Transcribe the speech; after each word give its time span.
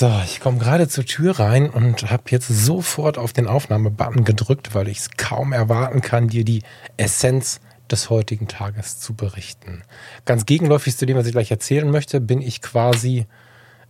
So, 0.00 0.10
ich 0.24 0.40
komme 0.40 0.56
gerade 0.56 0.88
zur 0.88 1.04
Tür 1.04 1.38
rein 1.38 1.68
und 1.68 2.10
habe 2.10 2.22
jetzt 2.28 2.48
sofort 2.48 3.18
auf 3.18 3.34
den 3.34 3.46
Aufnahmebutton 3.46 4.24
gedrückt, 4.24 4.74
weil 4.74 4.88
ich 4.88 5.00
es 5.00 5.10
kaum 5.18 5.52
erwarten 5.52 6.00
kann, 6.00 6.28
dir 6.28 6.42
die 6.42 6.62
Essenz 6.96 7.60
des 7.90 8.08
heutigen 8.08 8.48
Tages 8.48 8.98
zu 8.98 9.12
berichten. 9.12 9.82
Ganz 10.24 10.46
gegenläufig 10.46 10.96
zu 10.96 11.04
dem, 11.04 11.18
was 11.18 11.26
ich 11.26 11.32
gleich 11.32 11.50
erzählen 11.50 11.90
möchte, 11.90 12.22
bin 12.22 12.40
ich 12.40 12.62
quasi 12.62 13.26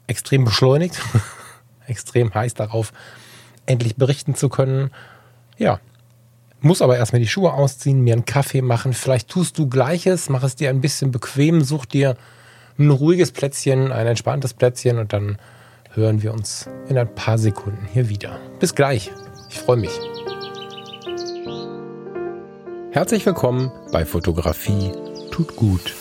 extrem 0.08 0.44
beschleunigt, 0.44 1.00
extrem 1.86 2.34
heiß 2.34 2.54
darauf, 2.54 2.92
endlich 3.66 3.94
berichten 3.94 4.34
zu 4.34 4.48
können. 4.48 4.90
Ja, 5.58 5.78
muss 6.60 6.82
aber 6.82 6.96
erstmal 6.96 7.20
die 7.20 7.28
Schuhe 7.28 7.52
ausziehen, 7.52 8.00
mir 8.00 8.14
einen 8.14 8.24
Kaffee 8.24 8.62
machen. 8.62 8.94
Vielleicht 8.94 9.28
tust 9.28 9.58
du 9.58 9.68
Gleiches, 9.68 10.28
mach 10.28 10.42
es 10.42 10.56
dir 10.56 10.70
ein 10.70 10.80
bisschen 10.80 11.12
bequem, 11.12 11.62
such 11.62 11.86
dir 11.86 12.16
ein 12.80 12.90
ruhiges 12.90 13.30
Plätzchen, 13.30 13.92
ein 13.92 14.08
entspanntes 14.08 14.54
Plätzchen 14.54 14.98
und 14.98 15.12
dann 15.12 15.38
hören 15.94 16.22
wir 16.22 16.32
uns 16.32 16.68
in 16.88 16.96
ein 16.96 17.14
paar 17.14 17.38
Sekunden 17.38 17.86
hier 17.92 18.08
wieder. 18.08 18.38
Bis 18.60 18.74
gleich. 18.74 19.10
Ich 19.48 19.58
freue 19.58 19.76
mich. 19.76 19.90
Herzlich 22.92 23.26
willkommen 23.26 23.72
bei 23.92 24.04
Fotografie 24.04 24.92
tut 25.30 25.56
gut. 25.56 25.94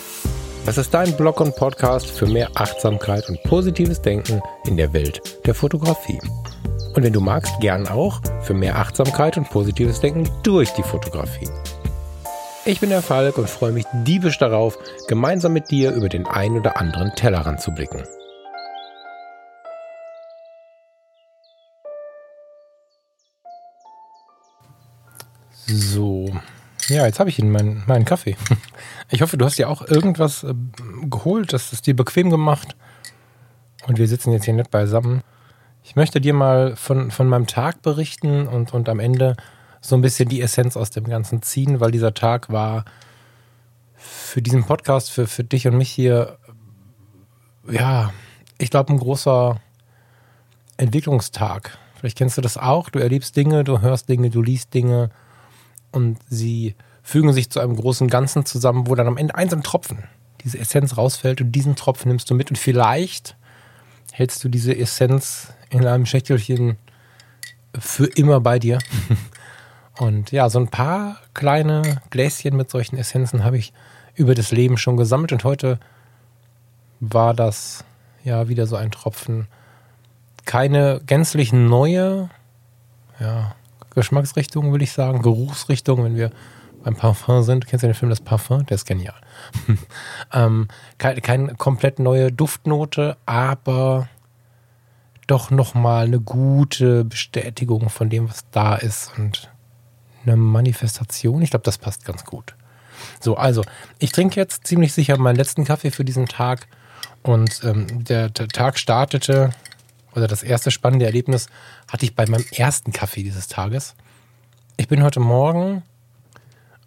Das 0.65 0.77
ist 0.77 0.93
dein 0.93 1.15
Blog 1.17 1.39
und 1.39 1.55
Podcast 1.55 2.09
für 2.11 2.27
mehr 2.27 2.49
Achtsamkeit 2.55 3.27
und 3.29 3.41
positives 3.43 4.01
Denken 4.01 4.41
in 4.65 4.77
der 4.77 4.93
Welt 4.93 5.21
der 5.45 5.55
Fotografie. 5.55 6.19
Und 6.95 7.03
wenn 7.03 7.13
du 7.13 7.21
magst, 7.21 7.53
gern 7.59 7.87
auch 7.87 8.21
für 8.41 8.53
mehr 8.53 8.75
Achtsamkeit 8.75 9.37
und 9.37 9.49
positives 9.49 9.99
Denken 9.99 10.29
durch 10.43 10.71
die 10.73 10.83
Fotografie. 10.83 11.49
Ich 12.65 12.79
bin 12.79 12.89
der 12.89 13.01
Falk 13.01 13.37
und 13.37 13.49
freue 13.49 13.71
mich 13.71 13.85
diebisch 14.05 14.37
darauf, 14.37 14.77
gemeinsam 15.07 15.53
mit 15.53 15.71
dir 15.71 15.91
über 15.93 16.09
den 16.09 16.27
ein 16.27 16.57
oder 16.57 16.77
anderen 16.77 17.15
Tellerrand 17.15 17.61
zu 17.61 17.71
blicken. 17.71 18.03
So, 25.71 26.33
ja, 26.87 27.05
jetzt 27.05 27.19
habe 27.19 27.29
ich 27.29 27.37
ihn, 27.37 27.51
meinen, 27.51 27.83
meinen 27.87 28.05
Kaffee. 28.05 28.35
Ich 29.11 29.23
hoffe, 29.23 29.37
du 29.37 29.45
hast 29.45 29.57
dir 29.57 29.69
auch 29.69 29.81
irgendwas 29.81 30.43
äh, 30.43 30.53
geholt, 31.09 31.51
das 31.51 31.73
ist 31.73 31.87
dir 31.87 31.95
bequem 31.95 32.29
gemacht. 32.29 32.75
Und 33.87 33.97
wir 33.97 34.07
sitzen 34.07 34.31
jetzt 34.31 34.45
hier 34.45 34.53
nicht 34.53 34.69
beisammen. 34.69 35.23
Ich 35.83 35.95
möchte 35.95 36.21
dir 36.21 36.35
mal 36.35 36.75
von, 36.75 37.09
von 37.09 37.27
meinem 37.27 37.47
Tag 37.47 37.81
berichten 37.81 38.47
und, 38.47 38.71
und 38.71 38.87
am 38.87 38.99
Ende 38.99 39.35
so 39.81 39.95
ein 39.95 40.01
bisschen 40.01 40.29
die 40.29 40.41
Essenz 40.41 40.77
aus 40.77 40.91
dem 40.91 41.05
Ganzen 41.05 41.41
ziehen, 41.41 41.79
weil 41.79 41.89
dieser 41.89 42.13
Tag 42.13 42.51
war 42.51 42.85
für 43.95 44.43
diesen 44.43 44.63
Podcast, 44.63 45.09
für, 45.09 45.25
für 45.25 45.43
dich 45.43 45.67
und 45.67 45.75
mich 45.75 45.89
hier, 45.89 46.37
ja, 47.67 48.13
ich 48.59 48.69
glaube, 48.69 48.93
ein 48.93 48.99
großer 48.99 49.59
Entwicklungstag. 50.77 51.79
Vielleicht 51.95 52.19
kennst 52.19 52.37
du 52.37 52.41
das 52.41 52.59
auch. 52.59 52.91
Du 52.91 52.99
erlebst 52.99 53.35
Dinge, 53.35 53.63
du 53.63 53.81
hörst 53.81 54.07
Dinge, 54.07 54.29
du 54.29 54.43
liest 54.43 54.71
Dinge 54.75 55.09
und 55.91 56.17
sie 56.29 56.75
fügen 57.01 57.33
sich 57.33 57.49
zu 57.49 57.59
einem 57.59 57.75
großen 57.75 58.07
Ganzen 58.07 58.45
zusammen, 58.45 58.87
wo 58.87 58.95
dann 58.95 59.07
am 59.07 59.17
Ende 59.17 59.35
ein 59.35 59.63
Tropfen, 59.63 60.03
diese 60.43 60.59
Essenz 60.59 60.97
rausfällt 60.97 61.41
und 61.41 61.51
diesen 61.51 61.75
Tropfen 61.75 62.09
nimmst 62.09 62.29
du 62.29 62.35
mit 62.35 62.49
und 62.49 62.57
vielleicht 62.57 63.35
hältst 64.11 64.43
du 64.43 64.49
diese 64.49 64.75
Essenz 64.75 65.53
in 65.69 65.85
einem 65.85 66.05
Schächtelchen 66.05 66.77
für 67.77 68.05
immer 68.05 68.39
bei 68.39 68.59
dir. 68.59 68.79
Und 69.99 70.31
ja, 70.31 70.49
so 70.49 70.59
ein 70.59 70.69
paar 70.69 71.17
kleine 71.33 72.01
Gläschen 72.09 72.55
mit 72.55 72.69
solchen 72.69 72.97
Essenzen 72.97 73.43
habe 73.43 73.57
ich 73.57 73.73
über 74.15 74.33
das 74.33 74.51
Leben 74.51 74.77
schon 74.77 74.95
gesammelt 74.95 75.33
und 75.33 75.43
heute 75.43 75.77
war 77.01 77.33
das 77.33 77.83
ja 78.23 78.47
wieder 78.47 78.65
so 78.65 78.77
ein 78.77 78.91
Tropfen. 78.91 79.47
Keine 80.45 81.01
gänzlich 81.05 81.51
neue 81.51 82.29
ja, 83.19 83.55
Geschmacksrichtung, 83.95 84.71
will 84.73 84.81
ich 84.81 84.91
sagen, 84.91 85.21
Geruchsrichtung, 85.21 86.03
wenn 86.03 86.15
wir 86.15 86.31
beim 86.83 86.95
Parfum 86.95 87.43
sind. 87.43 87.67
Kennst 87.67 87.83
du 87.83 87.87
den 87.87 87.93
Film 87.93 88.09
Das 88.09 88.21
Parfum? 88.21 88.65
Der 88.65 88.75
ist 88.75 88.85
genial. 88.85 89.19
ähm, 90.33 90.67
keine, 90.97 91.21
keine 91.21 91.55
komplett 91.55 91.99
neue 91.99 92.31
Duftnote, 92.31 93.17
aber 93.25 94.07
doch 95.27 95.51
nochmal 95.51 96.05
eine 96.05 96.19
gute 96.19 97.05
Bestätigung 97.05 97.89
von 97.89 98.09
dem, 98.09 98.29
was 98.29 98.45
da 98.51 98.75
ist 98.75 99.11
und 99.17 99.51
eine 100.23 100.35
Manifestation. 100.35 101.41
Ich 101.41 101.51
glaube, 101.51 101.63
das 101.63 101.77
passt 101.77 102.05
ganz 102.05 102.25
gut. 102.25 102.55
So, 103.19 103.37
also, 103.37 103.63
ich 103.99 104.11
trinke 104.11 104.39
jetzt 104.39 104.67
ziemlich 104.67 104.93
sicher 104.93 105.17
meinen 105.17 105.35
letzten 105.35 105.65
Kaffee 105.65 105.91
für 105.91 106.03
diesen 106.03 106.25
Tag 106.25 106.67
und 107.23 107.61
ähm, 107.63 108.03
der, 108.03 108.29
der 108.29 108.47
Tag 108.47 108.77
startete, 108.79 109.51
oder 110.19 110.27
das 110.27 110.43
erste 110.43 110.69
spannende 110.71 111.05
Erlebnis 111.05 111.47
hatte 111.89 112.05
ich 112.05 112.15
bei 112.15 112.27
meinem 112.27 112.45
ersten 112.51 112.91
Kaffee 112.91 113.23
dieses 113.23 113.47
Tages. 113.47 113.95
Ich 114.77 114.87
bin 114.87 115.03
heute 115.03 115.19
Morgen 115.19 115.83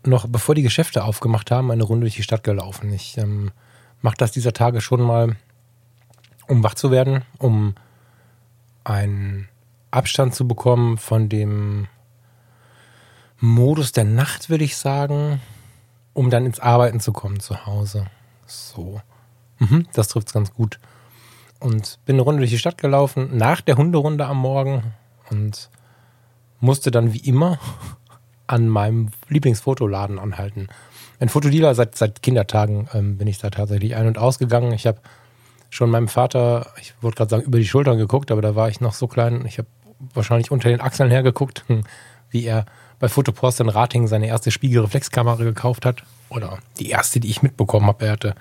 noch, 0.05 0.27
bevor 0.27 0.55
die 0.55 0.63
Geschäfte 0.63 1.05
aufgemacht 1.05 1.51
haben, 1.51 1.71
eine 1.71 1.83
Runde 1.83 2.05
durch 2.05 2.17
die 2.17 2.23
Stadt 2.23 2.45
gelaufen. 2.45 2.93
Ich 2.93 3.19
ähm, 3.19 3.51
mache 4.01 4.17
das 4.17 4.33
dieser 4.33 4.53
Tage 4.53 4.81
schon 4.81 5.01
mal, 5.01 5.37
um 6.49 6.63
wach 6.63 6.75
zu 6.75 6.91
werden, 6.91 7.23
um 7.39 7.75
einen 8.85 9.49
Abstand 9.91 10.35
zu 10.35 10.47
bekommen 10.47 10.99
von 10.99 11.29
dem 11.29 11.89
Modus 13.39 13.93
der 13.93 14.05
Nacht, 14.05 14.51
will 14.51 14.63
ich 14.63 14.77
sagen, 14.77 15.41
um 16.13 16.31
dann 16.31 16.47
ins 16.47 16.61
Arbeiten 16.61 17.01
zu 17.01 17.13
kommen 17.13 17.41
zu 17.41 17.67
Hause. 17.67 18.07
So. 18.47 19.01
Mhm, 19.59 19.87
das 19.93 20.09
trifft 20.09 20.29
es 20.29 20.35
ganz 20.35 20.53
gut. 20.53 20.79
Und 21.63 22.01
bin 22.05 22.17
eine 22.17 22.23
Runde 22.23 22.41
durch 22.41 22.51
die 22.51 22.59
Stadt 22.59 22.79
gelaufen, 22.79 23.37
nach 23.37 23.61
der 23.61 23.77
Hunderunde 23.77 24.27
am 24.27 24.39
Morgen 24.39 24.95
und 25.31 25.71
musste 26.59 26.91
dann 26.91 27.15
wie 27.15 27.21
immer 27.21 27.59
an 28.49 28.69
meinem 28.69 29.11
Lieblingsfotoladen 29.29 30.19
anhalten. 30.19 30.69
Ein 31.21 31.29
Fotodealer, 31.29 31.77
seit, 31.77 31.97
seit 31.97 32.23
Kindertagen 32.23 32.89
ähm, 32.93 33.17
bin 33.17 33.29
ich 33.29 33.39
da 33.39 33.51
tatsächlich 33.51 33.95
ein- 33.95 34.09
und 34.09 34.19
ausgegangen. 34.19 34.73
Ich 34.73 34.89
habe 34.89 34.99
schon 35.71 35.89
meinem 35.89 36.09
Vater, 36.09 36.67
ich 36.81 36.95
wollte 37.01 37.19
gerade 37.19 37.31
sagen, 37.31 37.45
über 37.45 37.59
die 37.59 37.67
Schultern 37.67 37.97
geguckt, 37.97 38.33
aber 38.33 38.43
da 38.43 38.57
war 38.57 38.69
ich 38.69 38.81
noch 38.81 38.93
so 38.93 39.07
klein. 39.07 39.45
Ich 39.47 39.59
habe 39.59 39.69
wahrscheinlich 40.15 40.51
unter 40.51 40.69
den 40.69 40.81
Achseln 40.81 41.11
hergeguckt, 41.11 41.65
wie 42.31 42.45
er 42.45 42.67
bei 42.99 43.09
Fotopost 43.09 43.61
in 43.61 43.69
Rating 43.69 44.09
seine 44.09 44.27
erste 44.27 44.51
Spiegelreflexkamera 44.51 45.45
gekauft 45.45 45.87
hat. 45.87 46.03
Oder 46.35 46.59
die 46.79 46.89
erste, 46.89 47.21
die 47.21 47.29
ich 47.29 47.43
mitbekommen 47.43 47.87
habe. 47.87 48.07
Er 48.07 48.13
hatte, 48.13 48.35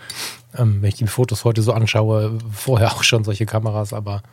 ähm, 0.58 0.82
wenn 0.82 0.90
ich 0.90 0.96
die 0.96 1.08
Fotos 1.08 1.46
heute 1.46 1.62
so 1.62 1.74
anschaue, 1.74 2.38
vorher 2.52 2.92
auch 2.94 3.04
schon 3.04 3.24
solche 3.24 3.46
Kameras, 3.46 3.94
aber 3.94 4.24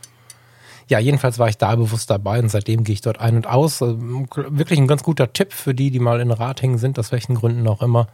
ja, 0.88 0.98
jedenfalls 0.98 1.38
war 1.38 1.48
ich 1.48 1.58
da 1.58 1.76
bewusst 1.76 2.08
dabei 2.08 2.38
und 2.38 2.48
seitdem 2.48 2.82
gehe 2.82 2.94
ich 2.94 3.02
dort 3.02 3.20
ein 3.20 3.36
und 3.36 3.46
aus. 3.46 3.82
Ähm, 3.82 4.26
wirklich 4.34 4.78
ein 4.78 4.86
ganz 4.86 5.02
guter 5.02 5.32
Tipp 5.32 5.52
für 5.52 5.74
die, 5.74 5.90
die 5.90 5.98
mal 5.98 6.20
in 6.20 6.30
Rating 6.30 6.78
sind, 6.78 6.98
aus 6.98 7.12
welchen 7.12 7.34
Gründen 7.34 7.66
auch 7.68 7.82
immer. 7.82 8.08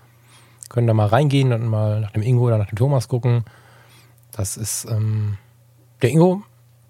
Können 0.71 0.89
da 0.89 0.95
mal 0.95 1.07
reingehen 1.07 1.53
und 1.53 1.67
mal 1.67 2.01
nach 2.01 2.11
dem 2.11 2.23
Ingo 2.23 2.47
oder 2.47 2.59
nach 2.59 2.69
dem 2.69 2.77
Thomas 2.77 3.07
gucken. 3.07 3.45
Das 4.33 4.57
ist 4.57 4.87
ähm, 4.91 5.39
der 6.03 6.11
Ingo, 6.11 6.43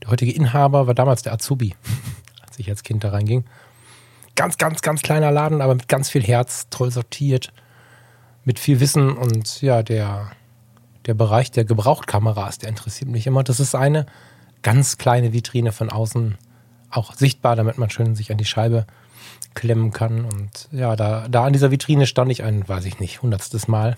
der 0.02 0.10
heutige 0.10 0.32
Inhaber, 0.32 0.86
war 0.86 0.94
damals 0.94 1.22
der 1.22 1.34
Azubi, 1.34 1.74
als 2.46 2.58
ich 2.58 2.70
als 2.70 2.82
Kind 2.82 3.04
da 3.04 3.10
reinging 3.10 3.44
ganz, 4.34 4.58
ganz, 4.58 4.82
ganz 4.82 5.02
kleiner 5.02 5.30
Laden, 5.30 5.60
aber 5.60 5.74
mit 5.74 5.88
ganz 5.88 6.10
viel 6.10 6.22
Herz, 6.22 6.66
toll 6.70 6.90
sortiert, 6.90 7.52
mit 8.44 8.58
viel 8.58 8.80
Wissen 8.80 9.16
und 9.16 9.62
ja, 9.62 9.82
der, 9.82 10.30
der 11.06 11.14
Bereich 11.14 11.50
der 11.50 11.64
Gebrauchtkameras, 11.64 12.58
der 12.58 12.68
interessiert 12.68 13.10
mich 13.10 13.26
immer. 13.26 13.42
Das 13.42 13.60
ist 13.60 13.74
eine 13.74 14.06
ganz 14.62 14.98
kleine 14.98 15.32
Vitrine 15.32 15.72
von 15.72 15.90
außen, 15.90 16.36
auch 16.90 17.14
sichtbar, 17.14 17.56
damit 17.56 17.78
man 17.78 17.90
schön 17.90 18.14
sich 18.14 18.30
an 18.30 18.38
die 18.38 18.44
Scheibe 18.44 18.86
klemmen 19.54 19.92
kann. 19.92 20.24
Und 20.24 20.68
ja, 20.72 20.96
da, 20.96 21.28
da 21.28 21.44
an 21.44 21.52
dieser 21.52 21.70
Vitrine 21.70 22.06
stand 22.06 22.30
ich 22.30 22.42
ein, 22.42 22.68
weiß 22.68 22.84
ich 22.84 23.00
nicht, 23.00 23.22
hundertstes 23.22 23.68
Mal 23.68 23.96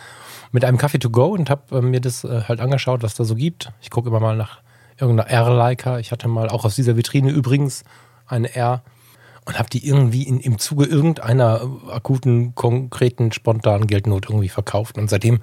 mit 0.52 0.64
einem 0.64 0.78
Kaffee 0.78 0.98
to 0.98 1.10
go 1.10 1.26
und 1.26 1.50
habe 1.50 1.78
äh, 1.78 1.82
mir 1.82 2.00
das 2.00 2.24
äh, 2.24 2.42
halt 2.42 2.60
angeschaut, 2.60 3.02
was 3.02 3.14
da 3.14 3.24
so 3.24 3.34
gibt. 3.34 3.72
Ich 3.80 3.90
gucke 3.90 4.08
immer 4.08 4.20
mal 4.20 4.36
nach 4.36 4.60
irgendeiner 4.98 5.30
R-Leica. 5.30 5.98
Ich 5.98 6.12
hatte 6.12 6.28
mal 6.28 6.48
auch 6.48 6.64
aus 6.64 6.76
dieser 6.76 6.96
Vitrine 6.96 7.30
übrigens 7.30 7.84
eine 8.26 8.54
R 8.54 8.82
und 9.44 9.58
habe 9.58 9.68
die 9.68 9.86
irgendwie 9.86 10.22
in, 10.22 10.40
im 10.40 10.58
Zuge 10.58 10.86
irgendeiner 10.86 11.60
akuten, 11.90 12.54
konkreten, 12.54 13.32
spontanen 13.32 13.86
Geldnot 13.86 14.26
irgendwie 14.28 14.48
verkauft. 14.48 14.96
Und 14.96 15.10
seitdem, 15.10 15.40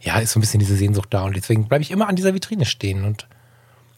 ja, 0.00 0.18
ist 0.18 0.32
so 0.32 0.38
ein 0.38 0.42
bisschen 0.42 0.60
diese 0.60 0.76
Sehnsucht 0.76 1.12
da. 1.12 1.24
Und 1.24 1.36
deswegen 1.36 1.68
bleibe 1.68 1.82
ich 1.82 1.90
immer 1.90 2.08
an 2.08 2.16
dieser 2.16 2.34
Vitrine 2.34 2.64
stehen. 2.64 3.04
Und 3.04 3.28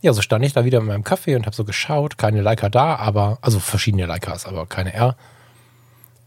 ja, 0.01 0.13
so 0.13 0.23
stand 0.23 0.45
ich 0.45 0.53
da 0.53 0.65
wieder 0.65 0.81
mit 0.81 0.89
meinem 0.89 1.05
Kaffee 1.05 1.37
und 1.37 1.47
habe 1.47 1.55
so 1.55 1.65
geschaut. 1.65 2.19
Keine 2.19 2.43
Leica 2.43 2.69
da, 2.69 2.97
aber, 2.97 3.39
also 3.43 3.61
verschiedene 3.61 4.07
Leicas, 4.07 4.45
aber 4.45 4.67
keine 4.67 4.93
R. 4.93 5.17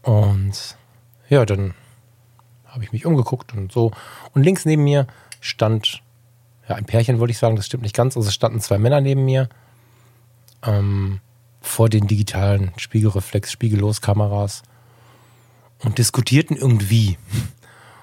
Und 0.02 0.76
ja, 1.28 1.44
dann 1.44 1.74
habe 2.66 2.84
ich 2.84 2.92
mich 2.92 3.04
umgeguckt 3.04 3.52
und 3.52 3.70
so. 3.72 3.92
Und 4.32 4.42
links 4.42 4.64
neben 4.64 4.84
mir 4.84 5.06
stand, 5.40 6.02
ja, 6.66 6.76
ein 6.76 6.86
Pärchen 6.86 7.20
wollte 7.20 7.32
ich 7.32 7.38
sagen, 7.38 7.56
das 7.56 7.66
stimmt 7.66 7.82
nicht 7.82 7.94
ganz. 7.94 8.16
Also 8.16 8.30
standen 8.30 8.60
zwei 8.60 8.78
Männer 8.78 9.02
neben 9.02 9.26
mir. 9.26 9.50
Ähm, 10.64 11.20
vor 11.68 11.88
den 11.88 12.06
digitalen 12.06 12.72
Spiegelreflex, 12.76 13.52
Spiegelloskameras 13.52 14.62
und 15.84 15.98
diskutierten 15.98 16.56
irgendwie. 16.56 17.18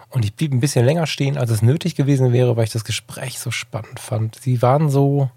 Und 0.09 0.23
ich 0.23 0.33
blieb 0.33 0.53
ein 0.53 0.61
bisschen 0.61 0.85
länger 0.85 1.07
stehen, 1.07 1.37
als 1.37 1.49
es 1.51 1.61
nötig 1.61 1.95
gewesen 1.95 2.31
wäre, 2.31 2.55
weil 2.55 2.63
ich 2.63 2.71
das 2.71 2.85
Gespräch 2.85 3.39
so 3.39 3.51
spannend 3.51 3.99
fand. 3.99 4.35
Sie 4.39 4.61
waren 4.61 4.89
so, 4.89 5.29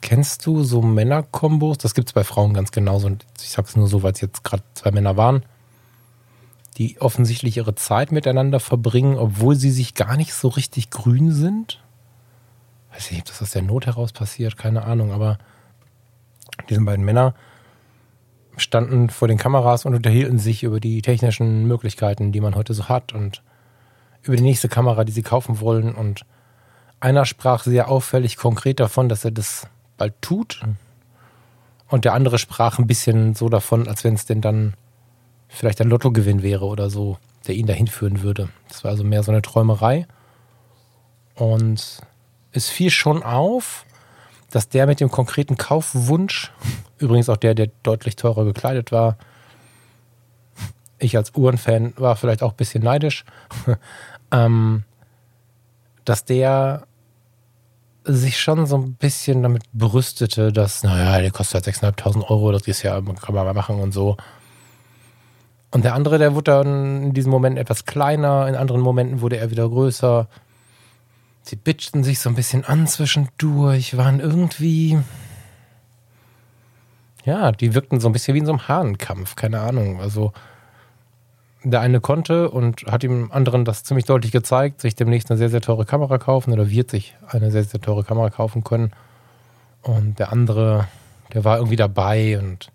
Kennst 0.00 0.46
du 0.46 0.62
so 0.62 0.82
Männerkombos? 0.82 1.78
Das 1.78 1.94
gibt 1.94 2.08
es 2.08 2.12
bei 2.12 2.22
Frauen 2.22 2.54
ganz 2.54 2.70
genauso. 2.70 3.08
Und 3.08 3.26
ich 3.40 3.50
sage 3.50 3.68
es 3.68 3.76
nur 3.76 3.88
so, 3.88 4.02
weil 4.02 4.12
es 4.12 4.20
jetzt 4.20 4.44
gerade 4.44 4.62
zwei 4.74 4.90
Männer 4.92 5.16
waren, 5.16 5.44
die 6.76 7.00
offensichtlich 7.00 7.56
ihre 7.56 7.74
Zeit 7.74 8.12
miteinander 8.12 8.60
verbringen, 8.60 9.18
obwohl 9.18 9.56
sie 9.56 9.70
sich 9.70 9.94
gar 9.94 10.16
nicht 10.16 10.32
so 10.32 10.48
richtig 10.48 10.90
grün 10.90 11.32
sind. 11.32 11.82
Weiß 12.92 13.10
nicht, 13.10 13.22
ob 13.22 13.26
das 13.26 13.42
aus 13.42 13.50
der 13.50 13.62
Not 13.62 13.86
heraus 13.86 14.12
passiert, 14.12 14.56
keine 14.56 14.84
Ahnung, 14.84 15.12
aber 15.12 15.38
diese 16.68 16.80
beiden 16.80 17.04
Männer 17.04 17.34
standen 18.56 19.10
vor 19.10 19.28
den 19.28 19.38
Kameras 19.38 19.84
und 19.84 19.94
unterhielten 19.94 20.38
sich 20.38 20.62
über 20.62 20.80
die 20.80 21.02
technischen 21.02 21.66
Möglichkeiten, 21.66 22.32
die 22.32 22.40
man 22.40 22.54
heute 22.54 22.74
so 22.74 22.88
hat 22.88 23.12
und 23.12 23.42
über 24.22 24.36
die 24.36 24.42
nächste 24.42 24.68
Kamera, 24.68 25.04
die 25.04 25.12
sie 25.12 25.22
kaufen 25.22 25.60
wollen. 25.60 25.94
Und 25.94 26.24
einer 27.00 27.26
sprach 27.26 27.64
sehr 27.64 27.88
auffällig 27.88 28.36
konkret 28.36 28.80
davon, 28.80 29.08
dass 29.08 29.24
er 29.24 29.30
das 29.30 29.68
bald 29.96 30.14
tut. 30.22 30.62
Und 31.88 32.04
der 32.04 32.14
andere 32.14 32.38
sprach 32.38 32.78
ein 32.78 32.86
bisschen 32.86 33.34
so 33.34 33.48
davon, 33.48 33.86
als 33.86 34.04
wenn 34.04 34.14
es 34.14 34.26
denn 34.26 34.40
dann 34.40 34.74
vielleicht 35.48 35.80
ein 35.80 35.88
Lottogewinn 35.88 36.42
wäre 36.42 36.64
oder 36.64 36.90
so, 36.90 37.18
der 37.46 37.54
ihn 37.54 37.66
dahin 37.66 37.86
führen 37.86 38.22
würde. 38.22 38.48
Das 38.68 38.82
war 38.82 38.90
also 38.90 39.04
mehr 39.04 39.22
so 39.22 39.30
eine 39.30 39.42
Träumerei. 39.42 40.06
Und 41.34 42.00
es 42.52 42.68
fiel 42.68 42.90
schon 42.90 43.22
auf, 43.22 43.84
dass 44.56 44.70
der 44.70 44.86
mit 44.86 45.00
dem 45.00 45.10
konkreten 45.10 45.58
Kaufwunsch, 45.58 46.50
übrigens 46.96 47.28
auch 47.28 47.36
der, 47.36 47.54
der 47.54 47.68
deutlich 47.82 48.16
teurer 48.16 48.46
gekleidet 48.46 48.90
war, 48.90 49.18
ich 50.98 51.14
als 51.14 51.34
Uhrenfan 51.36 51.92
war 51.98 52.16
vielleicht 52.16 52.42
auch 52.42 52.52
ein 52.52 52.56
bisschen 52.56 52.82
neidisch, 52.82 53.26
ähm, 54.32 54.84
dass 56.06 56.24
der 56.24 56.86
sich 58.04 58.40
schon 58.40 58.64
so 58.64 58.78
ein 58.78 58.94
bisschen 58.94 59.42
damit 59.42 59.64
berüstete, 59.74 60.54
dass, 60.54 60.82
naja, 60.82 61.20
der 61.20 61.32
kostet 61.32 61.66
halt 61.66 61.98
6.500 61.98 62.30
Euro, 62.30 62.50
das 62.50 62.66
ist 62.66 62.82
ja, 62.82 62.98
kann 62.98 63.34
man 63.34 63.44
mal 63.44 63.52
machen 63.52 63.78
und 63.78 63.92
so. 63.92 64.16
Und 65.70 65.84
der 65.84 65.92
andere, 65.92 66.16
der 66.16 66.34
wurde 66.34 66.52
dann 66.52 67.02
in 67.02 67.12
diesem 67.12 67.30
Moment 67.30 67.58
etwas 67.58 67.84
kleiner, 67.84 68.48
in 68.48 68.54
anderen 68.54 68.80
Momenten 68.80 69.20
wurde 69.20 69.36
er 69.36 69.50
wieder 69.50 69.68
größer. 69.68 70.28
Sie 71.48 71.54
bitchten 71.54 72.02
sich 72.02 72.18
so 72.18 72.28
ein 72.28 72.34
bisschen 72.34 72.64
an 72.64 72.88
zwischendurch, 72.88 73.96
waren 73.96 74.18
irgendwie. 74.18 74.98
Ja, 77.24 77.52
die 77.52 77.72
wirkten 77.72 78.00
so 78.00 78.08
ein 78.08 78.12
bisschen 78.12 78.34
wie 78.34 78.40
in 78.40 78.46
so 78.46 78.52
einem 78.52 78.66
Hahnenkampf, 78.66 79.36
keine 79.36 79.60
Ahnung. 79.60 80.00
Also, 80.00 80.32
der 81.62 81.82
eine 81.82 82.00
konnte 82.00 82.50
und 82.50 82.86
hat 82.86 83.04
dem 83.04 83.30
anderen 83.30 83.64
das 83.64 83.84
ziemlich 83.84 84.06
deutlich 84.06 84.32
gezeigt, 84.32 84.80
sich 84.80 84.96
demnächst 84.96 85.30
eine 85.30 85.38
sehr, 85.38 85.48
sehr 85.48 85.60
teure 85.60 85.84
Kamera 85.84 86.18
kaufen 86.18 86.52
oder 86.52 86.68
wird 86.68 86.90
sich 86.90 87.14
eine 87.28 87.52
sehr, 87.52 87.62
sehr 87.62 87.80
teure 87.80 88.02
Kamera 88.02 88.30
kaufen 88.30 88.64
können. 88.64 88.90
Und 89.82 90.18
der 90.18 90.32
andere, 90.32 90.88
der 91.32 91.44
war 91.44 91.58
irgendwie 91.58 91.76
dabei 91.76 92.40
und 92.40 92.72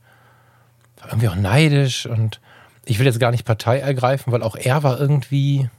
war 1.01 1.09
irgendwie 1.09 1.27
auch 1.27 1.35
neidisch 1.35 2.05
und 2.05 2.39
ich 2.85 2.99
will 2.99 3.05
jetzt 3.05 3.19
gar 3.19 3.31
nicht 3.31 3.45
Partei 3.45 3.79
ergreifen, 3.79 4.31
weil 4.31 4.43
auch 4.43 4.55
er 4.55 4.81
war 4.81 4.97
irgendwie, 4.97 5.69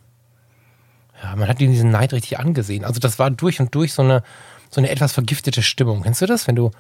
ja, 1.23 1.37
man 1.37 1.49
hat 1.49 1.61
ihm 1.61 1.71
diesen 1.71 1.91
Neid 1.91 2.13
richtig 2.13 2.39
angesehen. 2.39 2.85
Also 2.85 3.01
das 3.01 3.19
war 3.19 3.31
durch 3.31 3.61
und 3.61 3.75
durch 3.75 3.93
so 3.93 4.03
eine, 4.03 4.23
so 4.71 4.81
eine 4.81 4.91
etwas 4.91 5.13
vergiftete 5.13 5.63
Stimmung. 5.63 6.03
Kennst 6.03 6.21
du 6.21 6.27
das, 6.27 6.49
wenn 6.49 6.57
du 6.57 6.71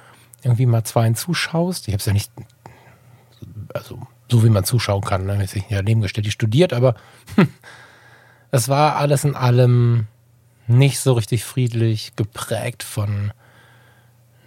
irgendwie 0.43 0.67
mal 0.67 0.85
zwei 0.85 1.11
zuschaust? 1.13 1.87
Ich 1.87 1.95
habe 1.95 2.01
es 2.01 2.07
ja 2.07 2.13
nicht, 2.13 2.33
also 3.73 4.01
so 4.31 4.45
wie 4.45 4.51
man 4.51 4.65
zuschauen 4.65 5.03
kann. 5.03 5.27
Ne? 5.27 5.45
Ich 5.45 5.71
ja 5.71 5.83
nebengestellt, 5.83 6.27
die 6.27 6.33
studiert, 6.33 6.73
aber 6.73 6.95
es 8.51 8.69
war 8.69 8.97
alles 8.97 9.25
in 9.25 9.37
allem 9.37 10.09
nicht 10.67 11.01
so 11.01 11.13
richtig 11.13 11.45
friedlich, 11.45 12.17
geprägt 12.17 12.83
von 12.83 13.33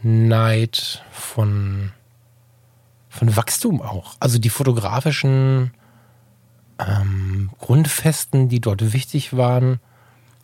Neid, 0.01 1.03
von, 1.11 1.91
von 3.09 3.35
Wachstum 3.35 3.81
auch. 3.81 4.15
Also 4.19 4.39
die 4.39 4.49
fotografischen 4.49 5.71
Grundfesten, 7.59 8.49
die 8.49 8.61
dort 8.61 8.93
wichtig 8.93 9.35
waren, 9.35 9.79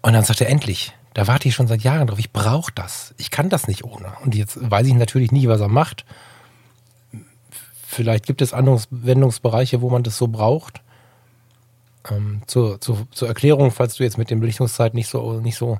Und 0.02 0.12
dann 0.12 0.24
sagt 0.24 0.40
er, 0.40 0.48
endlich. 0.48 0.92
Da 1.14 1.26
warte 1.26 1.48
ich 1.48 1.54
schon 1.54 1.66
seit 1.66 1.82
Jahren 1.82 2.06
drauf. 2.06 2.20
Ich 2.20 2.30
brauche 2.30 2.70
das. 2.72 3.12
Ich 3.18 3.32
kann 3.32 3.48
das 3.48 3.66
nicht 3.66 3.82
ohne. 3.82 4.12
Und 4.22 4.36
jetzt 4.36 4.56
weiß 4.58 4.86
ich 4.86 4.94
natürlich 4.94 5.32
nie, 5.32 5.48
was 5.48 5.60
er 5.60 5.66
macht. 5.66 6.04
Vielleicht 7.92 8.24
gibt 8.24 8.40
es 8.40 8.54
Anwendungsbereiche, 8.54 9.82
wo 9.82 9.90
man 9.90 10.02
das 10.02 10.16
so 10.16 10.26
braucht. 10.26 10.80
Ähm, 12.10 12.40
zur, 12.46 12.80
zur, 12.80 13.06
zur, 13.10 13.28
Erklärung, 13.28 13.70
falls 13.70 13.96
du 13.96 14.02
jetzt 14.02 14.16
mit 14.16 14.30
den 14.30 14.40
Belichtungszeiten 14.40 14.96
nicht 14.96 15.08
so, 15.08 15.40
nicht 15.40 15.56
so, 15.56 15.78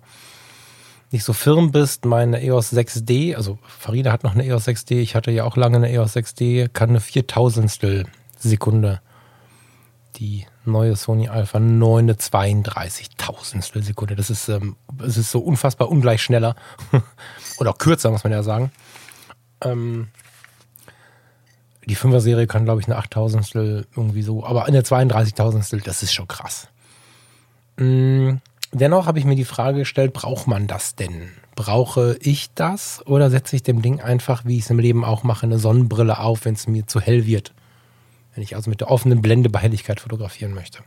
nicht 1.10 1.24
so 1.24 1.32
firm 1.32 1.72
bist, 1.72 2.04
meine 2.04 2.42
EOS 2.42 2.74
6D, 2.74 3.34
also 3.34 3.58
Farina 3.66 4.12
hat 4.12 4.24
noch 4.24 4.34
eine 4.34 4.44
EOS 4.44 4.68
6D, 4.68 5.00
ich 5.00 5.14
hatte 5.14 5.30
ja 5.30 5.44
auch 5.44 5.56
lange 5.56 5.78
eine 5.78 5.90
EOS 5.90 6.14
6D, 6.14 6.68
kann 6.68 6.90
eine 6.90 7.00
Viertausendstel 7.00 8.04
Sekunde. 8.38 9.00
Die 10.16 10.46
neue 10.66 10.94
Sony 10.94 11.28
Alpha 11.28 11.60
9 11.60 12.04
eine 12.04 12.12
32.000 12.12 13.82
Sekunde. 13.82 14.16
Das 14.16 14.28
ist, 14.28 14.50
ähm, 14.50 14.76
das 14.92 15.16
ist 15.16 15.30
so 15.30 15.40
unfassbar 15.40 15.88
ungleich 15.88 16.22
schneller. 16.22 16.56
Oder 17.58 17.72
kürzer, 17.72 18.10
muss 18.10 18.22
man 18.22 18.34
ja 18.34 18.42
sagen. 18.42 18.70
Ähm, 19.62 20.08
die 21.86 21.96
5er-Serie 21.96 22.46
kann, 22.46 22.64
glaube 22.64 22.80
ich, 22.80 22.86
eine 22.86 22.96
8000 22.96 23.54
irgendwie 23.96 24.22
so, 24.22 24.44
aber 24.44 24.66
eine 24.66 24.82
32.000 24.82 25.82
das 25.84 26.02
ist 26.02 26.12
schon 26.12 26.28
krass. 26.28 26.68
Mm, 27.76 28.34
dennoch 28.72 29.06
habe 29.06 29.18
ich 29.18 29.24
mir 29.24 29.34
die 29.34 29.44
Frage 29.44 29.80
gestellt, 29.80 30.12
braucht 30.12 30.46
man 30.46 30.66
das 30.66 30.94
denn? 30.94 31.30
Brauche 31.54 32.16
ich 32.20 32.54
das 32.54 33.04
oder 33.06 33.30
setze 33.30 33.56
ich 33.56 33.62
dem 33.62 33.82
Ding 33.82 34.00
einfach, 34.00 34.44
wie 34.44 34.58
ich 34.58 34.64
es 34.64 34.70
im 34.70 34.78
Leben 34.78 35.04
auch 35.04 35.22
mache, 35.22 35.44
eine 35.44 35.58
Sonnenbrille 35.58 36.18
auf, 36.18 36.44
wenn 36.44 36.54
es 36.54 36.66
mir 36.66 36.86
zu 36.86 37.00
hell 37.00 37.26
wird? 37.26 37.52
Wenn 38.34 38.42
ich 38.42 38.56
also 38.56 38.70
mit 38.70 38.80
der 38.80 38.90
offenen 38.90 39.20
Blende 39.20 39.50
bei 39.50 39.58
Helligkeit 39.58 40.00
fotografieren 40.00 40.54
möchte. 40.54 40.78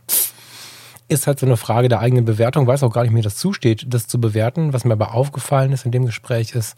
Ist 1.08 1.28
halt 1.28 1.38
so 1.38 1.46
eine 1.46 1.56
Frage 1.56 1.88
der 1.88 2.00
eigenen 2.00 2.24
Bewertung. 2.24 2.66
Weiß 2.66 2.82
auch 2.82 2.92
gar 2.92 3.02
nicht, 3.02 3.12
mir 3.12 3.22
das 3.22 3.36
zusteht, 3.36 3.86
das 3.88 4.08
zu 4.08 4.20
bewerten. 4.20 4.72
Was 4.72 4.84
mir 4.84 4.94
aber 4.94 5.14
aufgefallen 5.14 5.72
ist 5.72 5.84
in 5.84 5.92
dem 5.92 6.06
Gespräch 6.06 6.52
ist, 6.56 6.76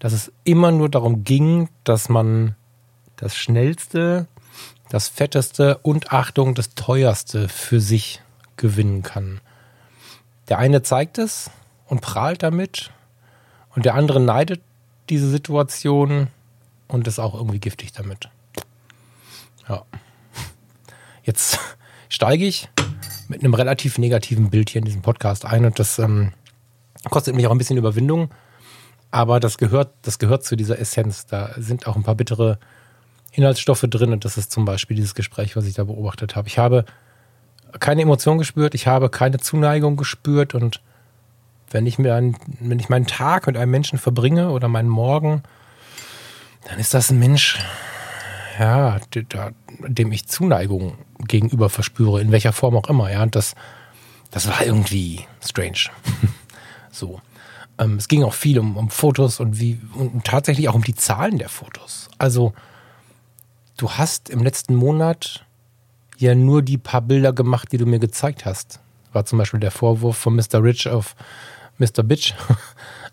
dass 0.00 0.12
es 0.12 0.32
immer 0.42 0.72
nur 0.72 0.88
darum 0.88 1.22
ging, 1.22 1.68
dass 1.84 2.08
man 2.08 2.56
das 3.24 3.38
schnellste, 3.38 4.28
das 4.90 5.08
fetteste 5.08 5.78
und 5.78 6.12
Achtung, 6.12 6.54
das 6.54 6.74
teuerste 6.74 7.48
für 7.48 7.80
sich 7.80 8.20
gewinnen 8.58 9.02
kann. 9.02 9.40
Der 10.50 10.58
eine 10.58 10.82
zeigt 10.82 11.16
es 11.16 11.50
und 11.86 12.02
prahlt 12.02 12.42
damit 12.42 12.92
und 13.74 13.86
der 13.86 13.94
andere 13.94 14.20
neidet 14.20 14.60
diese 15.08 15.30
Situation 15.30 16.26
und 16.86 17.08
ist 17.08 17.18
auch 17.18 17.34
irgendwie 17.34 17.60
giftig 17.60 17.92
damit. 17.92 18.28
Ja. 19.70 19.86
Jetzt 21.22 21.58
steige 22.10 22.44
ich 22.44 22.68
mit 23.28 23.40
einem 23.40 23.54
relativ 23.54 23.96
negativen 23.96 24.50
Bild 24.50 24.68
hier 24.68 24.80
in 24.80 24.84
diesem 24.84 25.00
Podcast 25.00 25.46
ein 25.46 25.64
und 25.64 25.78
das 25.78 25.98
ähm, 25.98 26.32
kostet 27.08 27.34
mich 27.34 27.46
auch 27.46 27.52
ein 27.52 27.58
bisschen 27.58 27.78
Überwindung, 27.78 28.28
aber 29.10 29.40
das 29.40 29.56
gehört, 29.56 29.94
das 30.02 30.18
gehört 30.18 30.44
zu 30.44 30.56
dieser 30.56 30.78
Essenz. 30.78 31.24
Da 31.24 31.54
sind 31.56 31.86
auch 31.86 31.96
ein 31.96 32.02
paar 32.02 32.16
bittere 32.16 32.58
Inhaltsstoffe 33.34 33.84
drin 33.88 34.12
und 34.12 34.24
das 34.24 34.36
ist 34.36 34.52
zum 34.52 34.64
Beispiel 34.64 34.96
dieses 34.96 35.14
Gespräch, 35.14 35.56
was 35.56 35.66
ich 35.66 35.74
da 35.74 35.84
beobachtet 35.84 36.36
habe. 36.36 36.48
Ich 36.48 36.58
habe 36.58 36.84
keine 37.80 38.02
Emotion 38.02 38.38
gespürt, 38.38 38.74
ich 38.74 38.86
habe 38.86 39.10
keine 39.10 39.38
Zuneigung 39.38 39.96
gespürt 39.96 40.54
und 40.54 40.80
wenn 41.70 41.86
ich, 41.86 41.98
mir 41.98 42.14
einen, 42.14 42.36
wenn 42.60 42.78
ich 42.78 42.88
meinen 42.88 43.06
Tag 43.06 43.48
mit 43.48 43.56
einem 43.56 43.72
Menschen 43.72 43.98
verbringe 43.98 44.50
oder 44.50 44.68
meinen 44.68 44.88
Morgen, 44.88 45.42
dann 46.68 46.78
ist 46.78 46.94
das 46.94 47.10
ein 47.10 47.18
Mensch, 47.18 47.58
ja, 48.58 48.98
dem 49.80 50.12
ich 50.12 50.28
Zuneigung 50.28 50.96
gegenüber 51.26 51.68
verspüre, 51.70 52.20
in 52.20 52.30
welcher 52.30 52.52
Form 52.52 52.76
auch 52.76 52.88
immer. 52.88 53.10
Ja, 53.10 53.24
und 53.24 53.34
das, 53.34 53.56
das 54.30 54.46
war 54.46 54.64
irgendwie 54.64 55.26
strange. 55.44 55.90
so. 56.92 57.20
Ähm, 57.76 57.96
es 57.96 58.06
ging 58.06 58.22
auch 58.22 58.34
viel 58.34 58.60
um, 58.60 58.76
um 58.76 58.88
Fotos 58.88 59.40
und 59.40 59.58
wie 59.58 59.80
und 59.94 60.24
tatsächlich 60.24 60.68
auch 60.68 60.76
um 60.76 60.84
die 60.84 60.94
Zahlen 60.94 61.38
der 61.38 61.48
Fotos. 61.48 62.08
Also 62.18 62.52
du 63.76 63.90
hast 63.90 64.30
im 64.30 64.42
letzten 64.42 64.74
Monat 64.74 65.44
ja 66.16 66.34
nur 66.34 66.62
die 66.62 66.78
paar 66.78 67.02
Bilder 67.02 67.32
gemacht, 67.32 67.72
die 67.72 67.78
du 67.78 67.86
mir 67.86 67.98
gezeigt 67.98 68.44
hast. 68.44 68.80
War 69.12 69.24
zum 69.24 69.38
Beispiel 69.38 69.60
der 69.60 69.70
Vorwurf 69.70 70.16
von 70.16 70.36
Mr. 70.36 70.62
Rich 70.62 70.88
auf 70.88 71.14
Mr. 71.78 72.02
Bitch. 72.02 72.34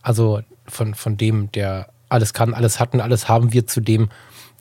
Also 0.04 0.42
von, 0.66 0.96
von 0.96 1.16
dem, 1.16 1.52
der 1.52 1.90
alles 2.10 2.34
kann, 2.34 2.56
alles 2.56 2.80
hat 2.80 2.96
und 2.96 3.02
alles 3.02 3.30
haben 3.30 3.54
wir 3.54 3.68
zu 3.68 3.82
dem, 3.82 4.10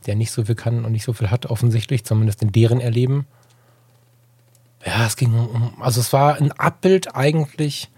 der 0.05 0.15
nicht 0.15 0.33
so 0.33 0.45
viel 0.45 0.55
kann 0.55 0.85
und 0.85 0.93
nicht 0.93 1.05
so 1.05 1.15
viel 1.15 1.31
hat, 1.31 1.47
offensichtlich, 1.47 2.05
zumindest 2.05 2.43
in 2.43 2.53
deren 2.53 2.79
Erleben. 2.79 3.27
Ja, 4.85 5.07
es 5.07 5.17
ging 5.17 5.33
um, 5.33 5.81
also 5.81 5.99
es 5.99 6.13
war 6.13 6.37
ein 6.37 6.53
Abbild 6.53 7.15
eigentlich 7.15 7.91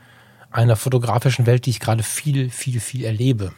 einer 0.53 0.77
fotografischen 0.77 1.47
Welt, 1.47 1.67
die 1.67 1.71
ich 1.71 1.81
gerade 1.81 2.05
viel, 2.05 2.49
viel, 2.49 2.79
viel 2.79 3.05
erlebe. 3.05 3.53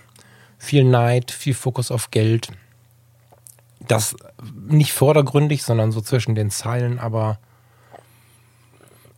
Viel 0.58 0.84
Neid, 0.84 1.30
viel 1.30 1.52
Fokus 1.52 1.90
auf 1.90 2.10
Geld. 2.10 2.48
Das 3.86 4.16
nicht 4.66 4.92
vordergründig, 4.92 5.62
sondern 5.62 5.92
so 5.92 6.00
zwischen 6.00 6.34
den 6.34 6.50
Zeilen, 6.50 6.98
aber 6.98 7.38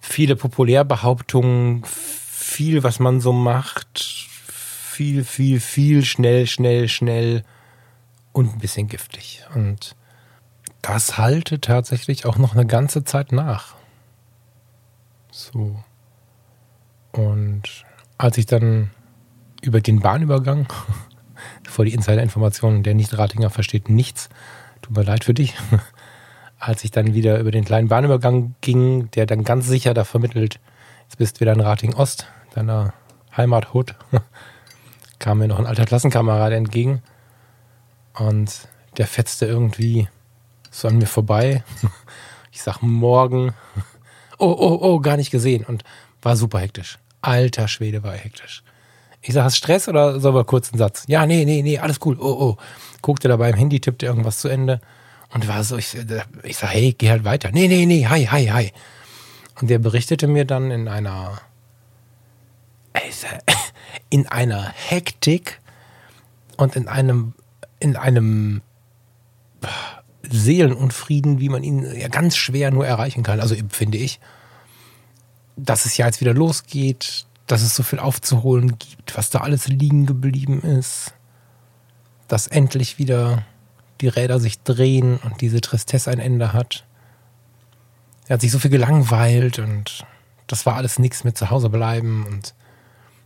viele 0.00 0.37
Populärbehauptungen, 0.37 1.85
viel, 1.85 2.82
was 2.82 2.99
man 2.99 3.20
so 3.20 3.32
macht, 3.32 3.99
viel, 3.99 5.25
viel, 5.25 5.61
viel, 5.61 6.04
schnell, 6.04 6.46
schnell, 6.46 6.88
schnell 6.88 7.44
und 8.32 8.54
ein 8.54 8.58
bisschen 8.58 8.88
giftig. 8.88 9.44
Und 9.54 9.96
das 10.82 11.18
halte 11.18 11.61
tatsächlich 11.61 12.26
auch 12.26 12.38
noch 12.38 12.54
eine 12.54 12.66
ganze 12.66 13.04
Zeit 13.04 13.32
nach. 13.32 13.75
So. 15.30 15.82
Und 17.12 17.62
als 18.18 18.38
ich 18.38 18.46
dann 18.46 18.90
über 19.62 19.80
den 19.80 20.00
Bahnübergang, 20.00 20.66
vor 21.69 21.85
die 21.85 21.95
Insider-Informationen, 21.95 22.83
der 22.83 22.95
Nicht-Ratinger 22.95 23.50
versteht 23.50 23.88
nichts, 23.88 24.29
tut 24.83 24.97
mir 24.97 25.03
leid 25.03 25.25
für 25.25 25.35
dich, 25.35 25.55
als 26.59 26.85
ich 26.85 26.91
dann 26.91 27.15
wieder 27.15 27.38
über 27.38 27.50
den 27.50 27.65
kleinen 27.65 27.88
Bahnübergang 27.88 28.55
ging, 28.61 29.11
der 29.12 29.26
dann 29.26 29.45
ganz 29.45 29.67
sicher 29.67 29.95
da 29.95 30.05
vermittelt, 30.05 30.61
jetzt 31.05 31.19
bist 31.19 31.37
du 31.37 31.41
wieder 31.41 31.53
in 31.53 31.61
Rating 31.61 31.95
Ost, 31.95 32.26
deiner 32.55 32.95
Heimathut, 33.37 33.95
kam 35.19 35.38
mir 35.38 35.49
noch 35.49 35.59
ein 35.59 35.67
alter 35.67 35.85
Klassenkamerad 35.85 36.53
entgegen 36.53 37.03
und 38.15 38.69
der 38.97 39.07
fetzte 39.07 39.47
irgendwie 39.47 40.09
so 40.71 40.88
an 40.88 40.99
mir 40.99 41.07
vorbei. 41.07 41.65
Ich 42.53 42.62
sag 42.62 42.81
morgen, 42.81 43.53
oh, 44.38 44.47
oh, 44.47 44.79
oh, 44.81 45.00
gar 45.00 45.19
nicht 45.19 45.31
gesehen 45.31 45.62
und 45.62 45.85
war 46.23 46.37
super 46.37 46.59
hektisch. 46.59 46.99
Alter 47.21 47.69
Schwede 47.69 48.03
war 48.03 48.15
hektisch. 48.15 48.62
Ich 49.26 49.35
sag, 49.35 49.45
hast 49.45 49.56
Stress 49.56 49.88
oder 49.88 50.21
soll 50.21 50.35
wir 50.35 50.45
kurz 50.45 50.71
einen 50.73 50.78
Satz? 50.78 51.04
Ja, 51.09 51.26
nee, 51.26 51.45
nee, 51.45 51.62
nee, 51.62 51.78
alles 51.78 51.99
cool. 52.04 52.16
Oh, 52.18 52.25
oh. 52.25 52.56
Guckte 53.02 53.28
dabei 53.28 53.50
im 53.50 53.56
Handy, 53.56 53.80
tippte 53.80 54.06
irgendwas 54.06 54.38
zu 54.38 54.49
Ende 54.49 54.80
und 55.33 55.47
war 55.49 55.62
so, 55.64 55.76
ich, 55.76 55.97
ich 56.42 56.56
sag, 56.56 56.71
hey, 56.73 56.95
geh 56.97 57.11
halt 57.11 57.25
weiter. 57.25 57.50
Nee, 57.52 57.68
nee, 57.68 57.87
nee, 57.87 58.06
hi, 58.06 58.26
hi, 58.26 58.47
hi. 58.47 58.73
Und 59.61 59.68
der 59.68 59.78
berichtete 59.78 60.26
mir 60.26 60.45
dann 60.45 60.71
in 60.71 60.88
einer, 60.88 61.40
in 64.11 64.26
einer 64.28 64.62
Hektik 64.62 65.61
und 66.56 66.76
in 66.76 66.88
einem, 66.88 67.35
in 67.80 67.97
einem 67.97 68.62
Seelenunfrieden, 70.28 71.40
wie 71.40 71.49
man 71.49 71.62
ihn 71.62 71.85
ja 71.97 72.09
ganz 72.09 72.37
schwer 72.37 72.71
nur 72.71 72.87
erreichen 72.87 73.23
kann. 73.23 73.40
Also 73.40 73.54
finde 73.71 73.99
ich 73.99 74.21
dass 75.56 75.87
es 75.87 75.97
ja 75.97 76.06
jetzt 76.06 76.21
wieder 76.21 76.35
losgeht, 76.35 77.26
dass 77.47 77.62
es 77.62 77.75
so 77.75 77.83
viel 77.83 77.99
aufzuholen 77.99 78.79
gibt, 78.79 79.17
was 79.17 79.31
da 79.31 79.41
alles 79.41 79.69
liegen 79.69 80.07
geblieben 80.07 80.62
ist, 80.62 81.15
dass 82.29 82.47
endlich 82.47 82.99
wieder 82.99 83.45
die 84.00 84.09
Räder 84.09 84.41
sich 84.41 84.62
drehen 84.62 85.19
und 85.19 85.41
diese 85.41 85.61
Tristesse 85.61 86.11
ein 86.11 86.19
Ende 86.19 86.53
hat. 86.53 86.85
Er 88.26 88.35
hat 88.35 88.41
sich 88.41 88.50
so 88.50 88.59
viel 88.59 88.71
gelangweilt 88.71 89.59
und 89.59 90.05
das 90.49 90.67
war 90.67 90.76
alles 90.76 90.99
nichts 90.99 91.25
mit 91.25 91.38
zu 91.38 91.50
Hause 91.50 91.71
bleiben 91.71 92.26
und 92.26 92.55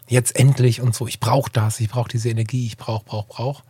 jetzt 0.07 0.37
endlich 0.37 0.81
und 0.81 0.95
so, 0.95 1.07
ich 1.07 1.21
brauche 1.21 1.51
das, 1.51 1.81
ich 1.81 1.89
brauche 1.89 2.09
diese 2.09 2.29
Energie, 2.29 2.67
ich 2.67 2.77
brauche, 2.77 3.05
brauche, 3.05 3.29
brauche. 3.29 3.63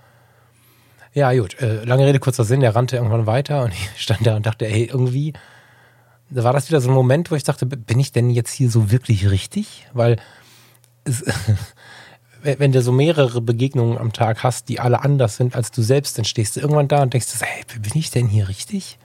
Ja, 1.12 1.32
gut, 1.32 1.60
äh, 1.60 1.84
lange 1.84 2.06
Rede, 2.06 2.18
kurzer 2.18 2.44
Sinn, 2.44 2.60
der 2.60 2.74
rannte 2.74 2.96
irgendwann 2.96 3.26
weiter 3.26 3.64
und 3.64 3.72
ich 3.94 4.02
stand 4.02 4.26
da 4.26 4.36
und 4.36 4.46
dachte, 4.46 4.66
hey, 4.66 4.84
irgendwie 4.84 5.32
da 6.30 6.44
war 6.44 6.52
das 6.52 6.68
wieder 6.68 6.80
so 6.80 6.88
ein 6.88 6.94
Moment, 6.94 7.30
wo 7.30 7.34
ich 7.34 7.42
dachte, 7.42 7.66
bin 7.66 7.98
ich 7.98 8.12
denn 8.12 8.30
jetzt 8.30 8.52
hier 8.52 8.70
so 8.70 8.90
wirklich 8.90 9.30
richtig? 9.30 9.86
Weil 9.92 10.16
wenn 12.42 12.72
du 12.72 12.82
so 12.82 12.92
mehrere 12.92 13.40
Begegnungen 13.40 13.98
am 13.98 14.12
Tag 14.12 14.42
hast, 14.42 14.68
die 14.68 14.80
alle 14.80 15.02
anders 15.02 15.36
sind 15.36 15.54
als 15.54 15.70
du 15.70 15.82
selbst, 15.82 16.16
dann 16.18 16.24
stehst 16.24 16.56
du 16.56 16.60
irgendwann 16.60 16.88
da 16.88 17.02
und 17.02 17.12
denkst, 17.12 17.28
hey, 17.40 17.64
bin 17.80 17.92
ich 17.94 18.10
denn 18.10 18.26
hier 18.26 18.48
richtig? 18.48 18.98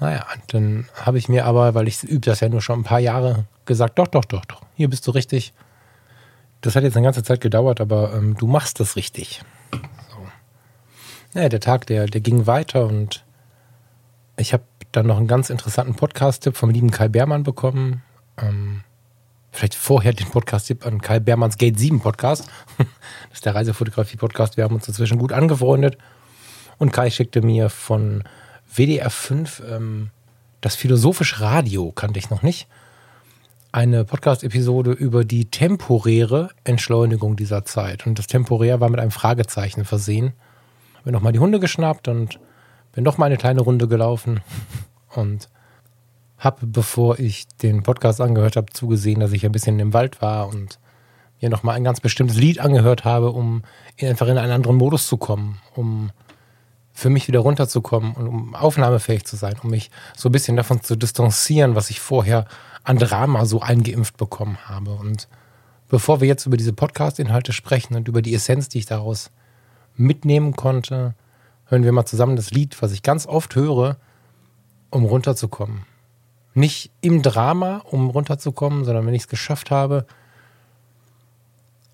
Naja, 0.00 0.26
dann 0.48 0.88
habe 0.94 1.18
ich 1.18 1.28
mir 1.28 1.46
aber, 1.46 1.74
weil 1.74 1.88
ich 1.88 2.02
übe 2.02 2.20
das 2.20 2.40
ja 2.40 2.48
nur 2.48 2.60
schon 2.60 2.80
ein 2.80 2.84
paar 2.84 2.98
Jahre, 2.98 3.46
gesagt, 3.66 3.98
doch, 3.98 4.08
doch, 4.08 4.24
doch, 4.24 4.44
doch, 4.44 4.62
hier 4.74 4.90
bist 4.90 5.06
du 5.06 5.12
richtig. 5.12 5.52
Das 6.60 6.76
hat 6.76 6.82
jetzt 6.82 6.96
eine 6.96 7.04
ganze 7.04 7.22
Zeit 7.22 7.40
gedauert, 7.40 7.80
aber 7.80 8.14
ähm, 8.14 8.36
du 8.36 8.46
machst 8.46 8.80
das 8.80 8.96
richtig. 8.96 9.42
So. 9.72 11.38
Ja, 11.38 11.48
der 11.48 11.60
Tag, 11.60 11.86
der, 11.86 12.06
der 12.06 12.20
ging 12.20 12.46
weiter 12.46 12.86
und 12.86 13.24
ich 14.36 14.52
habe 14.52 14.64
dann 14.92 15.06
noch 15.06 15.16
einen 15.16 15.26
ganz 15.26 15.50
interessanten 15.50 15.94
Podcast-Tipp 15.94 16.56
vom 16.56 16.70
lieben 16.70 16.90
Kai 16.90 17.08
Beermann 17.08 17.42
bekommen. 17.42 18.02
Ähm, 18.38 18.82
vielleicht 19.52 19.74
vorher 19.74 20.12
den 20.14 20.28
Podcast-Tipp 20.28 20.84
an 20.84 21.00
Kai 21.00 21.20
Beermanns 21.20 21.58
Gate 21.58 21.78
7 21.78 22.00
Podcast. 22.00 22.48
das 22.78 22.86
ist 23.34 23.46
der 23.46 23.54
Reisefotografie-Podcast. 23.54 24.56
Wir 24.56 24.64
haben 24.64 24.74
uns 24.74 24.88
inzwischen 24.88 25.18
gut 25.18 25.32
angefreundet. 25.32 25.98
Und 26.78 26.90
Kai 26.90 27.10
schickte 27.10 27.42
mir 27.42 27.68
von 27.68 28.24
WDR 28.66 29.10
5 29.10 29.62
ähm, 29.70 30.10
das 30.62 30.74
philosophische 30.74 31.40
Radio, 31.40 31.92
kannte 31.92 32.18
ich 32.18 32.30
noch 32.30 32.42
nicht. 32.42 32.66
Eine 33.72 34.04
Podcast-Episode 34.04 34.92
über 34.92 35.24
die 35.24 35.50
temporäre 35.50 36.50
Entschleunigung 36.64 37.36
dieser 37.36 37.64
Zeit. 37.64 38.06
Und 38.06 38.18
das 38.18 38.26
temporär 38.26 38.80
war 38.80 38.88
mit 38.88 39.00
einem 39.00 39.10
Fragezeichen 39.10 39.84
versehen. 39.84 40.32
Mir 41.04 41.12
nochmal 41.12 41.32
die 41.32 41.38
Hunde 41.38 41.60
geschnappt 41.60 42.08
und 42.08 42.38
bin 42.92 43.04
doch 43.04 43.18
mal 43.18 43.26
eine 43.26 43.36
kleine 43.36 43.60
Runde 43.60 43.88
gelaufen 43.88 44.40
und 45.14 45.48
habe, 46.42 46.66
bevor 46.66 47.18
ich 47.20 47.46
den 47.62 47.82
Podcast 47.84 48.20
angehört 48.20 48.56
habe, 48.56 48.72
zugesehen, 48.72 49.20
dass 49.20 49.32
ich 49.32 49.46
ein 49.46 49.52
bisschen 49.52 49.78
im 49.78 49.92
Wald 49.92 50.20
war 50.20 50.48
und 50.48 50.80
mir 51.40 51.50
nochmal 51.50 51.76
ein 51.76 51.84
ganz 51.84 52.00
bestimmtes 52.00 52.36
Lied 52.36 52.58
angehört 52.58 53.04
habe, 53.04 53.30
um 53.30 53.62
einfach 54.00 54.26
in 54.26 54.38
einen 54.38 54.52
anderen 54.52 54.76
Modus 54.76 55.06
zu 55.06 55.16
kommen, 55.16 55.60
um 55.74 56.10
für 56.92 57.10
mich 57.10 57.28
wieder 57.28 57.40
runterzukommen 57.40 58.12
und 58.12 58.26
um 58.26 58.54
aufnahmefähig 58.54 59.24
zu 59.24 59.36
sein, 59.36 59.54
um 59.62 59.70
mich 59.70 59.90
so 60.16 60.28
ein 60.28 60.32
bisschen 60.32 60.56
davon 60.56 60.82
zu 60.82 60.96
distanzieren, 60.96 61.74
was 61.74 61.90
ich 61.90 62.00
vorher 62.00 62.46
an 62.82 62.98
Drama 62.98 63.46
so 63.46 63.60
eingeimpft 63.60 64.16
bekommen 64.16 64.58
habe. 64.66 64.92
Und 64.92 65.28
bevor 65.88 66.20
wir 66.20 66.28
jetzt 66.28 66.46
über 66.46 66.56
diese 66.56 66.72
Podcast-Inhalte 66.72 67.52
sprechen 67.52 67.94
und 67.94 68.08
über 68.08 68.20
die 68.20 68.34
Essenz, 68.34 68.68
die 68.68 68.78
ich 68.78 68.86
daraus 68.86 69.30
mitnehmen 69.96 70.54
konnte, 70.54 71.14
hören 71.66 71.84
wir 71.84 71.92
mal 71.92 72.04
zusammen 72.04 72.36
das 72.36 72.50
Lied, 72.50 72.80
was 72.82 72.92
ich 72.92 73.02
ganz 73.02 73.26
oft 73.26 73.54
höre, 73.54 73.96
um 74.90 75.04
runterzukommen. 75.04 75.91
Nicht 76.54 76.90
im 77.00 77.22
Drama, 77.22 77.82
um 77.90 78.10
runterzukommen, 78.10 78.84
sondern 78.84 79.06
wenn 79.06 79.14
ich 79.14 79.22
es 79.22 79.28
geschafft 79.28 79.70
habe, 79.70 80.06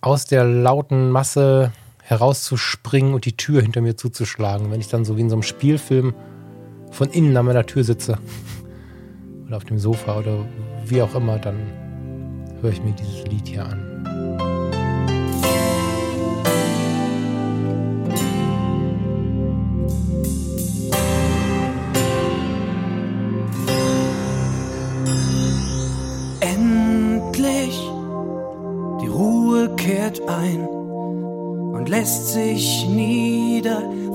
aus 0.01 0.27
der 0.27 0.45
lauten 0.45 1.11
Masse 1.11 1.73
herauszuspringen 2.03 3.15
und 3.15 3.25
die 3.25 3.37
Tür 3.37 3.61
hinter 3.61 3.81
mir 3.81 3.97
zuzuschlagen. 3.97 4.71
Wenn 4.71 4.81
ich 4.81 4.89
dann 4.89 5.05
so 5.05 5.17
wie 5.17 5.21
in 5.21 5.29
so 5.29 5.37
einem 5.37 5.43
Spielfilm 5.43 6.15
von 6.91 7.11
innen 7.11 7.37
an 7.37 7.47
meiner 7.47 7.67
Tür 7.67 7.85
sitze 7.85 8.19
oder 9.47 9.59
auf 9.59 9.65
dem 9.65 9.79
Sofa 9.79 10.19
oder 10.19 10.47
wie 10.87 11.03
auch 11.03 11.15
immer, 11.15 11.39
dann 11.39 11.57
höre 12.61 12.71
ich 12.71 12.83
mir 12.83 12.93
dieses 12.93 13.27
Lied 13.27 13.47
hier 13.47 13.67
an. 13.67 13.88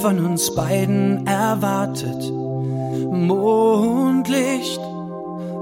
Von 0.04 0.20
uns 0.20 0.54
beiden 0.54 1.26
erwartet. 1.26 2.30
Mondlicht, 3.10 4.82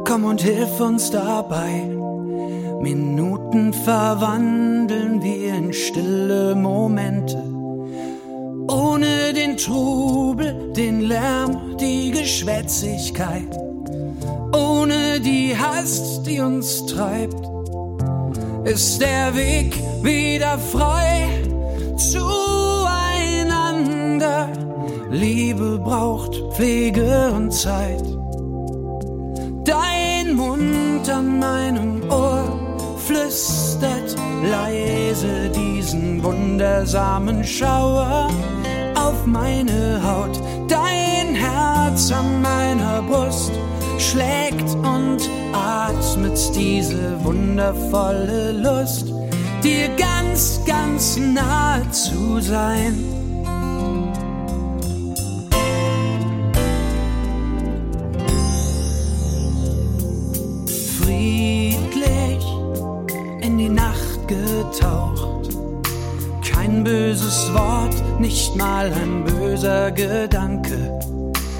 komm 0.04 0.26
und 0.26 0.42
hilf 0.42 0.80
uns 0.80 1.12
dabei. 1.12 1.88
Minuten 2.82 3.72
verwandeln 3.72 5.22
wir 5.22 5.54
in 5.54 5.72
stille 5.72 6.56
Momente. 6.56 7.38
Ohne 8.68 9.32
den 9.36 9.58
Trubel, 9.58 10.74
den 10.76 11.02
Lärm, 11.02 11.78
die 11.80 12.10
Geschwätzigkeit. 12.10 13.56
Ohne 14.56 15.20
die 15.20 15.56
Hast, 15.56 16.26
die 16.26 16.40
uns 16.40 16.84
treibt 16.88 17.52
ist 18.64 19.02
der 19.02 19.36
Weg 19.36 19.76
wieder 20.02 20.58
frei 20.58 21.30
zueinander. 21.96 22.51
Liebe 25.12 25.78
braucht 25.78 26.42
Pflege 26.54 27.34
und 27.36 27.52
Zeit. 27.52 28.02
Dein 29.66 30.36
Mund 30.36 31.10
an 31.10 31.38
meinem 31.38 32.02
Ohr 32.10 32.98
flüstert 32.98 34.16
leise 34.42 35.50
diesen 35.50 36.24
wundersamen 36.24 37.44
Schauer 37.44 38.30
auf 38.96 39.26
meine 39.26 40.02
Haut. 40.02 40.40
Dein 40.70 41.36
Herz 41.36 42.10
an 42.14 42.42
meiner 42.42 43.02
Brust 43.02 43.52
schlägt 44.00 44.74
und 44.76 45.30
atmet 45.52 46.40
diese 46.56 47.22
wundervolle 47.26 48.54
Lust, 48.54 49.14
dir 49.62 49.90
ganz, 49.98 50.62
ganz 50.66 51.18
nahe 51.18 51.82
zu 51.92 52.40
sein. 52.40 53.21
Nicht 68.22 68.56
mal 68.56 68.92
ein 68.94 69.24
böser 69.26 69.92
Gedanke. 69.92 71.00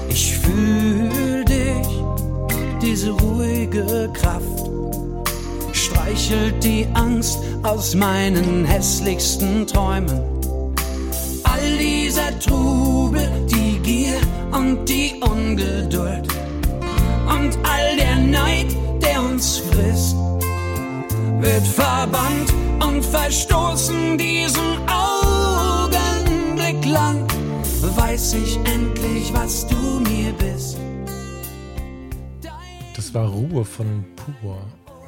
Ich 0.08 0.38
fühl 0.38 1.44
dich 1.44 1.88
diese 2.80 3.10
ruhige 3.10 4.10
Kraft 4.12 4.62
streichelt 5.72 6.62
die 6.62 6.86
Angst 6.94 7.38
aus 7.62 7.94
meinen 7.94 8.64
hässlichsten 8.64 9.66
Träumen. 9.66 10.20
All 11.44 11.78
dieser 11.78 12.38
Trubel, 12.38 13.28
die 13.48 13.78
Gier 13.78 14.20
und 14.52 14.88
die 14.88 15.14
Ungeduld 15.20 16.26
und 17.28 17.58
all 17.62 17.96
der 17.96 18.16
Neid, 18.16 18.66
der 19.02 19.22
uns 19.22 19.58
frisst, 19.58 20.16
wird 21.40 21.66
verbannt 21.66 22.52
und 22.84 23.04
verstoßen 23.04 24.18
diesen 24.18 24.60
Augenblick 24.88 25.11
lang. 26.92 27.26
Weiß 27.96 28.34
ich 28.34 28.56
endlich, 28.64 29.32
was 29.34 29.66
du 29.66 30.00
mir 30.00 30.32
bist 30.34 30.78
war 33.14 33.28
Ruhe 33.28 33.64
von 33.64 34.04
Pur. 34.16 34.58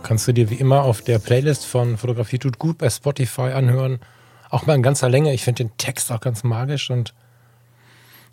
Kannst 0.03 0.29
du 0.29 0.33
dir 0.33 0.51
wie 0.51 0.57
immer 0.57 0.83
auf 0.83 1.01
der 1.01 1.19
Playlist 1.19 1.65
von 1.65 1.97
Fotografie 1.97 2.39
tut 2.39 2.59
gut 2.59 2.79
bei 2.79 2.91
Spotify 2.91 3.53
anhören. 3.53 4.01
Auch 4.51 4.67
mal 4.67 4.75
in 4.75 4.83
ganzer 4.83 5.09
Länge. 5.09 5.33
Ich 5.33 5.45
finde 5.45 5.65
den 5.65 5.77
Text 5.79 6.13
auch 6.13 6.21
ganz 6.21 6.45
magisch 6.45 6.91
und 6.91 7.15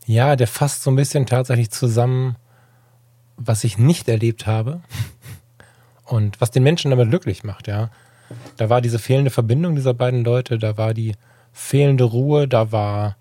ja, 0.05 0.35
der 0.35 0.47
fasst 0.47 0.83
so 0.83 0.91
ein 0.91 0.95
bisschen 0.95 1.25
tatsächlich 1.25 1.71
zusammen, 1.71 2.35
was 3.37 3.63
ich 3.63 3.77
nicht 3.77 4.09
erlebt 4.09 4.45
habe 4.45 4.81
und 6.03 6.41
was 6.41 6.51
den 6.51 6.63
Menschen 6.63 6.91
damit 6.91 7.09
glücklich 7.09 7.43
macht, 7.43 7.67
ja. 7.67 7.89
Da 8.57 8.69
war 8.69 8.81
diese 8.81 8.99
fehlende 8.99 9.31
Verbindung 9.31 9.75
dieser 9.75 9.93
beiden 9.93 10.23
Leute, 10.23 10.57
da 10.57 10.77
war 10.77 10.93
die 10.93 11.15
fehlende 11.53 12.05
Ruhe, 12.05 12.47
da 12.47 12.71
war 12.71 13.17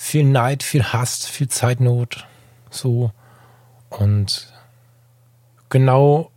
viel 0.00 0.24
Neid, 0.24 0.62
viel 0.62 0.82
Hass, 0.82 1.26
viel 1.26 1.48
Zeitnot, 1.48 2.26
so. 2.70 3.12
Und 3.90 4.50
genau 5.68 6.30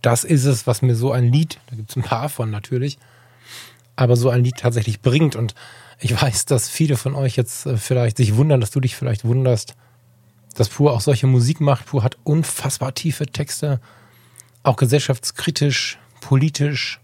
das 0.00 0.24
ist 0.24 0.46
es, 0.46 0.66
was 0.66 0.80
mir 0.80 0.96
so 0.96 1.12
ein 1.12 1.30
Lied, 1.30 1.60
da 1.66 1.76
gibt 1.76 1.90
es 1.90 1.96
ein 1.96 2.02
paar 2.02 2.30
von 2.30 2.50
natürlich, 2.50 2.98
aber 3.94 4.16
so 4.16 4.30
ein 4.30 4.42
Lied 4.42 4.56
tatsächlich 4.56 5.02
bringt. 5.02 5.36
Und 5.36 5.54
ich 6.00 6.20
weiß, 6.20 6.46
dass 6.46 6.70
viele 6.70 6.96
von 6.96 7.14
euch 7.14 7.36
jetzt 7.36 7.66
äh, 7.66 7.76
vielleicht 7.76 8.16
sich 8.16 8.36
wundern, 8.36 8.62
dass 8.62 8.70
du 8.70 8.80
dich 8.80 8.96
vielleicht 8.96 9.26
wunderst, 9.26 9.76
dass 10.54 10.70
Pur 10.70 10.94
auch 10.94 11.02
solche 11.02 11.26
Musik 11.26 11.60
macht. 11.60 11.84
Pur 11.84 12.02
hat 12.02 12.16
unfassbar 12.24 12.94
tiefe 12.94 13.26
Texte, 13.26 13.82
auch 14.62 14.76
gesellschaftskritisch, 14.76 15.98
politisch, 16.22 17.00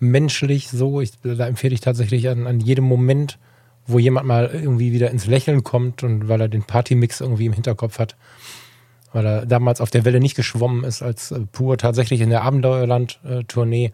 menschlich 0.00 0.70
so. 0.70 1.00
Ich, 1.00 1.12
da 1.22 1.46
empfehle 1.46 1.72
ich 1.72 1.80
tatsächlich 1.80 2.28
an, 2.28 2.48
an 2.48 2.58
jedem 2.58 2.84
Moment, 2.84 3.38
wo 3.86 3.98
jemand 3.98 4.26
mal 4.26 4.50
irgendwie 4.52 4.92
wieder 4.92 5.10
ins 5.10 5.26
Lächeln 5.26 5.64
kommt 5.64 6.02
und 6.02 6.28
weil 6.28 6.40
er 6.40 6.48
den 6.48 6.62
Partymix 6.62 7.20
irgendwie 7.20 7.46
im 7.46 7.52
Hinterkopf 7.52 7.98
hat, 7.98 8.16
weil 9.12 9.26
er 9.26 9.46
damals 9.46 9.80
auf 9.80 9.90
der 9.90 10.04
Welle 10.04 10.20
nicht 10.20 10.36
geschwommen 10.36 10.84
ist, 10.84 11.02
als 11.02 11.30
äh, 11.32 11.40
Pur 11.40 11.78
tatsächlich 11.78 12.20
in 12.20 12.30
der 12.30 12.42
Abenteuerland-Tournee 12.42 13.92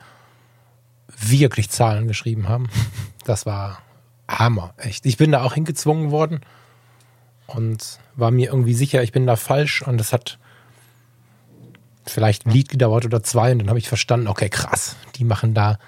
wirklich 1.21 1.71
Zahlen 1.71 2.09
geschrieben 2.09 2.49
haben. 2.49 2.69
Das 3.25 3.45
war 3.45 3.83
Hammer, 4.27 4.73
echt. 4.79 5.05
Ich 5.05 5.19
bin 5.19 5.33
da 5.33 5.43
auch 5.43 5.53
hingezwungen 5.53 6.11
worden 6.11 6.41
und 7.47 7.99
war 8.17 8.31
mir 8.31 8.49
irgendwie 8.49 8.73
sicher, 8.73 9.03
ich 9.03 9.13
bin 9.13 9.27
da 9.27 9.37
falsch 9.37 9.83
und 9.83 10.01
es 10.01 10.15
hat 10.15 10.39
vielleicht 12.07 12.47
ein 12.47 12.51
Lied 12.53 12.71
gedauert 12.71 13.05
oder 13.05 13.23
zwei 13.23 13.53
und 13.53 13.59
dann 13.59 13.69
habe 13.69 13.79
ich 13.79 13.89
verstanden, 13.89 14.29
okay, 14.29 14.49
krass, 14.49 14.97
die 15.17 15.25
machen 15.25 15.53
da 15.53 15.79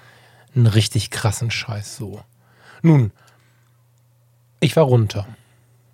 einen 0.55 0.67
richtig 0.67 1.09
krassen 1.09 1.49
Scheiß 1.49 1.97
so. 1.97 2.21
Nun, 2.83 3.11
ich 4.61 4.75
war 4.75 4.85
runter. 4.85 5.27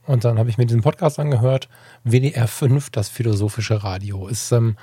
Und 0.05 0.23
dann 0.23 0.37
habe 0.37 0.49
ich 0.49 0.57
mir 0.57 0.65
diesen 0.65 0.81
Podcast 0.81 1.19
angehört. 1.19 1.67
WDR 2.03 2.47
5, 2.47 2.91
das 2.91 3.09
philosophische 3.09 3.83
Radio. 3.83 4.27
Ist 4.27 4.51
ähm, 4.51 4.77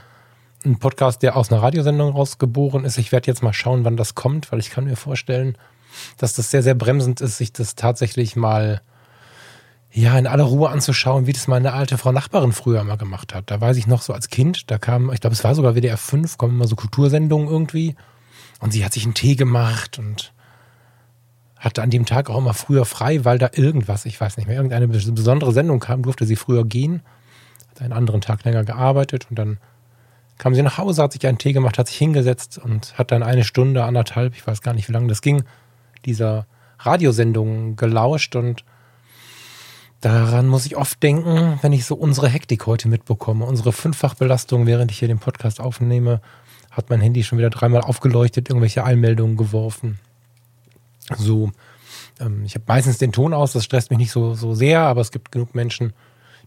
ein 0.64 0.78
Podcast, 0.78 1.22
der 1.22 1.36
aus 1.36 1.52
einer 1.52 1.62
Radiosendung 1.62 2.10
rausgeboren 2.10 2.84
ist. 2.84 2.98
Ich 2.98 3.12
werde 3.12 3.26
jetzt 3.28 3.42
mal 3.42 3.52
schauen, 3.52 3.84
wann 3.84 3.96
das 3.96 4.14
kommt, 4.14 4.50
weil 4.50 4.58
ich 4.58 4.70
kann 4.70 4.84
mir 4.84 4.96
vorstellen, 4.96 5.56
dass 6.18 6.34
das 6.34 6.50
sehr, 6.50 6.62
sehr 6.62 6.74
bremsend 6.74 7.20
ist, 7.20 7.38
sich 7.38 7.52
das 7.52 7.74
tatsächlich 7.74 8.36
mal 8.36 8.82
ja, 9.92 10.18
in 10.18 10.26
aller 10.26 10.44
Ruhe 10.44 10.70
anzuschauen, 10.70 11.26
wie 11.26 11.32
das 11.32 11.46
meine 11.46 11.72
alte 11.72 11.98
Frau 11.98 12.10
Nachbarin 12.10 12.52
früher 12.52 12.82
mal 12.82 12.96
gemacht 12.96 13.32
hat. 13.32 13.50
Da 13.50 13.60
weiß 13.60 13.76
ich 13.76 13.86
noch 13.86 14.02
so 14.02 14.12
als 14.12 14.28
Kind, 14.28 14.70
da 14.70 14.78
kam, 14.78 15.12
ich 15.12 15.20
glaube, 15.20 15.34
es 15.34 15.44
war 15.44 15.54
sogar 15.54 15.76
WDR 15.76 15.96
5, 15.96 16.36
kommen 16.36 16.56
immer 16.56 16.66
so 16.66 16.74
Kultursendungen 16.74 17.48
irgendwie. 17.48 17.94
Und 18.58 18.72
sie 18.72 18.84
hat 18.84 18.92
sich 18.92 19.04
einen 19.04 19.14
Tee 19.14 19.36
gemacht 19.36 19.98
und 19.98 20.33
hatte 21.64 21.82
an 21.82 21.90
dem 21.90 22.04
Tag 22.04 22.28
auch 22.28 22.38
immer 22.38 22.54
früher 22.54 22.84
frei, 22.84 23.24
weil 23.24 23.38
da 23.38 23.50
irgendwas, 23.52 24.04
ich 24.04 24.20
weiß 24.20 24.36
nicht 24.36 24.46
mehr, 24.46 24.56
irgendeine 24.56 24.86
besondere 24.86 25.52
Sendung 25.52 25.80
kam, 25.80 26.02
durfte 26.02 26.26
sie 26.26 26.36
früher 26.36 26.64
gehen, 26.64 27.02
hat 27.70 27.80
einen 27.80 27.92
anderen 27.92 28.20
Tag 28.20 28.44
länger 28.44 28.64
gearbeitet 28.64 29.26
und 29.30 29.38
dann 29.38 29.58
kam 30.36 30.54
sie 30.54 30.62
nach 30.62 30.78
Hause, 30.78 31.02
hat 31.02 31.12
sich 31.12 31.26
einen 31.26 31.38
Tee 31.38 31.52
gemacht, 31.52 31.78
hat 31.78 31.88
sich 31.88 31.96
hingesetzt 31.96 32.58
und 32.58 32.98
hat 32.98 33.12
dann 33.12 33.22
eine 33.22 33.44
Stunde, 33.44 33.84
anderthalb, 33.84 34.34
ich 34.34 34.46
weiß 34.46 34.60
gar 34.60 34.74
nicht, 34.74 34.88
wie 34.88 34.92
lange 34.92 35.08
das 35.08 35.22
ging, 35.22 35.44
dieser 36.04 36.46
Radiosendung 36.80 37.76
gelauscht 37.76 38.36
und 38.36 38.64
daran 40.00 40.48
muss 40.48 40.66
ich 40.66 40.76
oft 40.76 41.02
denken, 41.02 41.58
wenn 41.62 41.72
ich 41.72 41.86
so 41.86 41.94
unsere 41.94 42.28
Hektik 42.28 42.66
heute 42.66 42.88
mitbekomme, 42.88 43.46
unsere 43.46 43.72
Fünffachbelastung, 43.72 44.66
während 44.66 44.90
ich 44.90 44.98
hier 44.98 45.08
den 45.08 45.18
Podcast 45.18 45.60
aufnehme, 45.60 46.20
hat 46.70 46.90
mein 46.90 47.00
Handy 47.00 47.22
schon 47.22 47.38
wieder 47.38 47.50
dreimal 47.50 47.80
aufgeleuchtet, 47.82 48.50
irgendwelche 48.50 48.84
Einmeldungen 48.84 49.36
geworfen 49.38 49.98
so, 51.16 51.50
ähm, 52.20 52.44
ich 52.44 52.54
habe 52.54 52.64
meistens 52.66 52.98
den 52.98 53.12
Ton 53.12 53.34
aus, 53.34 53.52
das 53.52 53.64
stresst 53.64 53.90
mich 53.90 53.98
nicht 53.98 54.10
so, 54.10 54.34
so 54.34 54.54
sehr, 54.54 54.80
aber 54.80 55.00
es 55.00 55.10
gibt 55.10 55.32
genug 55.32 55.54
Menschen, 55.54 55.92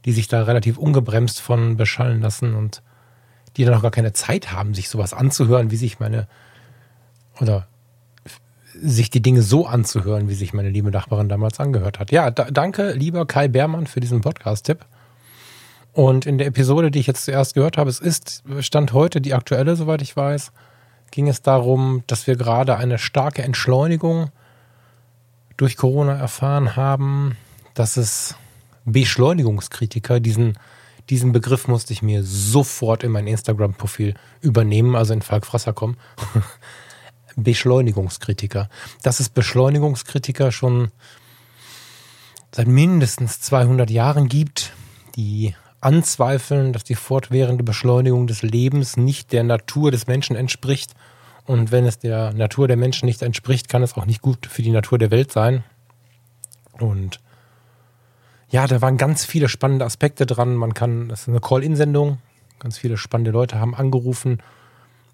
die 0.05 0.11
sich 0.11 0.27
da 0.27 0.43
relativ 0.43 0.77
ungebremst 0.77 1.41
von 1.41 1.77
beschallen 1.77 2.21
lassen 2.21 2.55
und 2.55 2.81
die 3.55 3.65
dann 3.65 3.73
auch 3.73 3.81
gar 3.81 3.91
keine 3.91 4.13
Zeit 4.13 4.51
haben, 4.51 4.73
sich 4.73 4.89
sowas 4.89 5.13
anzuhören, 5.13 5.71
wie 5.71 5.77
sich 5.77 5.99
meine, 5.99 6.27
oder 7.39 7.67
sich 8.79 9.09
die 9.09 9.21
Dinge 9.21 9.41
so 9.41 9.65
anzuhören, 9.65 10.29
wie 10.29 10.35
sich 10.35 10.53
meine 10.53 10.69
liebe 10.69 10.91
Nachbarin 10.91 11.29
damals 11.29 11.59
angehört 11.59 11.99
hat. 11.99 12.11
Ja, 12.11 12.29
da, 12.29 12.45
danke, 12.51 12.91
lieber 12.91 13.25
Kai 13.25 13.47
Beermann, 13.47 13.87
für 13.87 13.99
diesen 13.99 14.21
Podcast-Tipp. 14.21 14.85
Und 15.93 16.27
in 16.27 16.37
der 16.37 16.45
Episode, 16.45 16.91
die 16.91 16.99
ich 16.99 17.07
jetzt 17.07 17.25
zuerst 17.25 17.55
gehört 17.55 17.77
habe, 17.77 17.89
es 17.89 17.99
ist, 17.99 18.43
stand 18.59 18.93
heute 18.93 19.19
die 19.19 19.33
aktuelle, 19.33 19.75
soweit 19.75 20.03
ich 20.03 20.15
weiß, 20.15 20.51
ging 21.09 21.27
es 21.27 21.41
darum, 21.41 22.03
dass 22.05 22.27
wir 22.27 22.35
gerade 22.35 22.77
eine 22.77 22.99
starke 22.99 23.41
Entschleunigung 23.41 24.29
durch 25.57 25.75
Corona 25.75 26.13
erfahren 26.15 26.75
haben, 26.75 27.35
dass 27.73 27.97
es 27.97 28.35
Beschleunigungskritiker, 28.85 30.19
diesen, 30.19 30.57
diesen 31.09 31.31
Begriff 31.31 31.67
musste 31.67 31.93
ich 31.93 32.01
mir 32.01 32.23
sofort 32.23 33.03
in 33.03 33.11
mein 33.11 33.27
Instagram-Profil 33.27 34.13
übernehmen, 34.41 34.95
also 34.95 35.13
in 35.13 35.21
Falk 35.21 35.45
Frasser 35.45 35.73
kommen. 35.73 35.97
Beschleunigungskritiker. 37.35 38.69
Dass 39.03 39.19
es 39.19 39.29
Beschleunigungskritiker 39.29 40.51
schon 40.51 40.91
seit 42.51 42.67
mindestens 42.67 43.41
200 43.41 43.89
Jahren 43.89 44.29
gibt, 44.29 44.73
die 45.15 45.53
anzweifeln, 45.81 46.73
dass 46.73 46.83
die 46.83 46.95
fortwährende 46.95 47.63
Beschleunigung 47.63 48.25
des 48.25 48.41
Lebens 48.41 48.97
nicht 48.97 49.31
der 49.31 49.43
Natur 49.43 49.91
des 49.91 50.07
Menschen 50.07 50.35
entspricht 50.35 50.93
und 51.47 51.71
wenn 51.71 51.85
es 51.85 51.97
der 51.97 52.33
Natur 52.33 52.67
der 52.67 52.75
Menschen 52.75 53.05
nicht 53.05 53.21
entspricht, 53.21 53.69
kann 53.69 53.81
es 53.81 53.95
auch 53.95 54.05
nicht 54.05 54.21
gut 54.21 54.45
für 54.45 54.61
die 54.61 54.69
Natur 54.69 54.97
der 54.97 55.11
Welt 55.11 55.31
sein. 55.31 55.63
Und 56.73 57.21
ja, 58.49 58.67
da 58.67 58.81
waren 58.81 58.97
ganz 58.97 59.23
viele 59.23 59.47
spannende 59.47 59.85
Aspekte 59.85 60.25
dran. 60.25 60.55
Man 60.55 60.73
kann, 60.73 61.07
das 61.07 61.21
ist 61.21 61.29
eine 61.29 61.39
Call-In-Sendung. 61.39 62.19
Ganz 62.59 62.77
viele 62.77 62.97
spannende 62.97 63.31
Leute 63.31 63.59
haben 63.59 63.75
angerufen 63.75 64.43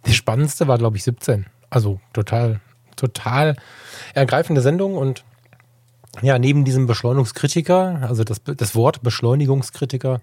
Der 0.07 0.13
spannendste 0.13 0.67
war, 0.67 0.79
glaube 0.79 0.97
ich, 0.97 1.03
17. 1.03 1.45
Also 1.69 1.99
total, 2.13 2.61
total 2.95 3.55
ergreifende 4.15 4.61
Sendung 4.61 4.97
und 4.97 5.23
ja, 6.21 6.37
neben 6.39 6.65
diesem 6.65 6.87
Beschleunigungskritiker, 6.87 8.07
also 8.07 8.23
das, 8.23 8.41
das 8.43 8.75
Wort 8.75 9.03
Beschleunigungskritiker, 9.03 10.21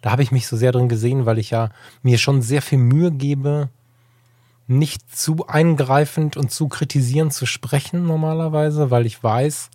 da 0.00 0.10
habe 0.10 0.22
ich 0.22 0.32
mich 0.32 0.46
so 0.46 0.56
sehr 0.56 0.72
drin 0.72 0.88
gesehen, 0.88 1.26
weil 1.26 1.38
ich 1.38 1.50
ja 1.50 1.70
mir 2.02 2.18
schon 2.18 2.42
sehr 2.42 2.62
viel 2.62 2.78
Mühe 2.78 3.10
gebe, 3.12 3.70
nicht 4.78 5.16
zu 5.16 5.46
eingreifend 5.46 6.36
und 6.36 6.50
zu 6.50 6.68
kritisierend 6.68 7.32
zu 7.32 7.46
sprechen 7.46 8.06
normalerweise, 8.06 8.90
weil 8.90 9.06
ich 9.06 9.22
weiß, 9.22 9.70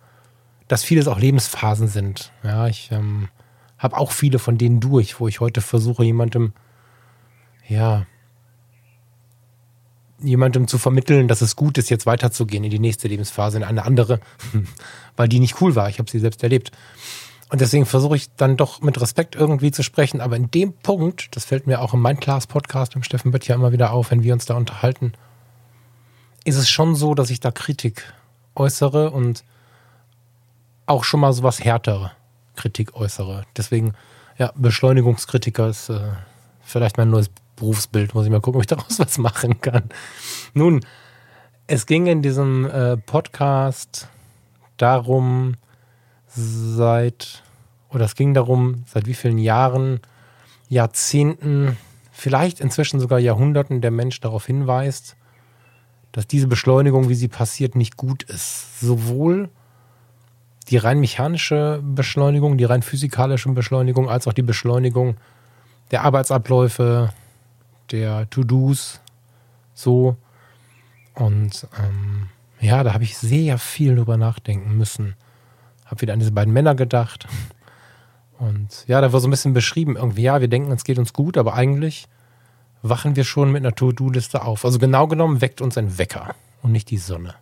dass 0.68 0.84
vieles 0.84 1.08
auch 1.08 1.18
Lebensphasen 1.18 1.88
sind. 1.88 2.32
Ja, 2.42 2.66
ich 2.68 2.90
ähm, 2.92 3.28
habe 3.78 3.96
auch 3.96 4.12
viele 4.12 4.38
von 4.38 4.58
denen 4.58 4.80
durch, 4.80 5.20
wo 5.20 5.28
ich 5.28 5.40
heute 5.40 5.60
versuche, 5.60 6.04
jemandem, 6.04 6.52
ja, 7.66 8.06
jemandem 10.20 10.66
zu 10.66 10.78
vermitteln, 10.78 11.28
dass 11.28 11.42
es 11.42 11.56
gut 11.56 11.78
ist, 11.78 11.90
jetzt 11.90 12.06
weiterzugehen 12.06 12.64
in 12.64 12.70
die 12.70 12.80
nächste 12.80 13.08
Lebensphase, 13.08 13.56
in 13.58 13.64
eine 13.64 13.84
andere, 13.84 14.20
weil 15.16 15.28
die 15.28 15.40
nicht 15.40 15.60
cool 15.60 15.74
war. 15.74 15.88
Ich 15.88 15.98
habe 15.98 16.10
sie 16.10 16.18
selbst 16.18 16.42
erlebt. 16.42 16.72
Und 17.50 17.60
deswegen 17.62 17.86
versuche 17.86 18.16
ich 18.16 18.34
dann 18.36 18.56
doch 18.56 18.82
mit 18.82 19.00
Respekt 19.00 19.34
irgendwie 19.34 19.70
zu 19.70 19.82
sprechen. 19.82 20.20
Aber 20.20 20.36
in 20.36 20.50
dem 20.50 20.74
Punkt, 20.74 21.34
das 21.34 21.46
fällt 21.46 21.66
mir 21.66 21.80
auch 21.80 21.94
in 21.94 22.00
meinem 22.00 22.20
Class-Podcast 22.20 22.94
mit 22.94 23.06
Steffen 23.06 23.30
Böttcher 23.30 23.54
immer 23.54 23.72
wieder 23.72 23.92
auf, 23.92 24.10
wenn 24.10 24.22
wir 24.22 24.34
uns 24.34 24.44
da 24.44 24.54
unterhalten, 24.54 25.12
ist 26.44 26.56
es 26.56 26.68
schon 26.68 26.94
so, 26.94 27.14
dass 27.14 27.30
ich 27.30 27.40
da 27.40 27.50
Kritik 27.50 28.12
äußere 28.54 29.10
und 29.10 29.44
auch 30.86 31.04
schon 31.04 31.20
mal 31.20 31.32
sowas 31.32 31.64
härtere 31.64 32.12
Kritik 32.56 32.94
äußere. 32.94 33.44
Deswegen, 33.56 33.94
ja, 34.36 34.52
Beschleunigungskritiker 34.54 35.68
ist 35.68 35.88
äh, 35.88 36.00
vielleicht 36.62 36.98
mein 36.98 37.10
neues 37.10 37.30
Berufsbild. 37.56 38.14
Muss 38.14 38.24
ich 38.24 38.30
mal 38.30 38.40
gucken, 38.40 38.58
ob 38.58 38.62
ich 38.62 38.66
daraus 38.66 38.98
was 38.98 39.16
machen 39.18 39.60
kann. 39.60 39.84
Nun, 40.54 40.84
es 41.66 41.86
ging 41.86 42.06
in 42.06 42.22
diesem 42.22 42.66
äh, 42.66 42.96
Podcast 42.96 44.08
darum, 44.76 45.56
seit, 46.28 47.42
oder 47.90 48.04
es 48.04 48.14
ging 48.14 48.34
darum, 48.34 48.84
seit 48.86 49.06
wie 49.06 49.14
vielen 49.14 49.38
Jahren, 49.38 50.00
Jahrzehnten, 50.68 51.76
vielleicht 52.12 52.60
inzwischen 52.60 53.00
sogar 53.00 53.18
Jahrhunderten 53.18 53.80
der 53.80 53.90
Mensch 53.90 54.20
darauf 54.20 54.46
hinweist, 54.46 55.16
dass 56.12 56.26
diese 56.26 56.46
Beschleunigung, 56.46 57.08
wie 57.08 57.14
sie 57.14 57.28
passiert, 57.28 57.76
nicht 57.76 57.96
gut 57.96 58.22
ist. 58.24 58.80
Sowohl 58.80 59.48
die 60.68 60.76
rein 60.76 61.00
mechanische 61.00 61.80
Beschleunigung, 61.82 62.58
die 62.58 62.64
rein 62.64 62.82
physikalische 62.82 63.48
Beschleunigung, 63.50 64.08
als 64.08 64.26
auch 64.26 64.32
die 64.32 64.42
Beschleunigung 64.42 65.16
der 65.90 66.02
Arbeitsabläufe, 66.04 67.12
der 67.90 68.28
To-Dos, 68.30 69.00
so. 69.74 70.16
Und 71.14 71.66
ähm, 71.78 72.28
ja, 72.60 72.82
da 72.82 72.92
habe 72.92 73.04
ich 73.04 73.16
sehr 73.16 73.58
viel 73.58 73.96
drüber 73.96 74.16
nachdenken 74.16 74.76
müssen. 74.76 75.14
Habe 75.88 76.00
wieder 76.00 76.12
an 76.12 76.18
diese 76.20 76.32
beiden 76.32 76.52
Männer 76.52 76.74
gedacht. 76.74 77.26
Und 78.38 78.84
ja, 78.86 79.00
da 79.00 79.12
war 79.12 79.20
so 79.20 79.26
ein 79.26 79.32
bisschen 79.32 79.52
beschrieben, 79.52 79.96
irgendwie, 79.96 80.22
ja, 80.22 80.40
wir 80.40 80.48
denken, 80.48 80.70
es 80.70 80.84
geht 80.84 80.98
uns 80.98 81.12
gut, 81.12 81.36
aber 81.36 81.54
eigentlich 81.54 82.06
wachen 82.82 83.16
wir 83.16 83.24
schon 83.24 83.50
mit 83.50 83.62
einer 83.62 83.74
To-Do-Liste 83.74 84.42
auf. 84.42 84.64
Also 84.64 84.78
genau 84.78 85.08
genommen 85.08 85.40
weckt 85.40 85.60
uns 85.60 85.76
ein 85.76 85.98
Wecker 85.98 86.34
und 86.62 86.72
nicht 86.72 86.90
die 86.90 86.98
Sonne. 86.98 87.34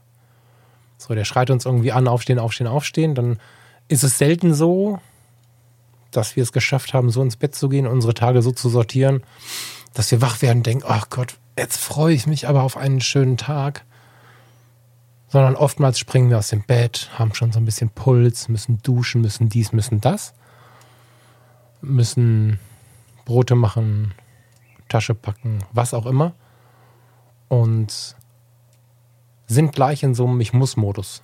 So, 0.97 1.15
der 1.15 1.25
schreit 1.25 1.51
uns 1.51 1.67
irgendwie 1.67 1.93
an, 1.93 2.09
aufstehen, 2.09 2.39
aufstehen, 2.39 2.67
aufstehen. 2.67 3.15
Dann 3.15 3.39
ist 3.89 4.03
es 4.03 4.19
selten 4.19 4.55
so, 4.55 4.99
dass 6.11 6.37
wir 6.37 6.43
es 6.43 6.53
geschafft 6.53 6.95
haben, 6.95 7.11
so 7.11 7.23
ins 7.23 7.37
Bett 7.37 7.55
zu 7.55 7.69
gehen, 7.69 7.87
unsere 7.87 8.15
Tage 8.15 8.41
so 8.41 8.51
zu 8.51 8.69
sortieren, 8.69 9.23
dass 9.93 10.11
wir 10.11 10.23
wach 10.23 10.41
werden 10.41 10.59
und 10.59 10.67
denken, 10.67 10.85
ach 10.89 11.11
Gott, 11.11 11.37
jetzt 11.59 11.79
freue 11.79 12.15
ich 12.15 12.27
mich 12.27 12.49
aber 12.49 12.63
auf 12.63 12.77
einen 12.77 13.01
schönen 13.01 13.37
Tag. 13.37 13.85
Sondern 15.29 15.57
oftmals 15.57 15.99
springen 15.99 16.31
wir 16.31 16.39
aus 16.39 16.49
dem 16.49 16.63
Bett, 16.63 17.11
haben 17.19 17.35
schon 17.35 17.53
so 17.53 17.59
ein 17.59 17.65
bisschen 17.65 17.91
Puls, 17.91 18.49
müssen 18.49 18.79
duschen, 18.83 19.23
müssen 19.23 19.49
dies, 19.49 19.73
müssen 19.73 20.01
das. 20.01 20.35
Müssen 21.81 22.59
Brote 23.25 23.55
machen, 23.55 24.15
Tasche 24.89 25.15
packen, 25.15 25.59
was 25.73 25.95
auch 25.95 26.07
immer. 26.07 26.33
Und 27.49 28.17
sind 29.47 29.73
gleich 29.73 30.03
in 30.03 30.15
so 30.15 30.27
einem 30.27 30.41
Ich 30.41 30.53
muss-Modus. 30.53 31.23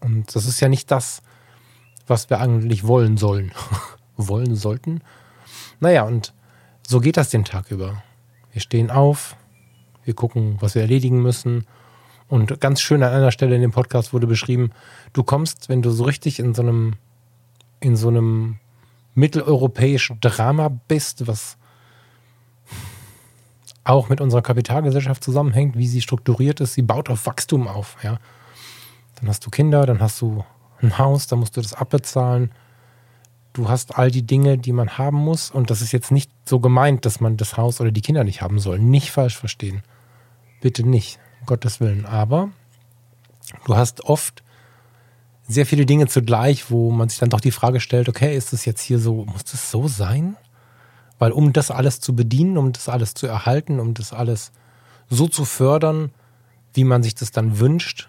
Und 0.00 0.34
das 0.34 0.46
ist 0.46 0.60
ja 0.60 0.68
nicht 0.68 0.90
das, 0.90 1.22
was 2.06 2.28
wir 2.30 2.40
eigentlich 2.40 2.86
wollen 2.86 3.16
sollen. 3.16 3.52
wollen 4.16 4.56
sollten. 4.56 5.00
Naja, 5.80 6.02
und 6.02 6.34
so 6.86 7.00
geht 7.00 7.16
das 7.16 7.30
den 7.30 7.44
Tag 7.44 7.70
über. 7.70 8.02
Wir 8.52 8.60
stehen 8.60 8.90
auf, 8.90 9.36
wir 10.04 10.14
gucken, 10.14 10.56
was 10.60 10.74
wir 10.74 10.82
erledigen 10.82 11.22
müssen. 11.22 11.66
Und 12.32 12.62
ganz 12.62 12.80
schön 12.80 13.02
an 13.02 13.12
einer 13.12 13.30
Stelle 13.30 13.56
in 13.56 13.60
dem 13.60 13.72
Podcast 13.72 14.14
wurde 14.14 14.26
beschrieben, 14.26 14.70
du 15.12 15.22
kommst, 15.22 15.68
wenn 15.68 15.82
du 15.82 15.90
so 15.90 16.04
richtig 16.04 16.38
in 16.38 16.54
so 16.54 16.62
einem, 16.62 16.94
in 17.80 17.94
so 17.94 18.08
einem 18.08 18.56
mitteleuropäischen 19.14 20.18
Drama 20.18 20.70
bist, 20.88 21.26
was 21.26 21.58
auch 23.84 24.08
mit 24.08 24.22
unserer 24.22 24.40
Kapitalgesellschaft 24.40 25.22
zusammenhängt, 25.22 25.76
wie 25.76 25.86
sie 25.86 26.00
strukturiert 26.00 26.60
ist. 26.60 26.72
Sie 26.72 26.80
baut 26.80 27.10
auf 27.10 27.26
Wachstum 27.26 27.68
auf. 27.68 27.98
Ja. 28.02 28.16
Dann 29.16 29.28
hast 29.28 29.44
du 29.44 29.50
Kinder, 29.50 29.84
dann 29.84 30.00
hast 30.00 30.18
du 30.22 30.42
ein 30.80 30.96
Haus, 30.96 31.26
dann 31.26 31.38
musst 31.38 31.58
du 31.58 31.60
das 31.60 31.74
abbezahlen. 31.74 32.50
Du 33.52 33.68
hast 33.68 33.98
all 33.98 34.10
die 34.10 34.26
Dinge, 34.26 34.56
die 34.56 34.72
man 34.72 34.96
haben 34.96 35.18
muss. 35.18 35.50
Und 35.50 35.68
das 35.68 35.82
ist 35.82 35.92
jetzt 35.92 36.10
nicht 36.10 36.30
so 36.46 36.60
gemeint, 36.60 37.04
dass 37.04 37.20
man 37.20 37.36
das 37.36 37.58
Haus 37.58 37.78
oder 37.82 37.92
die 37.92 38.00
Kinder 38.00 38.24
nicht 38.24 38.40
haben 38.40 38.58
soll. 38.58 38.78
Nicht 38.78 39.10
falsch 39.10 39.36
verstehen. 39.36 39.82
Bitte 40.62 40.88
nicht, 40.88 41.18
um 41.42 41.46
Gottes 41.46 41.80
Willen. 41.80 42.06
Aber 42.06 42.50
du 43.66 43.76
hast 43.76 44.04
oft 44.04 44.42
sehr 45.46 45.66
viele 45.66 45.84
Dinge 45.84 46.06
zugleich, 46.06 46.70
wo 46.70 46.90
man 46.90 47.08
sich 47.08 47.18
dann 47.18 47.30
doch 47.30 47.40
die 47.40 47.50
Frage 47.50 47.80
stellt, 47.80 48.08
okay, 48.08 48.36
ist 48.36 48.52
das 48.52 48.64
jetzt 48.64 48.80
hier 48.80 48.98
so, 48.98 49.26
muss 49.26 49.44
das 49.44 49.70
so 49.70 49.88
sein? 49.88 50.36
Weil 51.18 51.32
um 51.32 51.52
das 51.52 51.70
alles 51.70 52.00
zu 52.00 52.16
bedienen, 52.16 52.56
um 52.56 52.72
das 52.72 52.88
alles 52.88 53.14
zu 53.14 53.26
erhalten, 53.26 53.80
um 53.80 53.94
das 53.94 54.12
alles 54.12 54.52
so 55.10 55.28
zu 55.28 55.44
fördern, 55.44 56.10
wie 56.74 56.84
man 56.84 57.02
sich 57.02 57.14
das 57.14 57.32
dann 57.32 57.58
wünscht, 57.58 58.08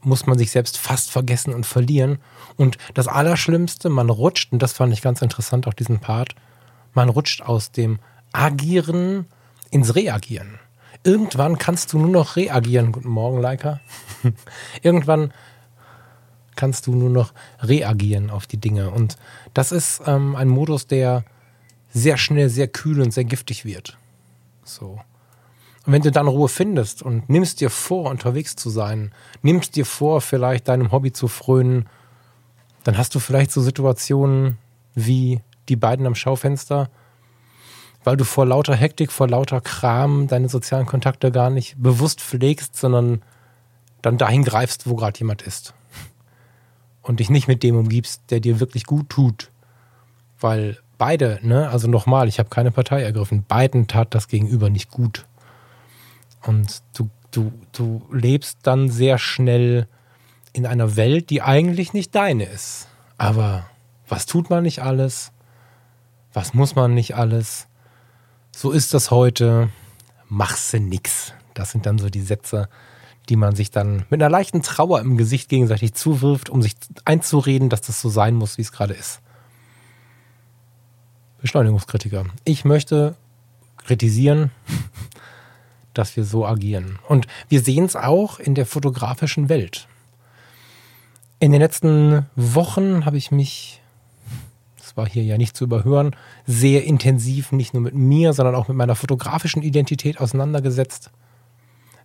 muss 0.00 0.26
man 0.26 0.36
sich 0.36 0.50
selbst 0.50 0.78
fast 0.78 1.10
vergessen 1.10 1.54
und 1.54 1.64
verlieren. 1.64 2.18
Und 2.56 2.78
das 2.94 3.06
Allerschlimmste, 3.06 3.88
man 3.88 4.10
rutscht, 4.10 4.52
und 4.52 4.60
das 4.60 4.72
fand 4.72 4.92
ich 4.92 5.02
ganz 5.02 5.22
interessant, 5.22 5.68
auch 5.68 5.74
diesen 5.74 6.00
Part, 6.00 6.34
man 6.92 7.08
rutscht 7.08 7.42
aus 7.42 7.70
dem 7.70 8.00
Agieren 8.32 9.26
ins 9.70 9.94
Reagieren. 9.94 10.58
Irgendwann 11.04 11.58
kannst 11.58 11.92
du 11.92 11.98
nur 11.98 12.08
noch 12.08 12.36
reagieren. 12.36 12.92
Guten 12.92 13.08
Morgen, 13.08 13.40
Leica. 13.40 13.80
Irgendwann 14.82 15.32
kannst 16.54 16.86
du 16.86 16.94
nur 16.94 17.10
noch 17.10 17.32
reagieren 17.60 18.30
auf 18.30 18.46
die 18.46 18.58
Dinge. 18.58 18.90
Und 18.90 19.16
das 19.52 19.72
ist 19.72 20.02
ähm, 20.06 20.36
ein 20.36 20.48
Modus, 20.48 20.86
der 20.86 21.24
sehr 21.92 22.16
schnell 22.16 22.48
sehr 22.48 22.68
kühl 22.68 23.00
und 23.00 23.12
sehr 23.12 23.24
giftig 23.24 23.64
wird. 23.64 23.98
So. 24.64 25.00
Und 25.84 25.92
wenn 25.92 26.02
du 26.02 26.12
dann 26.12 26.28
Ruhe 26.28 26.48
findest 26.48 27.02
und 27.02 27.28
nimmst 27.28 27.60
dir 27.60 27.70
vor, 27.70 28.08
unterwegs 28.08 28.54
zu 28.54 28.70
sein, 28.70 29.12
nimmst 29.42 29.74
dir 29.74 29.84
vor, 29.84 30.20
vielleicht 30.20 30.68
deinem 30.68 30.92
Hobby 30.92 31.12
zu 31.12 31.26
frönen, 31.26 31.88
dann 32.84 32.96
hast 32.96 33.14
du 33.14 33.18
vielleicht 33.18 33.50
so 33.50 33.60
Situationen 33.60 34.58
wie 34.94 35.40
die 35.68 35.76
beiden 35.76 36.06
am 36.06 36.14
Schaufenster, 36.14 36.90
weil 38.04 38.16
du 38.16 38.24
vor 38.24 38.46
lauter 38.46 38.74
Hektik, 38.74 39.12
vor 39.12 39.28
lauter 39.28 39.60
Kram 39.60 40.26
deine 40.28 40.48
sozialen 40.48 40.86
Kontakte 40.86 41.30
gar 41.30 41.50
nicht 41.50 41.76
bewusst 41.80 42.20
pflegst, 42.20 42.76
sondern 42.76 43.22
dann 44.02 44.18
dahin 44.18 44.44
greifst, 44.44 44.88
wo 44.88 44.96
gerade 44.96 45.18
jemand 45.18 45.42
ist. 45.42 45.74
Und 47.02 47.20
dich 47.20 47.30
nicht 47.30 47.48
mit 47.48 47.62
dem 47.62 47.76
umgibst, 47.76 48.22
der 48.30 48.40
dir 48.40 48.60
wirklich 48.60 48.84
gut 48.84 49.08
tut. 49.08 49.50
Weil 50.40 50.78
beide, 50.98 51.38
ne, 51.42 51.68
also 51.68 51.88
nochmal, 51.88 52.28
ich 52.28 52.38
habe 52.38 52.48
keine 52.48 52.70
Partei 52.70 53.02
ergriffen, 53.02 53.44
beiden 53.44 53.86
tat 53.86 54.14
das 54.14 54.28
Gegenüber 54.28 54.70
nicht 54.70 54.90
gut. 54.90 55.26
Und 56.42 56.82
du, 56.94 57.10
du, 57.30 57.52
du 57.72 58.02
lebst 58.12 58.58
dann 58.62 58.90
sehr 58.90 59.18
schnell 59.18 59.88
in 60.52 60.66
einer 60.66 60.96
Welt, 60.96 61.30
die 61.30 61.42
eigentlich 61.42 61.92
nicht 61.92 62.14
deine 62.14 62.44
ist. 62.44 62.88
Aber 63.18 63.64
was 64.08 64.26
tut 64.26 64.50
man 64.50 64.64
nicht 64.64 64.82
alles? 64.82 65.32
Was 66.32 66.54
muss 66.54 66.74
man 66.74 66.94
nicht 66.94 67.16
alles? 67.16 67.66
So 68.54 68.70
ist 68.70 68.94
das 68.94 69.10
heute. 69.10 69.70
Machse 70.28 70.80
nix. 70.80 71.34
Das 71.54 71.72
sind 71.72 71.84
dann 71.84 71.98
so 71.98 72.08
die 72.08 72.22
Sätze, 72.22 72.68
die 73.28 73.36
man 73.36 73.54
sich 73.54 73.70
dann 73.70 74.06
mit 74.08 74.22
einer 74.22 74.30
leichten 74.30 74.62
Trauer 74.62 75.00
im 75.00 75.16
Gesicht 75.16 75.48
gegenseitig 75.48 75.94
zuwirft, 75.94 76.48
um 76.48 76.62
sich 76.62 76.74
einzureden, 77.04 77.68
dass 77.68 77.82
das 77.82 78.00
so 78.00 78.08
sein 78.08 78.34
muss, 78.34 78.56
wie 78.56 78.62
es 78.62 78.72
gerade 78.72 78.94
ist. 78.94 79.20
Beschleunigungskritiker. 81.42 82.24
Ich 82.44 82.64
möchte 82.64 83.16
kritisieren, 83.84 84.50
dass 85.94 86.16
wir 86.16 86.24
so 86.24 86.46
agieren. 86.46 86.98
Und 87.08 87.26
wir 87.48 87.60
sehen 87.60 87.84
es 87.84 87.96
auch 87.96 88.38
in 88.38 88.54
der 88.54 88.64
fotografischen 88.64 89.48
Welt. 89.48 89.88
In 91.40 91.52
den 91.52 91.60
letzten 91.60 92.26
Wochen 92.36 93.04
habe 93.04 93.18
ich 93.18 93.30
mich, 93.30 93.81
war 94.96 95.08
hier 95.08 95.22
ja 95.22 95.38
nicht 95.38 95.56
zu 95.56 95.64
überhören, 95.64 96.14
sehr 96.46 96.84
intensiv 96.84 97.52
nicht 97.52 97.74
nur 97.74 97.82
mit 97.82 97.94
mir, 97.94 98.32
sondern 98.32 98.54
auch 98.54 98.68
mit 98.68 98.76
meiner 98.76 98.94
fotografischen 98.94 99.62
Identität 99.62 100.20
auseinandergesetzt. 100.20 101.10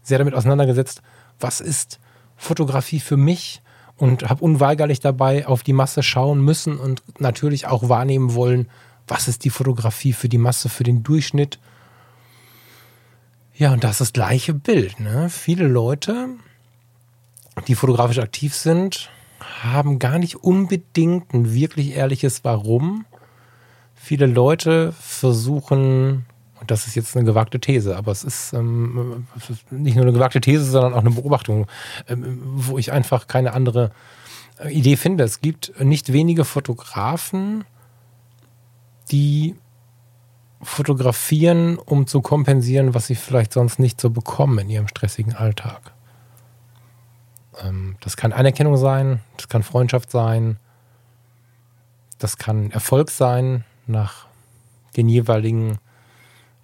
sehr 0.04 0.18
damit 0.18 0.34
auseinandergesetzt, 0.34 1.02
was 1.40 1.60
ist 1.60 2.00
Fotografie 2.38 3.00
für 3.00 3.18
mich 3.18 3.62
und 3.98 4.30
habe 4.30 4.44
unweigerlich 4.44 5.00
dabei 5.00 5.48
auf 5.48 5.64
die 5.64 5.74
Masse 5.74 6.04
schauen 6.04 6.40
müssen 6.40 6.78
und 6.78 7.02
natürlich 7.20 7.68
auch 7.68 7.90
wahrnehmen 7.90 8.34
wollen, 8.34 8.70
was 9.08 9.28
ist 9.28 9.44
die 9.44 9.50
Fotografie 9.50 10.14
für 10.14 10.30
die 10.30 10.38
Masse, 10.38 10.70
für 10.70 10.84
den 10.84 11.04
Durchschnitt. 11.04 11.60
Ja, 13.56 13.74
und 13.74 13.84
das 13.84 13.94
ist 13.94 14.02
das 14.02 14.14
gleiche 14.14 14.54
Bild. 14.54 15.00
Ne? 15.00 15.30
Viele 15.30 15.68
Leute, 15.68 16.30
die 17.68 17.76
fotografisch 17.76 18.20
aktiv 18.20 18.54
sind, 18.54 19.10
haben 19.62 20.00
gar 20.00 20.20
nicht 20.20 20.36
unbedingt 20.36 21.34
ein 21.34 21.54
wirklich 21.54 21.96
ehrliches 21.96 22.44
Warum. 22.44 23.06
Viele 23.96 24.26
Leute 24.26 24.94
versuchen, 25.00 26.26
und 26.60 26.72
das 26.72 26.88
ist 26.88 26.96
jetzt 26.96 27.16
eine 27.16 27.26
gewagte 27.26 27.60
These, 27.60 27.98
aber 27.98 28.12
es 28.12 28.24
ist 28.24 28.54
ähm, 28.54 29.28
nicht 29.70 29.96
nur 29.96 30.06
eine 30.06 30.14
gewagte 30.14 30.42
These, 30.42 30.66
sondern 30.66 30.94
auch 30.94 31.02
eine 31.02 31.12
Beobachtung, 31.12 31.68
ähm, 32.08 32.40
wo 32.44 32.78
ich 32.78 32.92
einfach 32.92 33.28
keine 33.28 33.54
andere 33.54 33.92
äh, 34.60 34.72
Idee 34.72 34.96
finde. 34.96 35.24
Es 35.24 35.42
gibt 35.42 35.74
nicht 35.84 36.14
wenige 36.14 36.46
Fotografen, 36.46 37.64
die 39.12 39.56
fotografieren, 40.62 41.78
um 41.78 42.08
zu 42.08 42.22
kompensieren, 42.22 42.94
was 42.94 43.08
sie 43.08 43.16
vielleicht 43.16 43.54
sonst 43.54 43.80
nicht 43.80 44.02
so 44.02 44.10
bekommen 44.10 44.60
in 44.60 44.70
ihrem 44.70 44.88
stressigen 44.88 45.36
Alltag. 45.36 45.94
Ähm, 47.64 47.96
das 48.02 48.18
kann 48.18 48.34
Anerkennung 48.34 48.78
sein, 48.78 49.22
das 49.38 49.48
kann 49.48 49.64
Freundschaft 49.64 50.12
sein, 50.12 50.58
das 52.20 52.38
kann 52.38 52.72
Erfolg 52.72 53.12
sein 53.12 53.64
nach 53.86 54.28
den 54.96 55.10
jeweiligen 55.10 55.78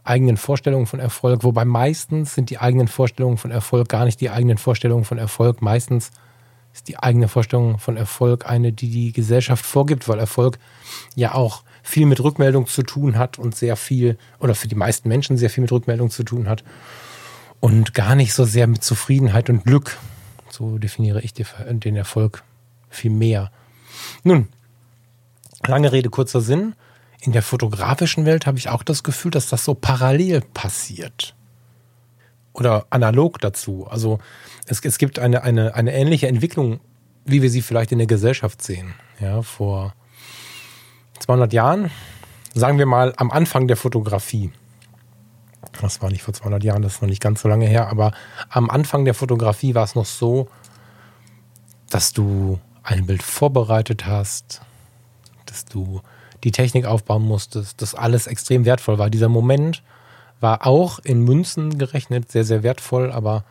eigenen 0.03 0.37
Vorstellungen 0.37 0.85
von 0.85 0.99
Erfolg, 0.99 1.43
wobei 1.43 1.63
meistens 1.65 2.35
sind 2.35 2.49
die 2.49 2.59
eigenen 2.59 2.87
Vorstellungen 2.87 3.37
von 3.37 3.51
Erfolg 3.51 3.87
gar 3.87 4.05
nicht 4.05 4.19
die 4.19 4.29
eigenen 4.29 4.57
Vorstellungen 4.57 5.05
von 5.05 5.17
Erfolg. 5.17 5.61
Meistens 5.61 6.11
ist 6.73 6.87
die 6.87 6.97
eigene 6.97 7.27
Vorstellung 7.27 7.77
von 7.79 7.97
Erfolg 7.97 8.49
eine, 8.49 8.73
die 8.73 8.89
die 8.89 9.13
Gesellschaft 9.13 9.65
vorgibt, 9.65 10.09
weil 10.09 10.19
Erfolg 10.19 10.57
ja 11.15 11.35
auch 11.35 11.63
viel 11.83 12.05
mit 12.05 12.21
Rückmeldung 12.21 12.67
zu 12.67 12.83
tun 12.83 13.17
hat 13.17 13.37
und 13.37 13.55
sehr 13.55 13.75
viel, 13.75 14.17
oder 14.39 14.55
für 14.55 14.67
die 14.67 14.75
meisten 14.75 15.07
Menschen 15.07 15.37
sehr 15.37 15.49
viel 15.49 15.61
mit 15.61 15.71
Rückmeldung 15.71 16.09
zu 16.09 16.23
tun 16.23 16.49
hat 16.49 16.63
und 17.59 17.93
gar 17.93 18.15
nicht 18.15 18.33
so 18.33 18.43
sehr 18.43 18.67
mit 18.67 18.83
Zufriedenheit 18.83 19.49
und 19.49 19.63
Glück. 19.63 19.97
So 20.53 20.77
definiere 20.77 21.19
ich 21.21 21.33
den 21.33 21.95
Erfolg 21.95 22.43
viel 22.87 23.09
mehr. 23.09 23.51
Nun, 24.23 24.49
lange 25.65 25.91
Rede, 25.91 26.11
kurzer 26.11 26.41
Sinn. 26.41 26.75
In 27.21 27.31
der 27.31 27.41
fotografischen 27.41 28.27
Welt 28.27 28.45
habe 28.45 28.59
ich 28.59 28.69
auch 28.69 28.83
das 28.83 29.01
Gefühl, 29.01 29.31
dass 29.31 29.47
das 29.47 29.65
so 29.65 29.73
parallel 29.73 30.41
passiert. 30.53 31.33
Oder 32.53 32.85
analog 32.91 33.41
dazu. 33.41 33.87
Also 33.89 34.19
es, 34.67 34.79
es 34.85 34.99
gibt 34.99 35.17
eine, 35.17 35.41
eine, 35.41 35.73
eine 35.73 35.91
ähnliche 35.91 36.27
Entwicklung, 36.27 36.81
wie 37.25 37.41
wir 37.41 37.49
sie 37.49 37.63
vielleicht 37.63 37.91
in 37.91 37.97
der 37.97 38.05
Gesellschaft 38.05 38.61
sehen. 38.61 38.93
Ja, 39.19 39.41
vor 39.41 39.95
200 41.17 41.51
Jahren, 41.51 41.89
sagen 42.53 42.77
wir 42.77 42.85
mal 42.85 43.15
am 43.17 43.31
Anfang 43.31 43.67
der 43.67 43.77
Fotografie. 43.77 44.51
Das 45.81 46.01
war 46.01 46.09
nicht 46.09 46.23
vor 46.23 46.33
200 46.33 46.63
Jahren, 46.63 46.81
das 46.81 46.95
ist 46.95 47.01
noch 47.01 47.09
nicht 47.09 47.21
ganz 47.21 47.41
so 47.41 47.49
lange 47.49 47.65
her, 47.65 47.89
aber 47.89 48.11
am 48.49 48.69
Anfang 48.69 49.05
der 49.05 49.13
Fotografie 49.13 49.75
war 49.75 49.83
es 49.83 49.95
noch 49.95 50.05
so, 50.05 50.47
dass 51.89 52.13
du 52.13 52.59
ein 52.83 53.05
Bild 53.05 53.23
vorbereitet 53.23 54.05
hast, 54.05 54.61
dass 55.45 55.65
du 55.65 56.01
die 56.43 56.51
Technik 56.51 56.85
aufbauen 56.85 57.23
musstest, 57.23 57.81
dass 57.81 57.95
alles 57.95 58.27
extrem 58.27 58.65
wertvoll 58.65 58.97
war. 58.97 59.09
Dieser 59.09 59.29
Moment 59.29 59.81
war 60.39 60.67
auch 60.67 60.99
in 60.99 61.23
Münzen 61.23 61.77
gerechnet 61.77 62.31
sehr, 62.31 62.43
sehr 62.43 62.63
wertvoll, 62.63 63.11
aber 63.11 63.45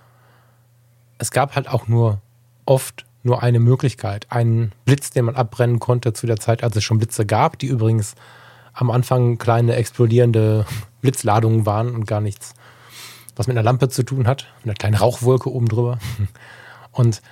es 1.18 1.31
gab 1.31 1.55
halt 1.55 1.68
auch 1.68 1.88
nur 1.88 2.20
oft 2.66 3.07
nur 3.22 3.42
eine 3.42 3.61
Möglichkeit. 3.61 4.27
Einen 4.31 4.72
Blitz, 4.85 5.11
den 5.11 5.25
man 5.25 5.37
abbrennen 5.37 5.79
konnte 5.79 6.12
zu 6.12 6.27
der 6.27 6.38
Zeit, 6.38 6.62
als 6.62 6.77
es 6.77 6.85
schon 6.85 6.98
Blitze 6.98 7.25
gab, 7.25 7.59
die 7.59 7.66
übrigens 7.66 8.14
am 8.75 8.90
Anfang 8.90 9.38
kleine 9.38 9.77
explodierende 9.77 10.66
Blitzladungen 11.02 11.66
waren 11.66 11.94
und 11.94 12.06
gar 12.06 12.20
nichts, 12.20 12.54
was 13.36 13.46
mit 13.46 13.56
einer 13.56 13.64
Lampe 13.64 13.88
zu 13.90 14.02
tun 14.02 14.26
hat, 14.26 14.46
mit 14.60 14.66
einer 14.66 14.74
kleinen 14.74 14.94
Rauchwolke 14.94 15.52
oben 15.52 15.68
drüber. 15.68 15.98
Und 16.92 17.22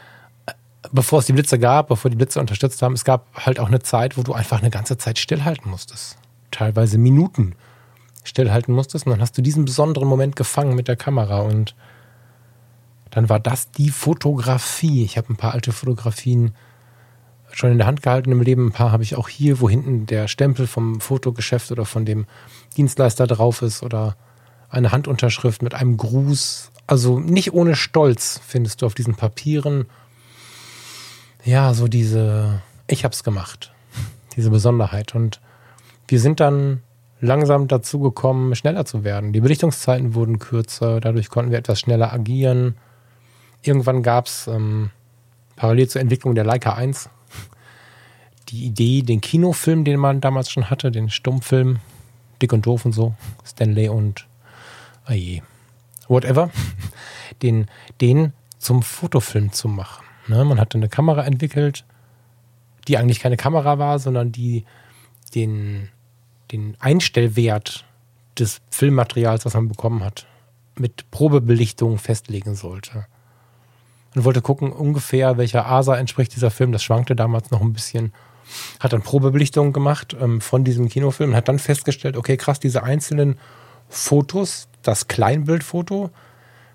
äh, 0.46 0.52
bevor 0.92 1.20
es 1.20 1.26
die 1.26 1.32
Blitze 1.32 1.58
gab, 1.58 1.88
bevor 1.88 2.10
die 2.10 2.16
Blitze 2.16 2.40
unterstützt 2.40 2.80
haben, 2.82 2.94
es 2.94 3.04
gab 3.04 3.26
halt 3.34 3.60
auch 3.60 3.68
eine 3.68 3.80
Zeit, 3.80 4.16
wo 4.16 4.22
du 4.22 4.32
einfach 4.32 4.60
eine 4.60 4.70
ganze 4.70 4.96
Zeit 4.96 5.18
stillhalten 5.18 5.70
musstest. 5.70 6.16
Teilweise 6.50 6.96
Minuten 6.98 7.54
stillhalten 8.24 8.74
musstest. 8.74 9.06
Und 9.06 9.12
dann 9.12 9.20
hast 9.20 9.36
du 9.36 9.42
diesen 9.42 9.64
besonderen 9.64 10.08
Moment 10.08 10.36
gefangen 10.36 10.74
mit 10.74 10.88
der 10.88 10.96
Kamera 10.96 11.40
und 11.40 11.74
dann 13.10 13.28
war 13.28 13.40
das 13.40 13.70
die 13.72 13.90
Fotografie. 13.90 15.04
Ich 15.04 15.18
habe 15.18 15.32
ein 15.32 15.36
paar 15.36 15.52
alte 15.52 15.72
Fotografien 15.72 16.54
schon 17.52 17.72
in 17.72 17.78
der 17.78 17.86
Hand 17.86 18.02
gehalten 18.02 18.32
im 18.32 18.42
Leben. 18.42 18.68
Ein 18.68 18.72
paar 18.72 18.92
habe 18.92 19.02
ich 19.02 19.16
auch 19.16 19.28
hier, 19.28 19.60
wo 19.60 19.68
hinten 19.68 20.06
der 20.06 20.28
Stempel 20.28 20.66
vom 20.66 21.00
Fotogeschäft 21.00 21.72
oder 21.72 21.84
von 21.84 22.04
dem 22.04 22.26
Dienstleister 22.76 23.26
drauf 23.26 23.62
ist 23.62 23.82
oder 23.82 24.16
eine 24.68 24.92
Handunterschrift 24.92 25.62
mit 25.62 25.74
einem 25.74 25.96
Gruß. 25.96 26.70
Also 26.86 27.18
nicht 27.18 27.52
ohne 27.52 27.74
Stolz 27.74 28.40
findest 28.46 28.82
du 28.82 28.86
auf 28.86 28.94
diesen 28.94 29.14
Papieren 29.14 29.86
ja 31.44 31.72
so 31.72 31.88
diese 31.88 32.62
ich 32.86 33.04
hab's 33.04 33.22
gemacht, 33.22 33.72
diese 34.36 34.50
Besonderheit 34.50 35.14
und 35.14 35.40
wir 36.08 36.18
sind 36.18 36.40
dann 36.40 36.82
langsam 37.20 37.68
dazu 37.68 38.00
gekommen, 38.00 38.54
schneller 38.56 38.84
zu 38.84 39.04
werden. 39.04 39.32
Die 39.32 39.40
Belichtungszeiten 39.40 40.14
wurden 40.14 40.38
kürzer, 40.38 41.00
dadurch 41.00 41.28
konnten 41.28 41.52
wir 41.52 41.58
etwas 41.58 41.78
schneller 41.78 42.12
agieren. 42.12 42.76
Irgendwann 43.62 44.02
gab 44.02 44.26
es 44.26 44.48
ähm, 44.48 44.90
parallel 45.54 45.88
zur 45.88 46.00
Entwicklung 46.00 46.34
der 46.34 46.44
Leica 46.44 46.74
1 46.74 47.10
die 48.50 48.64
Idee, 48.64 49.02
den 49.02 49.20
Kinofilm, 49.20 49.84
den 49.84 49.98
man 49.98 50.20
damals 50.20 50.50
schon 50.50 50.70
hatte, 50.70 50.90
den 50.90 51.10
Stummfilm, 51.10 51.78
Dick 52.40 52.52
und 52.52 52.66
Doof 52.66 52.84
und 52.84 52.92
so, 52.92 53.14
Stanley 53.44 53.88
und 53.88 54.26
oh 55.08 55.12
je, 55.12 55.42
whatever, 56.08 56.50
den, 57.42 57.66
den 58.00 58.32
zum 58.58 58.82
Fotofilm 58.82 59.52
zu 59.52 59.68
machen. 59.68 60.04
Ne? 60.28 60.44
Man 60.44 60.60
hatte 60.60 60.78
eine 60.78 60.88
Kamera 60.88 61.24
entwickelt, 61.24 61.84
die 62.88 62.96
eigentlich 62.96 63.20
keine 63.20 63.36
Kamera 63.36 63.78
war, 63.78 63.98
sondern 63.98 64.32
die 64.32 64.64
den, 65.34 65.88
den 66.50 66.76
Einstellwert 66.80 67.84
des 68.38 68.60
Filmmaterials, 68.70 69.44
was 69.44 69.54
man 69.54 69.68
bekommen 69.68 70.02
hat, 70.02 70.26
mit 70.76 71.10
Probebelichtung 71.10 71.98
festlegen 71.98 72.54
sollte 72.54 73.06
und 74.14 74.24
wollte 74.24 74.42
gucken, 74.42 74.72
ungefähr 74.72 75.36
welcher 75.36 75.66
ASA 75.66 75.96
entspricht 75.96 76.34
dieser 76.34 76.50
Film. 76.50 76.72
Das 76.72 76.82
schwankte 76.82 77.14
damals 77.14 77.50
noch 77.50 77.60
ein 77.60 77.72
bisschen. 77.72 78.12
Hat 78.78 78.92
dann 78.92 79.02
Probebelichtungen 79.02 79.72
gemacht 79.72 80.16
ähm, 80.20 80.40
von 80.40 80.64
diesem 80.64 80.88
Kinofilm 80.88 81.30
und 81.30 81.36
hat 81.36 81.48
dann 81.48 81.58
festgestellt, 81.58 82.16
okay, 82.16 82.36
krass, 82.36 82.60
diese 82.60 82.82
einzelnen 82.82 83.38
Fotos, 83.88 84.68
das 84.82 85.08
Kleinbildfoto, 85.08 86.10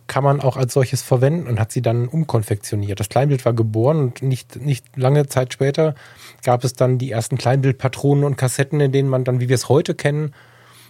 kann 0.08 0.24
man 0.24 0.40
auch 0.40 0.56
als 0.56 0.74
solches 0.74 1.02
verwenden 1.02 1.48
und 1.48 1.60
hat 1.60 1.72
sie 1.72 1.82
dann 1.82 2.08
umkonfektioniert. 2.08 3.00
Das 3.00 3.10
Kleinbild 3.10 3.44
war 3.46 3.54
geboren 3.54 4.00
und 4.00 4.22
nicht, 4.22 4.56
nicht 4.58 4.86
lange 4.96 5.28
Zeit 5.28 5.54
später 5.54 5.96
gab 6.44 6.64
es 6.64 6.74
dann 6.74 6.98
die 6.98 7.12
ersten 7.12 7.38
Kleinbildpatronen 7.38 8.24
und 8.24 8.38
Kassetten, 8.38 8.80
in 8.80 8.92
denen 8.92 9.10
man 9.10 9.24
dann, 9.24 9.40
wie 9.40 9.50
wir 9.50 9.56
es 9.56 9.68
heute 9.68 9.96
kennen, 9.96 10.34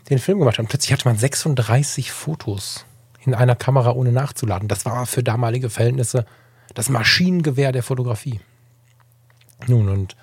den 0.10 0.20
Film 0.20 0.40
gemacht 0.40 0.58
hat. 0.58 0.64
Und 0.64 0.70
plötzlich 0.70 0.92
hatte 0.92 1.08
man 1.08 1.18
36 1.18 2.12
Fotos 2.12 2.86
in 3.26 3.34
einer 3.34 3.56
Kamera 3.56 3.94
ohne 3.94 4.12
nachzuladen. 4.12 4.68
Das 4.68 4.86
war 4.86 5.06
für 5.06 5.24
damalige 5.24 5.70
Verhältnisse 5.70 6.26
das 6.74 6.90
Maschinengewehr 6.90 7.72
der 7.72 7.84
Fotografie. 7.84 8.42
Nun, 9.68 9.90
und 9.90 10.16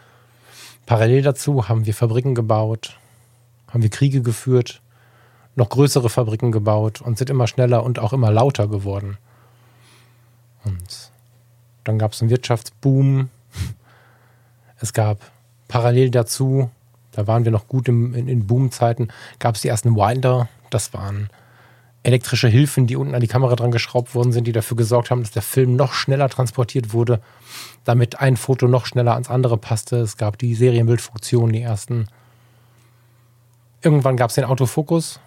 parallel 0.87 1.23
dazu 1.23 1.69
haben 1.69 1.87
wir 1.87 1.95
Fabriken 1.95 2.35
gebaut, 2.35 2.99
haben 3.69 3.83
wir 3.83 3.91
Kriege 3.91 4.23
geführt, 4.23 4.83
noch 5.55 5.69
größere 5.69 6.09
Fabriken 6.09 6.53
gebaut 6.53 7.01
und 7.01 7.19
sind 7.19 7.31
immer 7.31 7.47
schneller 7.47 7.85
und 7.85 7.99
auch 7.99 8.13
immer 8.13 8.31
lauter 8.31 8.69
geworden. 8.69 9.19
Und 10.65 11.11
dann 11.85 11.99
gab 11.99 12.13
es 12.13 12.21
einen 12.21 12.31
Wirtschaftsboom. 12.31 13.29
Es 14.77 14.93
gab 14.93 15.19
parallel 15.69 16.11
dazu, 16.11 16.71
da 17.13 17.27
waren 17.27 17.45
wir 17.45 17.53
noch 17.53 17.69
gut 17.69 17.89
im, 17.89 18.15
in, 18.15 18.29
in 18.29 18.47
Boomzeiten, 18.47 19.13
gab 19.39 19.55
es 19.55 19.63
die 19.63 19.69
ersten 19.69 19.95
Winder. 19.95 20.49
Das 20.71 20.93
waren 20.93 21.29
elektrische 22.03 22.49
Hilfen, 22.49 22.87
die 22.87 22.97
unten 22.97 23.15
an 23.15 23.21
die 23.21 23.29
Kamera 23.29 23.55
dran 23.55 23.71
geschraubt 23.71 24.15
worden 24.15 24.33
sind, 24.33 24.47
die 24.47 24.53
dafür 24.53 24.77
gesorgt 24.77 25.11
haben, 25.11 25.23
dass 25.23 25.31
der 25.31 25.43
Film 25.43 25.77
noch 25.77 25.93
schneller 25.93 26.29
transportiert 26.29 26.93
wurde, 26.93 27.21
damit 27.85 28.21
ein 28.21 28.37
Foto 28.37 28.67
noch 28.67 28.87
schneller 28.87 29.13
ans 29.13 29.31
andere 29.31 29.57
passte. 29.57 29.97
Es 29.99 30.17
gab 30.17 30.39
die 30.39 30.55
Serienbildfunktion, 30.55 31.53
die 31.53 31.63
ersten. 31.63 32.09
Irgendwann 33.83 34.17
gab 34.17 34.31
es 34.31 34.35
den 34.35 34.45
Autofokus. 34.45 35.21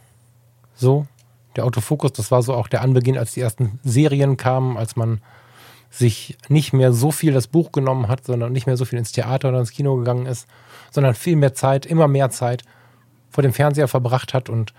So, 0.75 1.07
der 1.55 1.65
Autofokus, 1.65 2.11
das 2.11 2.31
war 2.31 2.43
so 2.43 2.53
auch 2.53 2.67
der 2.67 2.81
Anbeginn, 2.81 3.17
als 3.17 3.33
die 3.33 3.41
ersten 3.41 3.79
Serien 3.83 4.35
kamen, 4.35 4.77
als 4.77 4.97
man 4.97 5.21
sich 5.89 6.37
nicht 6.49 6.73
mehr 6.73 6.91
so 6.91 7.11
viel 7.11 7.31
das 7.31 7.47
Buch 7.47 7.71
genommen 7.71 8.09
hat, 8.09 8.25
sondern 8.25 8.51
nicht 8.51 8.67
mehr 8.67 8.75
so 8.75 8.83
viel 8.83 8.99
ins 8.99 9.13
Theater 9.13 9.49
oder 9.49 9.59
ins 9.59 9.71
Kino 9.71 9.95
gegangen 9.95 10.25
ist, 10.25 10.45
sondern 10.91 11.15
viel 11.15 11.37
mehr 11.37 11.53
Zeit, 11.53 11.85
immer 11.85 12.09
mehr 12.09 12.29
Zeit 12.31 12.63
vor 13.29 13.43
dem 13.43 13.53
Fernseher 13.53 13.87
verbracht 13.87 14.33
hat 14.33 14.49
und 14.49 14.73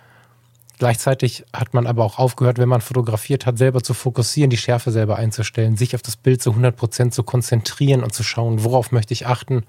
Gleichzeitig 0.79 1.45
hat 1.55 1.73
man 1.73 1.87
aber 1.87 2.05
auch 2.05 2.19
aufgehört, 2.19 2.59
wenn 2.59 2.69
man 2.69 2.83
fotografiert 2.83 3.47
hat, 3.47 3.57
selber 3.57 3.83
zu 3.83 3.95
fokussieren, 3.95 4.51
die 4.51 4.59
Schärfe 4.59 4.91
selber 4.91 5.17
einzustellen, 5.17 5.77
sich 5.77 5.95
auf 5.95 6.03
das 6.03 6.17
Bild 6.17 6.43
zu 6.43 6.51
100 6.51 6.77
Prozent 6.77 7.15
zu 7.15 7.23
konzentrieren 7.23 8.03
und 8.03 8.13
zu 8.13 8.23
schauen, 8.23 8.63
worauf 8.63 8.93
möchte 8.93 9.15
ich 9.15 9.27
achten, 9.27 9.65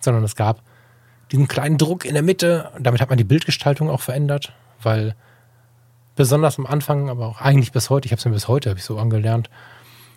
sondern 0.00 0.24
es 0.24 0.34
gab 0.34 0.62
diesen 1.30 1.46
kleinen 1.46 1.78
Druck 1.78 2.04
in 2.04 2.14
der 2.14 2.24
Mitte. 2.24 2.72
Damit 2.80 3.00
hat 3.00 3.08
man 3.08 3.18
die 3.18 3.24
Bildgestaltung 3.24 3.88
auch 3.88 4.00
verändert, 4.00 4.52
weil 4.82 5.14
besonders 6.16 6.58
am 6.58 6.66
Anfang, 6.66 7.08
aber 7.08 7.28
auch 7.28 7.40
eigentlich 7.40 7.70
bis 7.70 7.88
heute, 7.88 8.06
ich 8.06 8.12
habe 8.12 8.18
es 8.18 8.24
mir 8.24 8.32
bis 8.32 8.48
heute, 8.48 8.70
habe 8.70 8.80
ich 8.80 8.84
so 8.84 8.98
angelernt, 8.98 9.48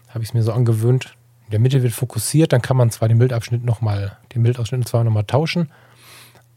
habe 0.10 0.24
ich 0.24 0.30
es 0.30 0.34
mir 0.34 0.42
so 0.42 0.54
angewöhnt. 0.54 1.16
In 1.46 1.52
der 1.52 1.60
Mitte 1.60 1.84
wird 1.84 1.94
fokussiert, 1.94 2.52
dann 2.52 2.64
kann 2.64 2.78
man 2.78 2.90
zwar 2.90 3.10
den 3.10 3.20
Bildabschnitt 3.20 3.64
nochmal, 3.64 4.18
den 4.34 4.42
Bildausschnitt 4.42 4.88
zwar 4.88 5.04
nochmal 5.04 5.26
tauschen, 5.26 5.72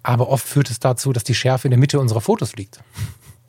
aber 0.02 0.28
oft 0.28 0.46
führt 0.46 0.70
es 0.70 0.78
dazu, 0.78 1.12
dass 1.12 1.24
die 1.24 1.34
Schärfe 1.34 1.66
in 1.66 1.70
der 1.70 1.78
Mitte 1.78 2.00
unserer 2.00 2.20
Fotos 2.20 2.54
liegt. 2.56 2.80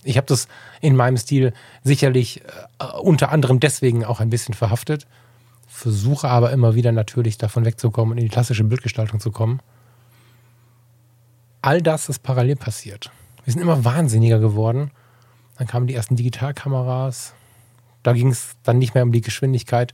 Ich 0.07 0.17
habe 0.17 0.27
das 0.27 0.47
in 0.81 0.95
meinem 0.95 1.17
Stil 1.17 1.53
sicherlich 1.83 2.41
äh, 2.79 2.85
unter 3.01 3.31
anderem 3.31 3.59
deswegen 3.59 4.05
auch 4.05 4.19
ein 4.19 4.29
bisschen 4.29 4.53
verhaftet, 4.53 5.05
versuche 5.67 6.29
aber 6.29 6.51
immer 6.51 6.75
wieder 6.75 6.91
natürlich 6.91 7.37
davon 7.37 7.65
wegzukommen 7.65 8.13
und 8.13 8.17
in 8.17 8.25
die 8.25 8.31
klassische 8.31 8.63
Bildgestaltung 8.63 9.19
zu 9.19 9.31
kommen. 9.31 9.59
All 11.61 11.81
das 11.81 12.07
ist 12.07 12.23
parallel 12.23 12.55
passiert. 12.55 13.11
Wir 13.43 13.53
sind 13.53 13.61
immer 13.61 13.83
wahnsinniger 13.83 14.39
geworden. 14.39 14.91
Dann 15.57 15.67
kamen 15.67 15.87
die 15.87 15.95
ersten 15.95 16.15
Digitalkameras. 16.15 17.33
Da 18.03 18.13
ging 18.13 18.29
es 18.29 18.55
dann 18.63 18.77
nicht 18.77 18.93
mehr 18.93 19.03
um 19.03 19.11
die 19.11 19.21
Geschwindigkeit, 19.21 19.91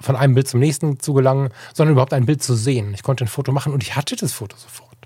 von 0.00 0.16
einem 0.16 0.34
Bild 0.34 0.48
zum 0.48 0.58
nächsten 0.58 0.98
zu 0.98 1.14
gelangen, 1.14 1.50
sondern 1.74 1.92
überhaupt 1.92 2.14
ein 2.14 2.26
Bild 2.26 2.42
zu 2.42 2.54
sehen. 2.54 2.94
Ich 2.94 3.02
konnte 3.02 3.24
ein 3.24 3.28
Foto 3.28 3.52
machen 3.52 3.72
und 3.72 3.82
ich 3.82 3.94
hatte 3.94 4.16
das 4.16 4.32
Foto 4.32 4.56
sofort. 4.56 4.96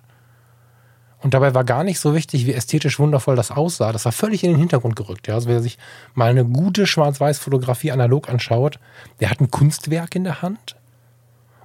Und 1.25 1.33
dabei 1.33 1.55
war 1.55 1.65
gar 1.65 1.85
nicht 1.85 2.01
so 2.01 2.15
wichtig, 2.15 2.45
wie 2.45 2.53
ästhetisch 2.53 2.99
wundervoll 2.99 3.35
das 3.35 3.51
aussah. 3.51 3.93
Das 3.93 4.05
war 4.05 4.13
völlig 4.13 4.45
in 4.45 4.51
den 4.51 4.59
Hintergrund 4.59 4.95
gerückt. 4.95 5.27
Ja. 5.27 5.33
Also 5.33 5.49
wer 5.49 5.63
sich 5.63 5.79
mal 6.13 6.29
eine 6.29 6.45
gute 6.45 6.87
Schwarz-Weiß-Fotografie 6.87 7.93
analog 7.93 8.29
anschaut, 8.29 8.79
der 9.21 9.31
hat 9.31 9.41
ein 9.41 9.51
Kunstwerk 9.51 10.15
in 10.17 10.25
der 10.25 10.43
Hand. 10.43 10.77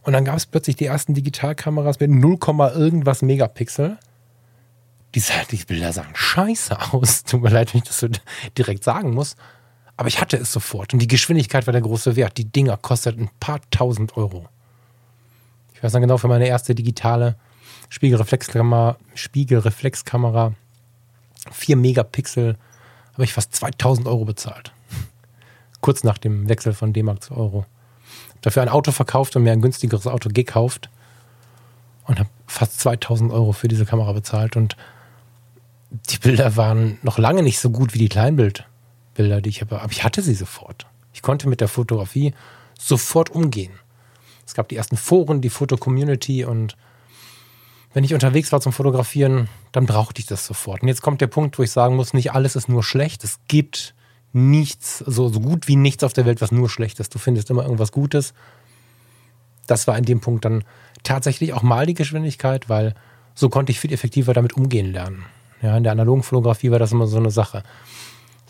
Und 0.04 0.14
dann 0.14 0.24
gab 0.24 0.38
es 0.38 0.46
plötzlich 0.46 0.78
die 0.78 0.86
ersten 0.86 1.14
Digitalkameras 1.14 2.00
mit 2.00 2.10
0, 2.10 2.38
irgendwas 2.74 3.22
Megapixel. 3.22 3.98
Die, 5.14 5.22
die 5.52 5.58
Bilder 5.58 5.92
sahen 5.92 6.14
scheiße 6.14 6.94
aus. 6.94 7.24
Tut 7.26 7.42
mir 7.42 7.50
leid, 7.50 7.74
wenn 7.74 7.80
ich 7.80 7.88
das 7.90 8.00
so 8.00 8.08
direkt 8.58 8.86
sagen 8.86 9.14
muss. 9.14 9.36
Aber 9.98 10.08
ich 10.08 10.22
hatte 10.22 10.38
es 10.38 10.54
sofort. 10.54 10.94
Und 10.94 11.00
die 11.00 11.08
Geschwindigkeit 11.08 11.68
war 11.68 11.74
der 11.74 11.82
große 11.82 12.16
Wert. 12.16 12.38
Die 12.38 12.50
Dinger 12.50 12.78
kosteten 12.78 13.24
ein 13.24 13.30
paar 13.42 13.60
tausend 13.72 14.16
Euro. 14.16 14.48
Ich 15.74 15.84
weiß 15.84 15.92
dann 15.92 16.02
genau, 16.02 16.18
für 16.18 16.30
meine 16.30 16.48
erste 16.48 16.74
digitale 16.74 17.36
Spiegelreflexkamera, 17.90 18.98
Spiegelreflexkamera, 19.16 20.54
4 21.52 21.76
Megapixel, 21.76 22.58
habe 23.14 23.24
ich 23.24 23.34
fast 23.34 23.56
2000 23.56 24.08
Euro 24.08 24.26
bezahlt. 24.26 24.72
Kurz 25.82 26.04
nach 26.04 26.18
dem 26.18 26.48
Wechsel 26.48 26.74
von 26.74 26.94
D-Mark 26.94 27.24
zu 27.24 27.36
Euro. 27.36 27.66
Dafür 28.42 28.62
ein 28.62 28.70
Auto 28.70 28.92
verkauft 28.92 29.36
und 29.36 29.44
mir 29.44 29.52
ein 29.52 29.62
günstigeres 29.62 30.08
Auto 30.08 30.30
gekauft 30.32 30.90
und 32.06 32.20
habe 32.20 32.30
fast 32.48 32.80
2000 32.80 33.32
Euro 33.32 33.52
für 33.52 33.68
diese 33.68 33.86
Kamera 33.86 34.14
bezahlt. 34.14 34.56
Und 34.56 34.78
die 35.92 36.18
Bilder 36.18 36.56
waren 36.56 36.98
noch 37.02 37.18
lange 37.18 37.44
nicht 37.44 37.60
so 37.60 37.70
gut 37.70 37.94
wie 37.94 38.00
die 38.00 38.10
Kleinbildbilder, 38.10 39.42
die 39.42 39.50
ich 39.50 39.62
habe, 39.62 39.82
aber 39.82 39.92
ich 39.92 40.04
hatte 40.04 40.22
sie 40.22 40.36
sofort. 40.36 40.86
Ich 41.14 41.22
konnte 41.22 41.50
mit 41.50 41.60
der 41.60 41.68
Fotografie 41.68 42.34
sofort 42.80 43.30
umgehen. 43.30 43.74
Es 44.46 44.54
gab 44.54 44.70
die 44.70 44.78
ersten 44.78 44.98
Foren, 44.98 45.42
die 45.42 45.50
Foto-Community 45.50 46.46
und 46.46 46.78
wenn 47.94 48.04
ich 48.04 48.14
unterwegs 48.14 48.52
war 48.52 48.62
zum 48.62 48.72
Fotografieren, 48.72 49.50
dann 49.72 49.86
brauchte 49.86 50.20
ich 50.20 50.28
das 50.28 50.46
sofort. 50.46 50.82
Und 50.82 50.88
jetzt 50.88 51.02
kommt 51.02 51.22
der 51.22 51.28
Punkt, 51.28 51.58
wo 51.58 51.64
ich 51.64 51.72
sagen 51.72 51.96
muss, 51.96 52.14
nicht 52.14 52.34
alles 52.34 52.56
ist 52.56 52.70
nur 52.70 52.84
schlecht. 52.84 53.24
Es 53.24 53.40
gibt 53.48 53.96
nichts, 54.32 55.00
so, 55.00 55.30
so 55.30 55.40
gut 55.40 55.68
wie 55.68 55.76
nichts 55.76 56.04
auf 56.04 56.14
der 56.14 56.26
Welt, 56.26 56.42
was 56.42 56.52
nur 56.52 56.70
schlecht 56.70 57.00
ist. 57.00 57.14
Du 57.16 57.20
findest 57.20 57.50
immer 57.50 57.64
irgendwas 57.64 57.92
Gutes. 57.92 58.34
Das 59.66 59.88
war 59.88 59.98
in 59.98 60.06
dem 60.06 60.20
Punkt 60.20 60.46
dann 60.46 60.64
tatsächlich 61.04 61.54
auch 61.54 61.64
mal 61.64 61.86
die 61.86 61.94
Geschwindigkeit, 61.96 62.70
weil 62.70 62.94
so 63.34 63.50
konnte 63.50 63.72
ich 63.72 63.80
viel 63.80 63.94
effektiver 63.94 64.34
damit 64.34 64.54
umgehen 64.54 64.92
lernen. 64.92 65.26
Ja, 65.62 65.76
in 65.76 65.84
der 65.84 65.92
analogen 65.92 66.24
Fotografie 66.24 66.72
war 66.72 66.80
das 66.80 66.92
immer 66.92 67.08
so 67.08 67.18
eine 67.18 67.32
Sache. 67.32 67.64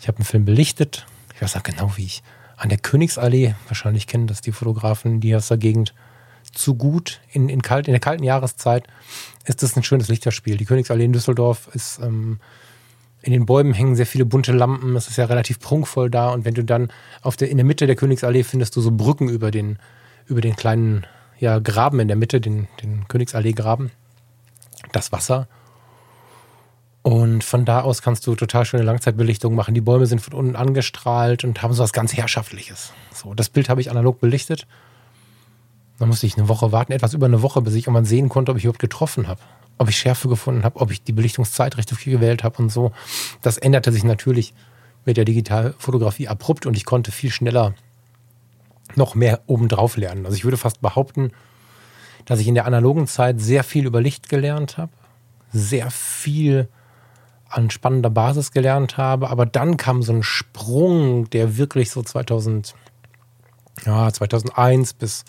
Ich 0.00 0.08
habe 0.08 0.18
einen 0.18 0.24
Film 0.24 0.44
belichtet. 0.44 1.06
Ich 1.34 1.42
weiß 1.42 1.56
auch 1.56 1.62
genau, 1.62 1.92
wie 1.96 2.04
ich 2.04 2.22
an 2.56 2.68
der 2.68 2.78
Königsallee, 2.78 3.54
wahrscheinlich 3.68 4.06
kennen 4.06 4.26
das 4.26 4.42
die 4.42 4.52
Fotografen, 4.52 5.20
die 5.20 5.34
aus 5.34 5.48
der 5.48 5.56
Gegend, 5.56 5.94
zu 6.52 6.74
gut. 6.74 7.20
In, 7.32 7.48
in, 7.48 7.62
kalt, 7.62 7.88
in 7.88 7.92
der 7.92 8.00
kalten 8.00 8.24
Jahreszeit 8.24 8.86
ist 9.44 9.62
das 9.62 9.76
ein 9.76 9.82
schönes 9.82 10.08
Lichterspiel. 10.08 10.56
Die 10.56 10.64
Königsallee 10.64 11.04
in 11.04 11.12
Düsseldorf 11.12 11.68
ist, 11.72 11.98
ähm, 12.00 12.40
in 13.22 13.32
den 13.32 13.46
Bäumen 13.46 13.74
hängen 13.74 13.96
sehr 13.96 14.06
viele 14.06 14.24
bunte 14.24 14.52
Lampen. 14.52 14.96
Es 14.96 15.08
ist 15.08 15.16
ja 15.16 15.26
relativ 15.26 15.60
prunkvoll 15.60 16.10
da. 16.10 16.30
Und 16.30 16.44
wenn 16.44 16.54
du 16.54 16.64
dann 16.64 16.90
auf 17.22 17.36
der, 17.36 17.50
in 17.50 17.58
der 17.58 17.66
Mitte 17.66 17.86
der 17.86 17.96
Königsallee 17.96 18.44
findest 18.44 18.76
du 18.76 18.80
so 18.80 18.90
Brücken 18.90 19.28
über 19.28 19.50
den, 19.50 19.78
über 20.26 20.40
den 20.40 20.56
kleinen 20.56 21.06
ja, 21.38 21.58
Graben 21.58 22.00
in 22.00 22.08
der 22.08 22.16
Mitte, 22.16 22.40
den, 22.40 22.68
den 22.82 23.06
Königsallee-Graben. 23.08 23.90
Das 24.92 25.12
Wasser. 25.12 25.48
Und 27.02 27.44
von 27.44 27.64
da 27.64 27.80
aus 27.80 28.02
kannst 28.02 28.26
du 28.26 28.34
total 28.34 28.64
schöne 28.64 28.82
Langzeitbelichtung 28.82 29.54
machen. 29.54 29.74
Die 29.74 29.80
Bäume 29.80 30.06
sind 30.06 30.20
von 30.20 30.34
unten 30.34 30.56
angestrahlt 30.56 31.44
und 31.44 31.62
haben 31.62 31.72
so 31.72 31.82
was 31.82 31.92
ganz 31.92 32.14
Herrschaftliches. 32.14 32.92
So, 33.14 33.32
das 33.34 33.48
Bild 33.48 33.68
habe 33.68 33.80
ich 33.80 33.90
analog 33.90 34.20
belichtet. 34.20 34.66
Dann 36.00 36.08
musste 36.08 36.26
ich 36.26 36.38
eine 36.38 36.48
Woche 36.48 36.72
warten, 36.72 36.92
etwas 36.92 37.12
über 37.12 37.26
eine 37.26 37.42
Woche, 37.42 37.60
bis 37.60 37.74
ich 37.74 37.84
irgendwann 37.84 38.06
sehen 38.06 38.30
konnte, 38.30 38.50
ob 38.50 38.58
ich 38.58 38.64
überhaupt 38.64 38.80
getroffen 38.80 39.28
habe. 39.28 39.40
Ob 39.76 39.90
ich 39.90 39.98
Schärfe 39.98 40.28
gefunden 40.28 40.64
habe, 40.64 40.80
ob 40.80 40.90
ich 40.90 41.04
die 41.04 41.12
Belichtungszeit 41.12 41.76
richtig 41.76 42.04
gewählt 42.04 42.42
habe 42.42 42.62
und 42.62 42.70
so. 42.70 42.92
Das 43.42 43.58
änderte 43.58 43.92
sich 43.92 44.02
natürlich 44.02 44.54
mit 45.04 45.18
der 45.18 45.26
Digitalfotografie 45.26 46.26
abrupt 46.26 46.64
und 46.64 46.74
ich 46.74 46.86
konnte 46.86 47.12
viel 47.12 47.30
schneller 47.30 47.74
noch 48.96 49.14
mehr 49.14 49.42
obendrauf 49.46 49.98
lernen. 49.98 50.24
Also 50.24 50.38
ich 50.38 50.44
würde 50.44 50.56
fast 50.56 50.80
behaupten, 50.80 51.32
dass 52.24 52.40
ich 52.40 52.48
in 52.48 52.54
der 52.54 52.64
analogen 52.64 53.06
Zeit 53.06 53.38
sehr 53.38 53.62
viel 53.62 53.84
über 53.84 54.00
Licht 54.00 54.30
gelernt 54.30 54.78
habe, 54.78 54.92
sehr 55.52 55.90
viel 55.90 56.68
an 57.50 57.68
spannender 57.68 58.10
Basis 58.10 58.52
gelernt 58.52 58.96
habe, 58.96 59.28
aber 59.28 59.44
dann 59.44 59.76
kam 59.76 60.02
so 60.02 60.14
ein 60.14 60.22
Sprung, 60.22 61.28
der 61.28 61.58
wirklich 61.58 61.90
so 61.90 62.02
2000, 62.02 62.74
ja, 63.84 64.10
2001 64.10 64.94
bis 64.94 65.24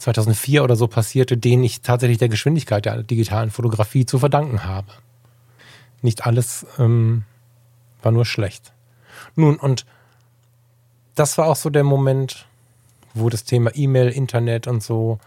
2004 0.00 0.64
oder 0.64 0.76
so 0.76 0.88
passierte, 0.88 1.36
den 1.36 1.62
ich 1.62 1.82
tatsächlich 1.82 2.18
der 2.18 2.30
Geschwindigkeit 2.30 2.86
der 2.86 3.02
digitalen 3.02 3.50
Fotografie 3.50 4.06
zu 4.06 4.18
verdanken 4.18 4.64
habe. 4.64 4.88
Nicht 6.02 6.26
alles 6.26 6.66
ähm, 6.78 7.24
war 8.02 8.10
nur 8.10 8.24
schlecht. 8.24 8.72
Nun, 9.36 9.56
und 9.56 9.84
das 11.14 11.36
war 11.36 11.46
auch 11.46 11.56
so 11.56 11.68
der 11.68 11.84
Moment, 11.84 12.46
wo 13.12 13.28
das 13.28 13.44
Thema 13.44 13.70
E-Mail, 13.74 14.08
Internet 14.08 14.66
und 14.66 14.82
so 14.82 15.18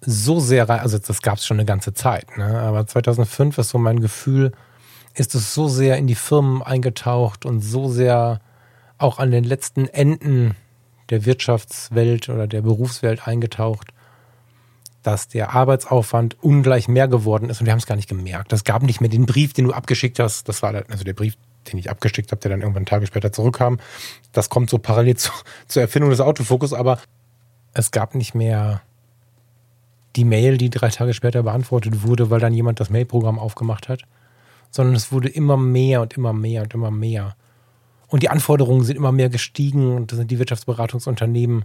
so 0.00 0.38
sehr, 0.38 0.70
also 0.70 0.96
das 0.96 1.22
gab 1.22 1.38
es 1.38 1.46
schon 1.46 1.56
eine 1.56 1.66
ganze 1.66 1.92
Zeit, 1.92 2.36
ne? 2.36 2.60
aber 2.60 2.86
2005 2.86 3.58
ist 3.58 3.70
so 3.70 3.78
mein 3.78 3.98
Gefühl, 3.98 4.52
ist 5.14 5.34
es 5.34 5.54
so 5.54 5.66
sehr 5.66 5.96
in 5.96 6.06
die 6.06 6.14
Firmen 6.14 6.62
eingetaucht 6.62 7.44
und 7.44 7.60
so 7.60 7.88
sehr 7.88 8.40
auch 8.96 9.18
an 9.18 9.32
den 9.32 9.42
letzten 9.42 9.88
Enden 9.88 10.54
der 11.10 11.24
Wirtschaftswelt 11.24 12.28
oder 12.28 12.46
der 12.46 12.62
Berufswelt 12.62 13.26
eingetaucht, 13.26 13.92
dass 15.02 15.28
der 15.28 15.54
Arbeitsaufwand 15.54 16.36
ungleich 16.42 16.88
mehr 16.88 17.08
geworden 17.08 17.50
ist 17.50 17.60
und 17.60 17.66
wir 17.66 17.72
haben 17.72 17.78
es 17.78 17.86
gar 17.86 17.96
nicht 17.96 18.08
gemerkt. 18.08 18.52
Das 18.52 18.64
gab 18.64 18.82
nicht 18.82 19.00
mehr 19.00 19.10
den 19.10 19.26
Brief, 19.26 19.52
den 19.52 19.64
du 19.64 19.72
abgeschickt 19.72 20.18
hast. 20.18 20.48
Das 20.48 20.62
war 20.62 20.74
also 20.74 21.04
der 21.04 21.14
Brief, 21.14 21.36
den 21.72 21.78
ich 21.78 21.90
abgeschickt 21.90 22.30
habe, 22.30 22.40
der 22.40 22.50
dann 22.50 22.60
irgendwann 22.60 22.86
Tage 22.86 23.06
später 23.06 23.32
zurückkam. 23.32 23.78
Das 24.32 24.50
kommt 24.50 24.70
so 24.70 24.78
parallel 24.78 25.16
zu, 25.16 25.32
zur 25.68 25.82
Erfindung 25.82 26.10
des 26.10 26.20
Autofokus, 26.20 26.72
aber 26.72 26.98
es 27.74 27.90
gab 27.90 28.14
nicht 28.14 28.34
mehr 28.34 28.82
die 30.16 30.24
Mail, 30.24 30.58
die 30.58 30.70
drei 30.70 30.88
Tage 30.88 31.14
später 31.14 31.42
beantwortet 31.42 32.02
wurde, 32.02 32.30
weil 32.30 32.40
dann 32.40 32.54
jemand 32.54 32.80
das 32.80 32.90
Mailprogramm 32.90 33.38
aufgemacht 33.38 33.88
hat, 33.88 34.02
sondern 34.70 34.96
es 34.96 35.12
wurde 35.12 35.28
immer 35.28 35.56
mehr 35.56 36.02
und 36.02 36.16
immer 36.16 36.32
mehr 36.32 36.62
und 36.62 36.74
immer 36.74 36.90
mehr. 36.90 37.36
Und 38.08 38.22
die 38.22 38.30
Anforderungen 38.30 38.84
sind 38.84 38.96
immer 38.96 39.12
mehr 39.12 39.28
gestiegen 39.28 39.94
und 39.94 40.12
da 40.12 40.16
sind 40.16 40.30
die 40.30 40.38
Wirtschaftsberatungsunternehmen 40.38 41.64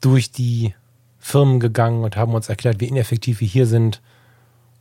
durch 0.00 0.32
die 0.32 0.74
Firmen 1.18 1.60
gegangen 1.60 2.02
und 2.02 2.16
haben 2.16 2.34
uns 2.34 2.48
erklärt, 2.48 2.80
wie 2.80 2.88
ineffektiv 2.88 3.40
wir 3.40 3.48
hier 3.48 3.66
sind 3.66 4.00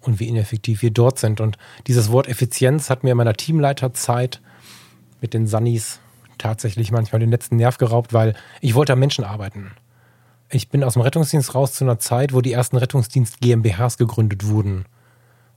und 0.02 0.20
wie 0.20 0.30
ineffektiv 0.30 0.82
wir 0.82 0.92
dort 0.92 1.20
sind. 1.20 1.42
Und 1.42 1.58
dieses 1.88 2.12
Wort 2.12 2.28
Effizienz 2.28 2.90
hat 2.90 3.04
mir 3.04 3.12
in 3.12 3.18
meiner 3.18 3.34
Teamleiterzeit 3.34 4.42
mit 5.20 5.34
den 5.34 5.48
Sunnis 5.48 6.00
tatsächlich 6.38 6.92
manchmal 6.92 7.20
den 7.20 7.30
letzten 7.32 7.58
Nerv 7.58 7.78
geraubt, 7.78 8.14
weil 8.14 8.34
ich 8.62 8.74
wollte 8.74 8.94
am 8.94 9.00
Menschen 9.00 9.26
arbeiten. 9.26 9.72
Ich 10.50 10.70
bin 10.70 10.84
aus 10.84 10.94
dem 10.94 11.02
Rettungsdienst 11.02 11.54
raus 11.54 11.74
zu 11.74 11.84
einer 11.84 12.00
Zeit, 12.00 12.34
wo 12.34 12.42
die 12.42 12.54
ersten 12.54 12.78
Rettungsdienst 12.78 13.42
GmbHs 13.42 13.98
gegründet 13.98 14.48
wurden. 14.48 14.86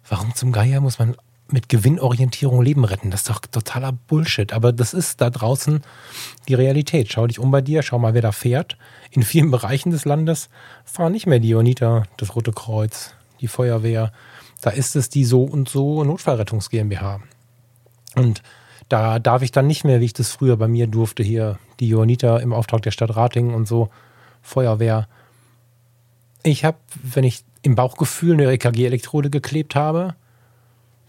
Warum 0.06 0.34
zum 0.34 0.50
Geier 0.50 0.80
muss 0.80 0.98
man 0.98 1.16
mit 1.52 1.68
Gewinnorientierung 1.68 2.62
Leben 2.62 2.84
retten. 2.84 3.10
Das 3.10 3.22
ist 3.22 3.30
doch 3.30 3.40
totaler 3.40 3.92
Bullshit. 3.92 4.52
Aber 4.52 4.72
das 4.72 4.94
ist 4.94 5.20
da 5.20 5.30
draußen 5.30 5.82
die 6.48 6.54
Realität. 6.54 7.12
Schau 7.12 7.26
dich 7.26 7.38
um 7.38 7.50
bei 7.50 7.60
dir, 7.60 7.82
schau 7.82 7.98
mal, 7.98 8.14
wer 8.14 8.22
da 8.22 8.32
fährt. 8.32 8.76
In 9.10 9.22
vielen 9.22 9.50
Bereichen 9.50 9.90
des 9.90 10.04
Landes 10.04 10.48
fahren 10.84 11.12
nicht 11.12 11.26
mehr 11.26 11.40
die 11.40 11.54
Unita, 11.54 12.04
das 12.16 12.34
Rote 12.34 12.52
Kreuz, 12.52 13.14
die 13.40 13.48
Feuerwehr. 13.48 14.12
Da 14.60 14.70
ist 14.70 14.96
es 14.96 15.08
die 15.08 15.24
so 15.24 15.42
und 15.44 15.68
so 15.68 16.04
Notfallrettungs 16.04 16.70
GmbH. 16.70 17.20
Und 18.14 18.42
da 18.88 19.18
darf 19.18 19.42
ich 19.42 19.52
dann 19.52 19.66
nicht 19.66 19.84
mehr, 19.84 20.00
wie 20.00 20.06
ich 20.06 20.12
das 20.12 20.30
früher 20.30 20.56
bei 20.56 20.68
mir 20.68 20.86
durfte, 20.86 21.22
hier 21.22 21.58
die 21.80 21.88
Johanniter 21.88 22.40
im 22.40 22.52
Auftrag 22.52 22.82
der 22.82 22.90
Stadt 22.90 23.16
Ratingen 23.16 23.54
und 23.54 23.66
so, 23.66 23.90
Feuerwehr. 24.42 25.08
Ich 26.42 26.64
habe, 26.64 26.76
wenn 27.02 27.24
ich 27.24 27.44
im 27.62 27.74
Bauchgefühl 27.74 28.34
eine 28.34 28.50
EKG-Elektrode 28.50 29.30
geklebt 29.30 29.74
habe, 29.74 30.14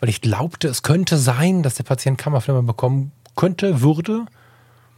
weil 0.04 0.10
ich 0.10 0.20
glaubte, 0.20 0.68
es 0.68 0.84
könnte 0.84 1.18
sein, 1.18 1.64
dass 1.64 1.76
der 1.76 1.86
Patient 1.86 2.18
Kammerflimmer 2.18 2.62
bekommen 2.62 3.14
könnte, 3.38 3.80
würde, 3.80 4.26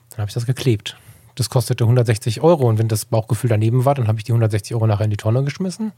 dann 0.10 0.18
habe 0.18 0.30
ich 0.30 0.34
das 0.34 0.48
geklebt. 0.48 0.98
Das 1.36 1.52
kostete 1.52 1.84
160 1.84 2.42
Euro 2.42 2.68
und 2.68 2.80
wenn 2.80 2.88
das 2.88 3.06
Bauchgefühl 3.06 3.52
daneben 3.52 3.86
war, 3.86 3.94
dann 3.94 4.08
habe 4.08 4.18
ich 4.18 4.24
die 4.24 4.32
160 4.32 4.74
Euro 4.74 4.88
nachher 4.88 5.04
in 5.04 5.12
die 5.12 5.18
Tonne 5.18 5.44
geschmissen. 5.44 5.92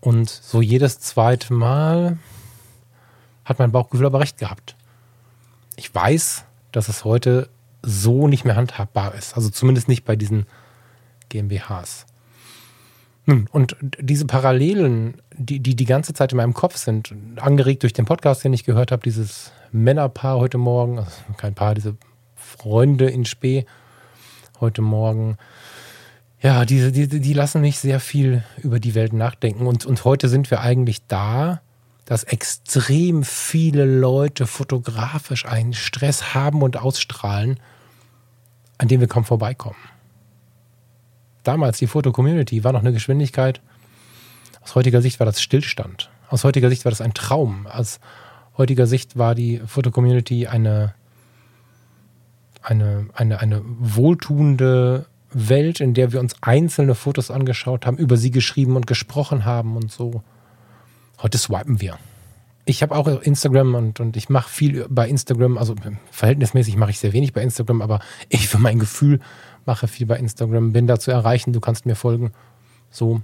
Und 0.00 0.28
so 0.28 0.60
jedes 0.60 1.00
zweite 1.00 1.54
Mal 1.54 2.18
hat 3.46 3.58
mein 3.58 3.72
Bauchgefühl 3.72 4.04
aber 4.04 4.20
recht 4.20 4.36
gehabt. 4.36 4.76
Ich 5.76 5.94
weiß, 5.94 6.44
dass 6.72 6.90
es 6.90 7.06
heute 7.06 7.48
so 7.80 8.28
nicht 8.28 8.44
mehr 8.44 8.56
handhabbar 8.56 9.14
ist. 9.14 9.36
Also 9.36 9.48
zumindest 9.48 9.88
nicht 9.88 10.04
bei 10.04 10.16
diesen 10.16 10.44
GmbHs. 11.30 12.04
Hm, 13.26 13.46
und 13.52 13.76
diese 13.98 14.26
Parallelen, 14.26 15.20
die, 15.36 15.60
die 15.60 15.76
die 15.76 15.84
ganze 15.84 16.14
Zeit 16.14 16.32
in 16.32 16.36
meinem 16.36 16.54
Kopf 16.54 16.76
sind, 16.76 17.14
angeregt 17.36 17.82
durch 17.82 17.92
den 17.92 18.04
Podcast, 18.04 18.44
den 18.44 18.52
ich 18.52 18.64
gehört 18.64 18.92
habe, 18.92 19.02
dieses 19.02 19.52
Männerpaar 19.72 20.38
heute 20.38 20.58
Morgen, 20.58 20.98
also 20.98 21.10
kein 21.36 21.54
Paar, 21.54 21.74
diese 21.74 21.96
Freunde 22.34 23.08
in 23.08 23.24
Spee 23.24 23.66
heute 24.60 24.82
Morgen, 24.82 25.36
ja, 26.42 26.64
diese, 26.64 26.90
die, 26.90 27.06
die 27.06 27.32
lassen 27.34 27.60
mich 27.60 27.78
sehr 27.78 28.00
viel 28.00 28.42
über 28.62 28.80
die 28.80 28.94
Welt 28.94 29.12
nachdenken. 29.12 29.66
Und, 29.66 29.84
und 29.84 30.04
heute 30.04 30.28
sind 30.28 30.50
wir 30.50 30.60
eigentlich 30.60 31.06
da, 31.06 31.60
dass 32.06 32.24
extrem 32.24 33.22
viele 33.22 33.84
Leute 33.84 34.46
fotografisch 34.46 35.44
einen 35.44 35.74
Stress 35.74 36.34
haben 36.34 36.62
und 36.62 36.78
ausstrahlen, 36.78 37.60
an 38.78 38.88
dem 38.88 39.00
wir 39.00 39.08
kaum 39.08 39.24
vorbeikommen 39.24 39.76
damals 41.42 41.78
die 41.78 41.86
Foto-Community 41.86 42.64
war 42.64 42.72
noch 42.72 42.80
eine 42.80 42.92
Geschwindigkeit. 42.92 43.60
Aus 44.62 44.74
heutiger 44.74 45.02
Sicht 45.02 45.20
war 45.20 45.26
das 45.26 45.40
Stillstand. 45.40 46.10
Aus 46.28 46.44
heutiger 46.44 46.68
Sicht 46.68 46.84
war 46.84 46.90
das 46.90 47.00
ein 47.00 47.14
Traum. 47.14 47.66
Aus 47.66 48.00
heutiger 48.56 48.86
Sicht 48.86 49.16
war 49.18 49.34
die 49.34 49.60
Foto-Community 49.64 50.46
eine, 50.46 50.94
eine, 52.62 53.08
eine, 53.14 53.40
eine 53.40 53.62
wohltuende 53.64 55.06
Welt, 55.32 55.80
in 55.80 55.94
der 55.94 56.12
wir 56.12 56.20
uns 56.20 56.34
einzelne 56.40 56.94
Fotos 56.94 57.30
angeschaut 57.30 57.86
haben, 57.86 57.96
über 57.96 58.16
sie 58.16 58.30
geschrieben 58.30 58.76
und 58.76 58.86
gesprochen 58.86 59.44
haben 59.44 59.76
und 59.76 59.90
so. 59.90 60.22
Heute 61.22 61.38
swipen 61.38 61.80
wir. 61.80 61.98
Ich 62.64 62.82
habe 62.82 62.94
auch 62.94 63.06
Instagram 63.06 63.74
und, 63.74 64.00
und 64.00 64.16
ich 64.16 64.28
mache 64.28 64.48
viel 64.48 64.86
bei 64.88 65.08
Instagram, 65.08 65.58
also 65.58 65.74
verhältnismäßig 66.10 66.76
mache 66.76 66.90
ich 66.90 66.98
sehr 66.98 67.12
wenig 67.12 67.32
bei 67.32 67.42
Instagram, 67.42 67.82
aber 67.82 68.00
ich 68.28 68.48
für 68.48 68.58
mein 68.58 68.78
Gefühl 68.78 69.20
mache 69.70 69.86
viel 69.86 70.04
bei 70.04 70.16
Instagram, 70.16 70.72
bin 70.72 70.88
da 70.88 70.98
zu 70.98 71.12
erreichen, 71.12 71.52
du 71.52 71.60
kannst 71.60 71.86
mir 71.86 71.94
folgen. 71.94 72.32
So. 72.90 73.22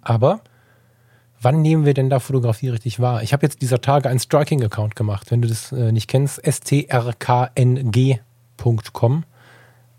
Aber 0.00 0.40
wann 1.38 1.60
nehmen 1.60 1.84
wir 1.84 1.92
denn 1.92 2.08
da 2.08 2.18
Fotografie 2.18 2.70
richtig 2.70 2.98
wahr? 2.98 3.22
Ich 3.22 3.34
habe 3.34 3.44
jetzt 3.44 3.60
dieser 3.60 3.82
Tage 3.82 4.08
einen 4.08 4.20
Striking-Account 4.20 4.96
gemacht. 4.96 5.30
Wenn 5.30 5.42
du 5.42 5.48
das 5.48 5.70
äh, 5.70 5.92
nicht 5.92 6.08
kennst, 6.08 6.40
strkng.com. 6.42 7.44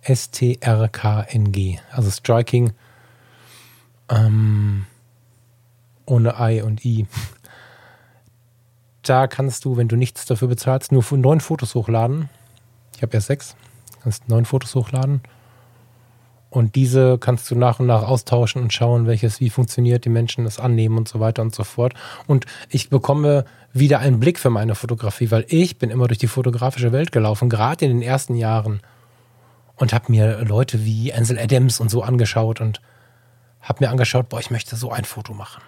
STRKNG. 0.01 1.79
Also 1.91 2.09
Striking 2.09 2.73
ähm, 4.09 4.87
ohne 6.07 6.33
I 6.39 6.63
und 6.63 6.83
I. 6.83 7.05
Da 9.03 9.27
kannst 9.27 9.63
du, 9.65 9.77
wenn 9.77 9.87
du 9.87 9.95
nichts 9.95 10.25
dafür 10.25 10.47
bezahlst, 10.47 10.91
nur 10.91 11.05
neun 11.11 11.39
Fotos 11.39 11.75
hochladen. 11.75 12.29
Ich 12.95 13.03
habe 13.03 13.13
erst 13.13 13.27
sechs 13.27 13.55
kannst 14.03 14.29
neun 14.29 14.45
Fotos 14.45 14.75
hochladen. 14.75 15.21
Und 16.49 16.75
diese 16.75 17.17
kannst 17.17 17.49
du 17.49 17.55
nach 17.55 17.79
und 17.79 17.87
nach 17.87 18.03
austauschen 18.03 18.61
und 18.61 18.71
schauen, 18.71 19.07
welches 19.07 19.39
wie 19.39 19.49
funktioniert, 19.49 20.05
die 20.05 20.09
Menschen 20.09 20.43
das 20.43 20.59
annehmen 20.59 20.99
und 20.99 21.07
so 21.07 21.19
weiter 21.19 21.41
und 21.41 21.55
so 21.55 21.63
fort. 21.63 21.95
Und 22.27 22.45
ich 22.69 22.91
bekomme 22.91 23.45
wieder 23.73 23.99
einen 23.99 24.19
Blick 24.19 24.37
für 24.37 24.51
meine 24.51 24.75
Fotografie, 24.75 25.31
weil 25.31 25.45
ich 25.47 25.79
bin 25.79 25.89
immer 25.89 26.07
durch 26.07 26.19
die 26.19 26.27
fotografische 26.27 26.91
Welt 26.91 27.11
gelaufen, 27.11 27.49
gerade 27.49 27.85
in 27.85 27.91
den 27.91 28.03
ersten 28.03 28.35
Jahren. 28.35 28.81
Und 29.77 29.93
habe 29.93 30.11
mir 30.11 30.45
Leute 30.45 30.85
wie 30.85 31.11
Ansel 31.11 31.39
Adams 31.39 31.79
und 31.79 31.89
so 31.89 32.03
angeschaut 32.03 32.61
und 32.61 32.79
habe 33.59 33.83
mir 33.83 33.89
angeschaut, 33.89 34.29
boah, 34.29 34.39
ich 34.39 34.51
möchte 34.51 34.75
so 34.75 34.91
ein 34.91 35.05
Foto 35.05 35.33
machen. 35.33 35.63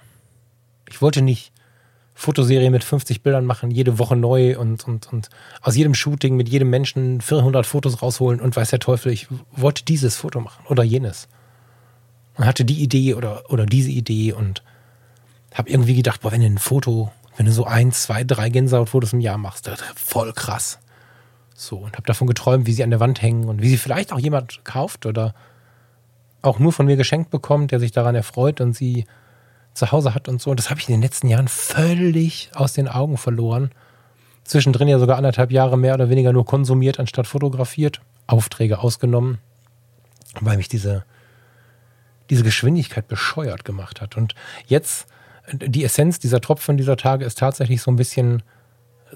Ich 0.87 1.01
wollte 1.01 1.23
nicht 1.23 1.51
Fotoserie 2.17 2.71
mit 2.71 2.85
50 2.85 3.21
Bildern 3.21 3.45
machen, 3.45 3.71
jede 3.71 3.99
Woche 3.99 4.15
neu 4.15 4.57
und, 4.57 4.87
und, 4.87 5.11
und 5.11 5.29
aus 5.61 5.75
jedem 5.75 5.93
Shooting 5.93 6.37
mit 6.37 6.47
jedem 6.47 6.69
Menschen 6.69 7.19
400 7.19 7.65
Fotos 7.65 8.01
rausholen 8.01 8.39
und 8.39 8.55
weiß 8.55 8.69
der 8.69 8.79
Teufel, 8.79 9.11
ich 9.11 9.27
wollte 9.51 9.83
dieses 9.83 10.15
Foto 10.15 10.39
machen 10.39 10.65
oder 10.69 10.83
jenes. 10.83 11.27
Und 12.37 12.45
hatte 12.45 12.63
die 12.63 12.81
Idee 12.81 13.13
oder, 13.15 13.43
oder 13.49 13.65
diese 13.65 13.91
Idee 13.91 14.31
und 14.31 14.63
habe 15.53 15.69
irgendwie 15.69 15.95
gedacht, 15.95 16.21
boah, 16.21 16.31
wenn 16.31 16.39
du 16.39 16.47
ein 16.47 16.57
Foto, 16.57 17.11
wenn 17.35 17.45
du 17.45 17.51
so 17.51 17.65
ein, 17.65 17.91
zwei, 17.91 18.23
drei 18.23 18.49
Gänsehautfotos 18.49 19.11
im 19.11 19.19
Jahr 19.19 19.37
machst, 19.37 19.67
das 19.67 19.81
voll 19.95 20.31
krass. 20.31 20.79
So, 21.53 21.77
und 21.77 21.95
habe 21.95 22.07
davon 22.07 22.27
geträumt, 22.27 22.65
wie 22.65 22.73
sie 22.73 22.83
an 22.83 22.91
der 22.91 22.99
Wand 23.01 23.21
hängen 23.21 23.49
und 23.49 23.61
wie 23.61 23.69
sie 23.69 23.77
vielleicht 23.77 24.13
auch 24.13 24.19
jemand 24.19 24.63
kauft 24.63 25.05
oder 25.05 25.33
auch 26.41 26.59
nur 26.59 26.71
von 26.71 26.85
mir 26.85 26.95
geschenkt 26.95 27.29
bekommt, 27.29 27.71
der 27.71 27.79
sich 27.79 27.91
daran 27.91 28.15
erfreut 28.15 28.61
und 28.61 28.73
sie 28.73 29.05
zu 29.75 29.91
Hause 29.91 30.15
hat 30.15 30.27
und 30.27 30.41
so. 30.41 30.49
Und 30.49 30.59
das 30.59 30.69
habe 30.69 30.79
ich 30.79 30.89
in 30.89 30.95
den 30.95 31.01
letzten 31.01 31.27
Jahren 31.27 31.47
völlig 31.47 32.49
aus 32.55 32.73
den 32.73 32.87
Augen 32.87 33.17
verloren. 33.17 33.71
Zwischendrin 34.43 34.87
ja 34.87 34.99
sogar 34.99 35.17
anderthalb 35.17 35.51
Jahre 35.51 35.77
mehr 35.77 35.93
oder 35.93 36.09
weniger 36.09 36.33
nur 36.33 36.45
konsumiert, 36.45 36.99
anstatt 36.99 37.27
fotografiert. 37.27 38.01
Aufträge 38.27 38.79
ausgenommen, 38.79 39.37
weil 40.39 40.57
mich 40.57 40.67
diese, 40.67 41.03
diese 42.29 42.43
Geschwindigkeit 42.43 43.07
bescheuert 43.07 43.65
gemacht 43.65 44.01
hat. 44.01 44.17
Und 44.17 44.33
jetzt, 44.65 45.07
die 45.51 45.83
Essenz 45.83 46.19
dieser 46.19 46.41
Tropfen 46.41 46.77
dieser 46.77 46.97
Tage 46.97 47.25
ist 47.25 47.37
tatsächlich 47.37 47.81
so 47.81 47.91
ein 47.91 47.97
bisschen 47.97 48.41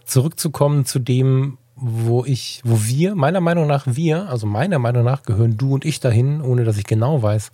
zurückzukommen 0.05 0.85
zu 0.85 0.99
dem, 0.99 1.57
wo 1.75 2.25
ich, 2.25 2.61
wo 2.63 2.83
wir, 2.83 3.15
meiner 3.15 3.39
Meinung 3.39 3.65
nach 3.65 3.85
wir, 3.87 4.29
also 4.29 4.45
meiner 4.45 4.79
Meinung 4.79 5.03
nach 5.03 5.23
gehören 5.23 5.57
du 5.57 5.73
und 5.73 5.85
ich 5.85 5.99
dahin, 5.99 6.41
ohne 6.41 6.65
dass 6.65 6.77
ich 6.77 6.85
genau 6.85 7.23
weiß, 7.23 7.51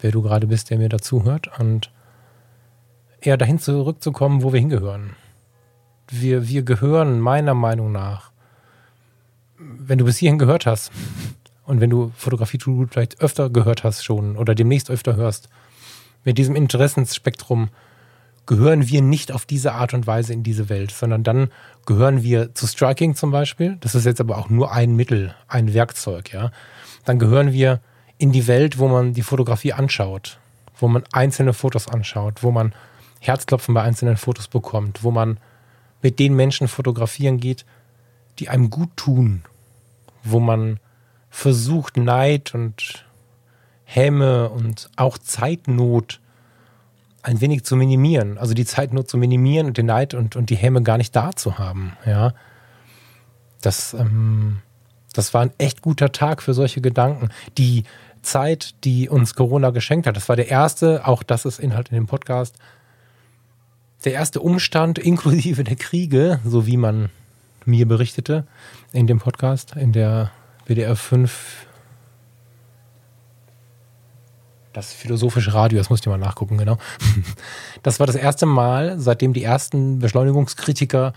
wer 0.00 0.12
du 0.12 0.22
gerade 0.22 0.46
bist, 0.46 0.70
der 0.70 0.78
mir 0.78 0.88
dazuhört. 0.88 1.50
Und 1.58 1.90
eher 3.26 3.36
dahin 3.36 3.58
zurückzukommen, 3.58 4.42
wo 4.42 4.52
wir 4.52 4.60
hingehören. 4.60 5.16
Wir, 6.08 6.48
wir 6.48 6.62
gehören 6.62 7.20
meiner 7.20 7.54
Meinung 7.54 7.92
nach, 7.92 8.30
wenn 9.58 9.98
du 9.98 10.04
bis 10.04 10.18
hierhin 10.18 10.38
gehört 10.38 10.66
hast 10.66 10.90
und 11.64 11.80
wenn 11.80 11.90
du 11.90 12.12
Fotografie 12.16 12.58
vielleicht 12.90 13.20
öfter 13.20 13.50
gehört 13.50 13.84
hast 13.84 14.04
schon 14.04 14.36
oder 14.36 14.54
demnächst 14.54 14.90
öfter 14.90 15.16
hörst, 15.16 15.48
mit 16.24 16.38
diesem 16.38 16.56
Interessensspektrum 16.56 17.68
gehören 18.46 18.88
wir 18.88 19.00
nicht 19.00 19.32
auf 19.32 19.46
diese 19.46 19.72
Art 19.72 19.94
und 19.94 20.06
Weise 20.06 20.32
in 20.32 20.42
diese 20.42 20.68
Welt, 20.68 20.90
sondern 20.90 21.22
dann 21.22 21.48
gehören 21.86 22.22
wir 22.22 22.54
zu 22.54 22.66
Striking 22.66 23.14
zum 23.14 23.30
Beispiel. 23.30 23.76
Das 23.80 23.94
ist 23.94 24.04
jetzt 24.04 24.20
aber 24.20 24.36
auch 24.36 24.50
nur 24.50 24.72
ein 24.72 24.96
Mittel, 24.96 25.34
ein 25.48 25.72
Werkzeug, 25.72 26.32
ja. 26.32 26.50
Dann 27.04 27.18
gehören 27.18 27.52
wir 27.52 27.80
in 28.18 28.32
die 28.32 28.46
Welt, 28.46 28.78
wo 28.78 28.88
man 28.88 29.14
die 29.14 29.22
Fotografie 29.22 29.72
anschaut, 29.72 30.38
wo 30.78 30.88
man 30.88 31.04
einzelne 31.12 31.52
Fotos 31.52 31.88
anschaut, 31.88 32.42
wo 32.42 32.50
man 32.50 32.74
Herzklopfen 33.26 33.74
bei 33.74 33.82
einzelnen 33.82 34.16
Fotos 34.16 34.48
bekommt, 34.48 35.02
wo 35.02 35.10
man 35.10 35.38
mit 36.02 36.18
den 36.18 36.34
Menschen 36.34 36.68
fotografieren 36.68 37.38
geht, 37.38 37.64
die 38.38 38.48
einem 38.48 38.70
gut 38.70 38.90
tun, 38.96 39.42
wo 40.22 40.40
man 40.40 40.80
versucht, 41.30 41.96
Neid 41.96 42.54
und 42.54 43.06
Häme 43.84 44.50
und 44.50 44.90
auch 44.96 45.18
Zeitnot 45.18 46.20
ein 47.22 47.40
wenig 47.40 47.64
zu 47.64 47.76
minimieren. 47.76 48.38
Also 48.38 48.54
die 48.54 48.66
Zeitnot 48.66 49.08
zu 49.08 49.16
minimieren 49.16 49.68
und 49.68 49.78
den 49.78 49.86
Neid 49.86 50.14
und, 50.14 50.36
und 50.36 50.50
die 50.50 50.56
Häme 50.56 50.82
gar 50.82 50.98
nicht 50.98 51.16
da 51.16 51.32
zu 51.34 51.58
haben. 51.58 51.96
Ja, 52.04 52.34
das, 53.62 53.94
ähm, 53.94 54.60
das 55.12 55.32
war 55.32 55.42
ein 55.42 55.52
echt 55.58 55.80
guter 55.80 56.12
Tag 56.12 56.42
für 56.42 56.54
solche 56.54 56.80
Gedanken. 56.80 57.30
Die 57.56 57.84
Zeit, 58.20 58.74
die 58.84 59.08
uns 59.08 59.34
Corona 59.34 59.70
geschenkt 59.70 60.06
hat, 60.06 60.16
das 60.16 60.28
war 60.28 60.36
der 60.36 60.48
erste, 60.48 61.06
auch 61.06 61.22
das 61.22 61.44
ist 61.44 61.58
Inhalt 61.58 61.88
in 61.88 61.94
dem 61.94 62.06
Podcast, 62.06 62.56
der 64.04 64.12
erste 64.12 64.40
Umstand 64.40 64.98
inklusive 65.10 65.64
der 65.64 65.76
Kriege, 65.76 66.40
so 66.44 66.66
wie 66.66 66.76
man 66.76 67.10
mir 67.64 67.88
berichtete 67.88 68.46
in 68.92 69.06
dem 69.06 69.18
Podcast, 69.18 69.74
in 69.76 69.92
der 69.92 70.30
WDR 70.66 70.96
5, 70.96 71.66
das 74.72 74.92
philosophische 74.92 75.54
Radio, 75.54 75.78
das 75.78 75.88
muss 75.88 76.00
ich 76.00 76.06
mal 76.06 76.18
nachgucken, 76.18 76.58
genau. 76.58 76.78
Das 77.82 78.00
war 78.00 78.06
das 78.06 78.16
erste 78.16 78.46
Mal, 78.46 78.98
seitdem 78.98 79.32
die 79.32 79.44
ersten 79.44 79.98
Beschleunigungskritiker 79.98 81.12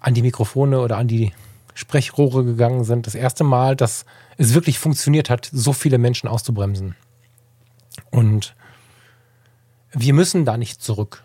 an 0.00 0.14
die 0.14 0.22
Mikrofone 0.22 0.80
oder 0.80 0.96
an 0.96 1.08
die 1.08 1.32
Sprechrohre 1.74 2.44
gegangen 2.44 2.84
sind, 2.84 3.06
das 3.06 3.14
erste 3.14 3.42
Mal, 3.42 3.74
dass 3.74 4.04
es 4.38 4.54
wirklich 4.54 4.78
funktioniert 4.78 5.30
hat, 5.30 5.48
so 5.52 5.72
viele 5.72 5.98
Menschen 5.98 6.28
auszubremsen. 6.28 6.94
Und 8.10 8.54
wir 9.92 10.14
müssen 10.14 10.44
da 10.44 10.56
nicht 10.56 10.82
zurück. 10.82 11.24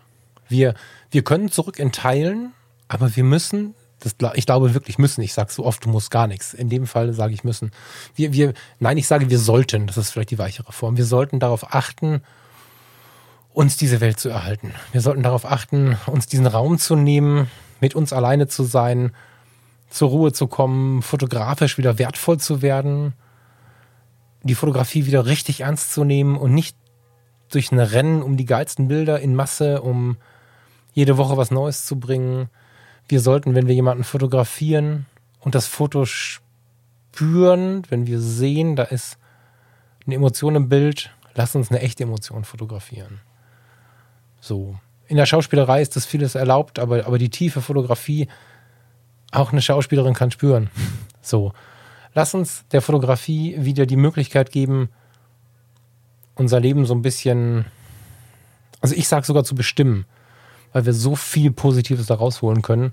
Wir, 0.50 0.74
wir 1.10 1.22
können 1.22 1.50
zurück 1.50 1.78
in 1.78 1.92
Teilen, 1.92 2.52
Aber 2.90 3.14
wir 3.14 3.22
müssen, 3.22 3.76
das, 4.00 4.16
ich 4.34 4.46
glaube 4.46 4.74
wirklich 4.74 4.98
müssen, 4.98 5.22
ich 5.22 5.32
sage 5.32 5.52
so 5.52 5.64
oft, 5.64 5.84
du 5.84 5.88
musst 5.88 6.10
gar 6.10 6.26
nichts. 6.26 6.52
In 6.52 6.68
dem 6.68 6.88
Fall 6.88 7.12
sage 7.12 7.32
ich 7.32 7.44
müssen. 7.44 7.70
Wir, 8.16 8.32
wir, 8.32 8.52
nein, 8.80 8.98
ich 8.98 9.06
sage, 9.06 9.30
wir 9.30 9.38
sollten, 9.38 9.86
das 9.86 9.96
ist 9.96 10.10
vielleicht 10.10 10.32
die 10.32 10.38
weichere 10.38 10.72
Form, 10.72 10.96
wir 10.96 11.04
sollten 11.04 11.38
darauf 11.38 11.72
achten, 11.72 12.20
uns 13.52 13.76
diese 13.76 14.00
Welt 14.00 14.18
zu 14.18 14.28
erhalten. 14.28 14.74
Wir 14.90 15.00
sollten 15.00 15.22
darauf 15.22 15.44
achten, 15.44 15.96
uns 16.06 16.26
diesen 16.26 16.48
Raum 16.48 16.78
zu 16.78 16.96
nehmen, 16.96 17.48
mit 17.80 17.94
uns 17.94 18.12
alleine 18.12 18.48
zu 18.48 18.64
sein, 18.64 19.12
zur 19.88 20.08
Ruhe 20.08 20.32
zu 20.32 20.48
kommen, 20.48 21.02
fotografisch 21.02 21.78
wieder 21.78 21.98
wertvoll 21.98 22.38
zu 22.38 22.62
werden, 22.62 23.14
die 24.42 24.56
Fotografie 24.56 25.06
wieder 25.06 25.26
richtig 25.26 25.60
ernst 25.60 25.92
zu 25.92 26.02
nehmen 26.02 26.36
und 26.36 26.54
nicht 26.54 26.76
durch 27.50 27.70
ein 27.70 27.78
Rennen 27.78 28.22
um 28.22 28.36
die 28.36 28.46
geilsten 28.46 28.88
Bilder 28.88 29.20
in 29.20 29.36
Masse, 29.36 29.82
um 29.82 30.16
jede 30.92 31.16
Woche 31.16 31.36
was 31.36 31.50
Neues 31.50 31.86
zu 31.86 31.98
bringen. 31.98 32.48
Wir 33.08 33.20
sollten, 33.20 33.54
wenn 33.54 33.66
wir 33.66 33.74
jemanden 33.74 34.04
fotografieren 34.04 35.06
und 35.40 35.54
das 35.54 35.66
Foto 35.66 36.04
spüren, 36.04 37.82
wenn 37.88 38.06
wir 38.06 38.20
sehen, 38.20 38.76
da 38.76 38.84
ist 38.84 39.18
eine 40.06 40.14
Emotion 40.14 40.54
im 40.54 40.68
Bild, 40.68 41.10
lass 41.34 41.54
uns 41.54 41.70
eine 41.70 41.80
echte 41.80 42.04
Emotion 42.04 42.44
fotografieren. 42.44 43.20
So. 44.40 44.78
In 45.06 45.16
der 45.16 45.26
Schauspielerei 45.26 45.82
ist 45.82 45.96
das 45.96 46.06
vieles 46.06 46.34
erlaubt, 46.34 46.78
aber, 46.78 47.06
aber 47.06 47.18
die 47.18 47.30
tiefe 47.30 47.60
Fotografie, 47.60 48.28
auch 49.32 49.52
eine 49.52 49.62
Schauspielerin 49.62 50.14
kann 50.14 50.30
spüren. 50.30 50.70
So. 51.22 51.52
Lass 52.14 52.32
uns 52.32 52.64
der 52.72 52.80
Fotografie 52.80 53.54
wieder 53.58 53.84
die 53.84 53.98
Möglichkeit 53.98 54.50
geben, 54.50 54.88
unser 56.34 56.58
Leben 56.58 56.86
so 56.86 56.94
ein 56.94 57.02
bisschen, 57.02 57.66
also 58.80 58.94
ich 58.94 59.06
sage 59.06 59.26
sogar 59.26 59.44
zu 59.44 59.54
bestimmen, 59.54 60.06
weil 60.72 60.86
wir 60.86 60.92
so 60.92 61.16
viel 61.16 61.50
Positives 61.50 62.06
da 62.06 62.14
rausholen 62.14 62.62
können. 62.62 62.92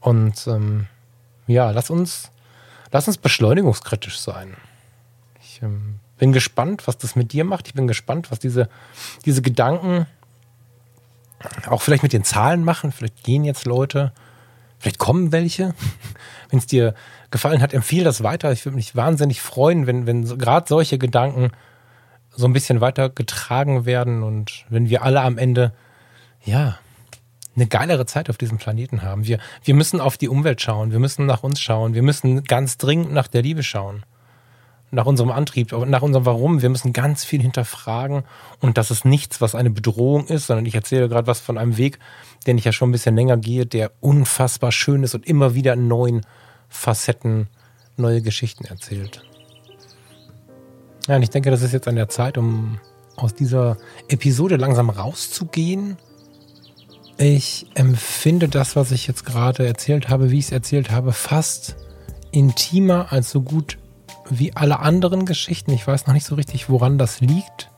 Und 0.00 0.46
ähm, 0.46 0.86
ja, 1.46 1.70
lass 1.70 1.90
uns, 1.90 2.30
lass 2.92 3.08
uns 3.08 3.18
beschleunigungskritisch 3.18 4.18
sein. 4.18 4.56
Ich 5.40 5.62
ähm, 5.62 5.96
bin 6.18 6.32
gespannt, 6.32 6.86
was 6.86 6.98
das 6.98 7.16
mit 7.16 7.32
dir 7.32 7.44
macht. 7.44 7.68
Ich 7.68 7.74
bin 7.74 7.86
gespannt, 7.86 8.30
was 8.30 8.38
diese, 8.38 8.68
diese 9.24 9.42
Gedanken 9.42 10.06
auch 11.68 11.82
vielleicht 11.82 12.02
mit 12.02 12.12
den 12.12 12.24
Zahlen 12.24 12.64
machen. 12.64 12.92
Vielleicht 12.92 13.22
gehen 13.22 13.44
jetzt 13.44 13.66
Leute, 13.66 14.12
vielleicht 14.78 14.98
kommen 14.98 15.32
welche. 15.32 15.74
wenn 16.50 16.58
es 16.58 16.66
dir 16.66 16.94
gefallen 17.30 17.60
hat, 17.60 17.74
empfehle 17.74 18.04
das 18.04 18.22
weiter. 18.22 18.52
Ich 18.52 18.64
würde 18.64 18.76
mich 18.76 18.94
wahnsinnig 18.96 19.40
freuen, 19.40 19.86
wenn, 19.86 20.06
wenn 20.06 20.26
so, 20.26 20.36
gerade 20.36 20.66
solche 20.68 20.98
Gedanken 20.98 21.50
so 22.30 22.46
ein 22.46 22.52
bisschen 22.52 22.80
weiter 22.80 23.08
getragen 23.08 23.86
werden 23.86 24.22
und 24.22 24.66
wenn 24.68 24.88
wir 24.90 25.02
alle 25.02 25.22
am 25.22 25.38
Ende, 25.38 25.72
ja, 26.44 26.78
eine 27.56 27.66
geilere 27.66 28.06
Zeit 28.06 28.30
auf 28.30 28.36
diesem 28.36 28.58
Planeten 28.58 29.02
haben. 29.02 29.26
Wir, 29.26 29.38
wir 29.64 29.74
müssen 29.74 30.00
auf 30.00 30.16
die 30.16 30.28
Umwelt 30.28 30.60
schauen, 30.60 30.92
wir 30.92 30.98
müssen 30.98 31.26
nach 31.26 31.42
uns 31.42 31.60
schauen, 31.60 31.94
wir 31.94 32.02
müssen 32.02 32.44
ganz 32.44 32.76
dringend 32.76 33.12
nach 33.12 33.28
der 33.28 33.42
Liebe 33.42 33.62
schauen 33.62 34.04
nach 34.90 35.06
unserem 35.06 35.30
Antrieb, 35.30 35.72
nach 35.72 36.02
unserem 36.02 36.26
Warum. 36.26 36.62
Wir 36.62 36.68
müssen 36.68 36.92
ganz 36.92 37.24
viel 37.24 37.42
hinterfragen 37.42 38.24
und 38.60 38.78
das 38.78 38.90
ist 38.90 39.04
nichts, 39.04 39.40
was 39.40 39.54
eine 39.54 39.70
Bedrohung 39.70 40.26
ist, 40.26 40.46
sondern 40.46 40.66
ich 40.66 40.74
erzähle 40.74 41.08
gerade 41.08 41.26
was 41.26 41.40
von 41.40 41.58
einem 41.58 41.76
Weg, 41.76 41.98
den 42.46 42.58
ich 42.58 42.64
ja 42.64 42.72
schon 42.72 42.90
ein 42.90 42.92
bisschen 42.92 43.16
länger 43.16 43.36
gehe, 43.36 43.66
der 43.66 43.92
unfassbar 44.00 44.72
schön 44.72 45.02
ist 45.02 45.14
und 45.14 45.26
immer 45.26 45.54
wieder 45.54 45.74
in 45.74 45.88
neuen 45.88 46.24
Facetten 46.68 47.48
neue 47.96 48.22
Geschichten 48.22 48.64
erzählt. 48.64 49.22
Ja, 51.08 51.16
und 51.16 51.22
ich 51.22 51.30
denke, 51.30 51.50
das 51.50 51.62
ist 51.62 51.72
jetzt 51.72 51.88
an 51.88 51.96
der 51.96 52.08
Zeit, 52.08 52.36
um 52.36 52.80
aus 53.16 53.34
dieser 53.34 53.76
Episode 54.08 54.56
langsam 54.56 54.90
rauszugehen. 54.90 55.96
Ich 57.18 57.66
empfinde 57.74 58.48
das, 58.48 58.76
was 58.76 58.90
ich 58.90 59.06
jetzt 59.06 59.24
gerade 59.24 59.66
erzählt 59.66 60.10
habe, 60.10 60.30
wie 60.30 60.38
ich 60.38 60.46
es 60.46 60.52
erzählt 60.52 60.90
habe, 60.90 61.12
fast 61.12 61.76
intimer 62.30 63.10
als 63.10 63.30
so 63.30 63.40
gut 63.40 63.78
wie 64.28 64.54
alle 64.54 64.80
anderen 64.80 65.24
Geschichten. 65.24 65.72
Ich 65.72 65.86
weiß 65.86 66.06
noch 66.06 66.14
nicht 66.14 66.26
so 66.26 66.34
richtig, 66.34 66.68
woran 66.68 66.98
das 66.98 67.20
liegt. 67.20 67.70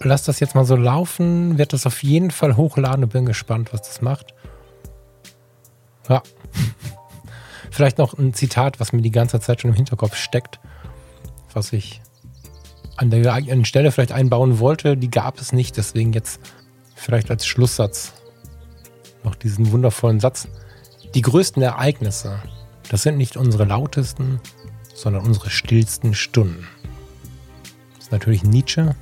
Lass 0.00 0.24
das 0.24 0.40
jetzt 0.40 0.54
mal 0.54 0.64
so 0.64 0.74
laufen, 0.74 1.58
werde 1.58 1.72
das 1.72 1.86
auf 1.86 2.02
jeden 2.02 2.30
Fall 2.30 2.56
hochladen 2.56 3.04
und 3.04 3.12
bin 3.12 3.26
gespannt, 3.26 3.72
was 3.72 3.82
das 3.82 4.00
macht. 4.00 4.34
Ja. 6.08 6.22
Vielleicht 7.70 7.98
noch 7.98 8.18
ein 8.18 8.32
Zitat, 8.32 8.80
was 8.80 8.92
mir 8.92 9.02
die 9.02 9.10
ganze 9.10 9.38
Zeit 9.38 9.60
schon 9.60 9.70
im 9.70 9.76
Hinterkopf 9.76 10.16
steckt, 10.16 10.60
was 11.52 11.72
ich 11.72 12.00
an 12.96 13.10
der 13.10 13.20
geeigneten 13.20 13.64
Stelle 13.64 13.90
vielleicht 13.90 14.12
einbauen 14.12 14.58
wollte. 14.58 14.96
Die 14.96 15.10
gab 15.10 15.40
es 15.40 15.52
nicht, 15.52 15.78
deswegen 15.78 16.12
jetzt 16.12 16.38
vielleicht 17.02 17.30
als 17.30 17.46
Schlusssatz 17.46 18.12
noch 19.24 19.34
diesen 19.34 19.72
wundervollen 19.72 20.20
Satz. 20.20 20.48
Die 21.14 21.22
größten 21.22 21.62
Ereignisse 21.62 22.40
das 22.92 23.04
sind 23.04 23.16
nicht 23.16 23.38
unsere 23.38 23.64
lautesten, 23.64 24.38
sondern 24.94 25.24
unsere 25.24 25.48
stillsten 25.48 26.12
Stunden. 26.12 26.68
Das 27.94 28.04
ist 28.04 28.12
natürlich 28.12 28.44
Nietzsche. 28.44 28.94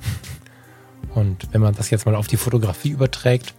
Und 1.13 1.49
wenn 1.51 1.59
man 1.59 1.75
das 1.75 1.89
jetzt 1.89 2.05
mal 2.05 2.15
auf 2.15 2.27
die 2.27 2.37
Fotografie 2.37 2.91
überträgt 2.91 3.53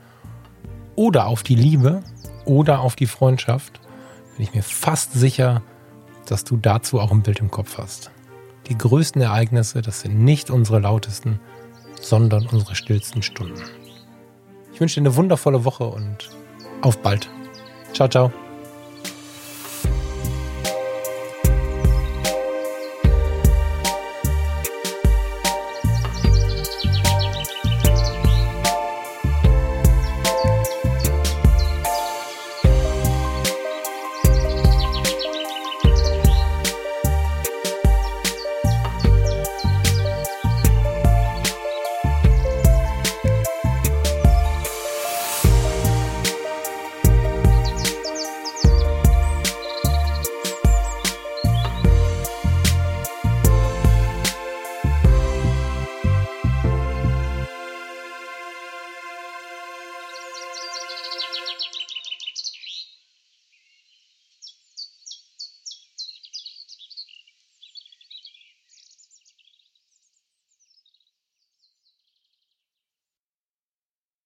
oder 0.97 1.27
auf 1.27 1.43
die 1.43 1.55
Liebe 1.55 2.03
oder 2.47 2.81
auf 2.81 2.97
die 2.97 3.07
Freundschaft, 3.07 3.81
bin 4.37 4.47
ich 4.47 4.55
mir 4.55 4.63
fast 4.63 5.13
sicher, 5.13 5.63
dass 6.25 6.45
du 6.45 6.57
dazu 6.57 6.99
auch 6.99 7.11
ein 7.11 7.23
Bild 7.23 7.41
im 7.41 7.51
Kopf 7.51 7.77
hast. 7.77 8.11
Die 8.69 8.79
größten 8.79 9.21
Ereignisse, 9.21 9.83
das 9.83 10.01
sind 10.01 10.19
nicht 10.19 10.49
unsere 10.49 10.79
lautesten, 10.79 11.41
sondern 12.01 12.47
unsere 12.47 12.75
stillsten 12.75 13.23
Stunden. 13.23 13.61
Ich 14.83 14.85
wünsche 14.85 15.01
dir 15.01 15.07
eine 15.07 15.15
wundervolle 15.15 15.65
Woche 15.65 15.85
und 15.85 16.29
auf 16.81 16.99
bald. 16.99 17.31
Ciao, 17.93 18.09
ciao. 18.09 18.33